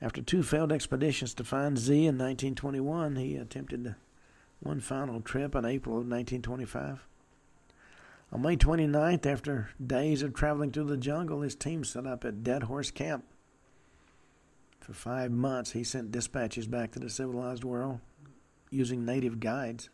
After 0.00 0.22
two 0.22 0.42
failed 0.42 0.72
expeditions 0.72 1.34
to 1.34 1.44
find 1.44 1.78
Z 1.78 1.94
in 1.94 2.18
1921, 2.18 3.16
he 3.16 3.36
attempted 3.36 3.94
one 4.60 4.80
final 4.80 5.20
trip 5.20 5.54
in 5.54 5.64
April 5.64 5.96
of 5.96 6.08
1925. 6.08 7.06
On 8.32 8.42
May 8.42 8.56
29th, 8.56 9.24
after 9.24 9.70
days 9.84 10.22
of 10.22 10.34
traveling 10.34 10.72
through 10.72 10.84
the 10.84 10.96
jungle, 10.96 11.42
his 11.42 11.54
team 11.54 11.84
set 11.84 12.06
up 12.06 12.24
at 12.24 12.42
Dead 12.42 12.64
Horse 12.64 12.90
Camp. 12.90 13.24
For 14.80 14.92
five 14.92 15.30
months, 15.30 15.72
he 15.72 15.84
sent 15.84 16.12
dispatches 16.12 16.66
back 16.66 16.92
to 16.92 16.98
the 16.98 17.10
civilized 17.10 17.64
world 17.64 18.00
using 18.70 19.04
native 19.04 19.40
guides. 19.40 19.90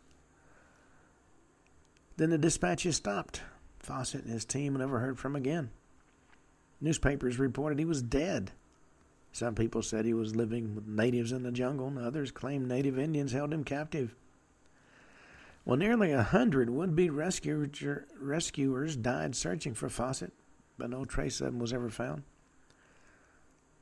Then 2.17 2.29
the 2.29 2.37
dispatches 2.37 2.95
stopped. 2.95 3.41
Fawcett 3.79 4.23
and 4.23 4.33
his 4.33 4.45
team 4.45 4.75
never 4.75 4.99
heard 4.99 5.19
from 5.19 5.35
again. 5.35 5.69
Newspapers 6.79 7.39
reported 7.39 7.79
he 7.79 7.85
was 7.85 8.01
dead. 8.01 8.51
Some 9.31 9.55
people 9.55 9.81
said 9.81 10.05
he 10.05 10.13
was 10.13 10.35
living 10.35 10.75
with 10.75 10.87
natives 10.87 11.31
in 11.31 11.43
the 11.43 11.51
jungle, 11.51 11.87
and 11.87 11.97
others 11.97 12.31
claimed 12.31 12.67
native 12.67 12.99
Indians 12.99 13.31
held 13.31 13.53
him 13.53 13.63
captive. 13.63 14.15
Well, 15.65 15.77
nearly 15.77 16.11
a 16.11 16.23
hundred 16.23 16.69
would-be 16.69 17.09
rescuers 17.09 18.95
died 18.97 19.35
searching 19.35 19.73
for 19.73 19.89
Fawcett, 19.89 20.33
but 20.77 20.89
no 20.89 21.05
trace 21.05 21.39
of 21.39 21.47
him 21.47 21.59
was 21.59 21.71
ever 21.71 21.89
found. 21.89 22.23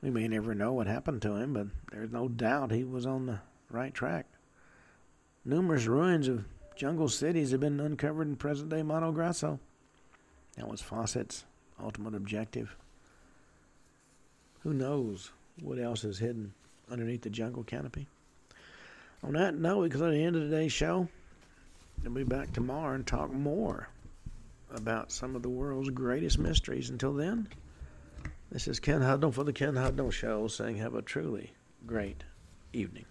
We 0.00 0.10
may 0.10 0.28
never 0.28 0.54
know 0.54 0.72
what 0.72 0.86
happened 0.86 1.22
to 1.22 1.36
him, 1.36 1.54
but 1.54 1.66
there's 1.90 2.12
no 2.12 2.28
doubt 2.28 2.70
he 2.70 2.84
was 2.84 3.04
on 3.04 3.26
the 3.26 3.40
right 3.70 3.92
track. 3.92 4.26
Numerous 5.44 5.86
ruins 5.86 6.28
of 6.28 6.44
jungle 6.76 7.08
cities 7.08 7.50
have 7.50 7.60
been 7.60 7.80
uncovered 7.80 8.28
in 8.28 8.36
present-day 8.36 8.82
Mato 8.82 9.10
Grosso. 9.10 9.58
That 10.56 10.68
was 10.68 10.80
Fawcett's 10.80 11.44
ultimate 11.82 12.14
objective. 12.14 12.76
Who 14.60 14.72
knows 14.72 15.32
what 15.60 15.80
else 15.80 16.04
is 16.04 16.18
hidden 16.18 16.54
underneath 16.88 17.22
the 17.22 17.30
jungle 17.30 17.64
canopy? 17.64 18.06
On 19.24 19.32
that 19.32 19.56
note, 19.56 19.78
we 19.78 19.88
to 19.88 19.98
the 19.98 20.22
end 20.22 20.36
of 20.36 20.42
today's 20.42 20.72
show. 20.72 21.08
We'll 22.04 22.14
be 22.14 22.24
back 22.24 22.52
tomorrow 22.52 22.94
and 22.94 23.06
talk 23.06 23.32
more 23.32 23.88
about 24.74 25.12
some 25.12 25.36
of 25.36 25.42
the 25.42 25.48
world's 25.48 25.90
greatest 25.90 26.38
mysteries. 26.38 26.90
Until 26.90 27.12
then, 27.12 27.48
this 28.50 28.66
is 28.66 28.80
Ken 28.80 29.00
Hudnall 29.00 29.32
for 29.32 29.44
the 29.44 29.52
Ken 29.52 29.74
Hudnall 29.74 30.12
Show 30.12 30.48
saying 30.48 30.76
have 30.76 30.94
a 30.94 31.02
truly 31.02 31.52
great 31.86 32.24
evening. 32.72 33.04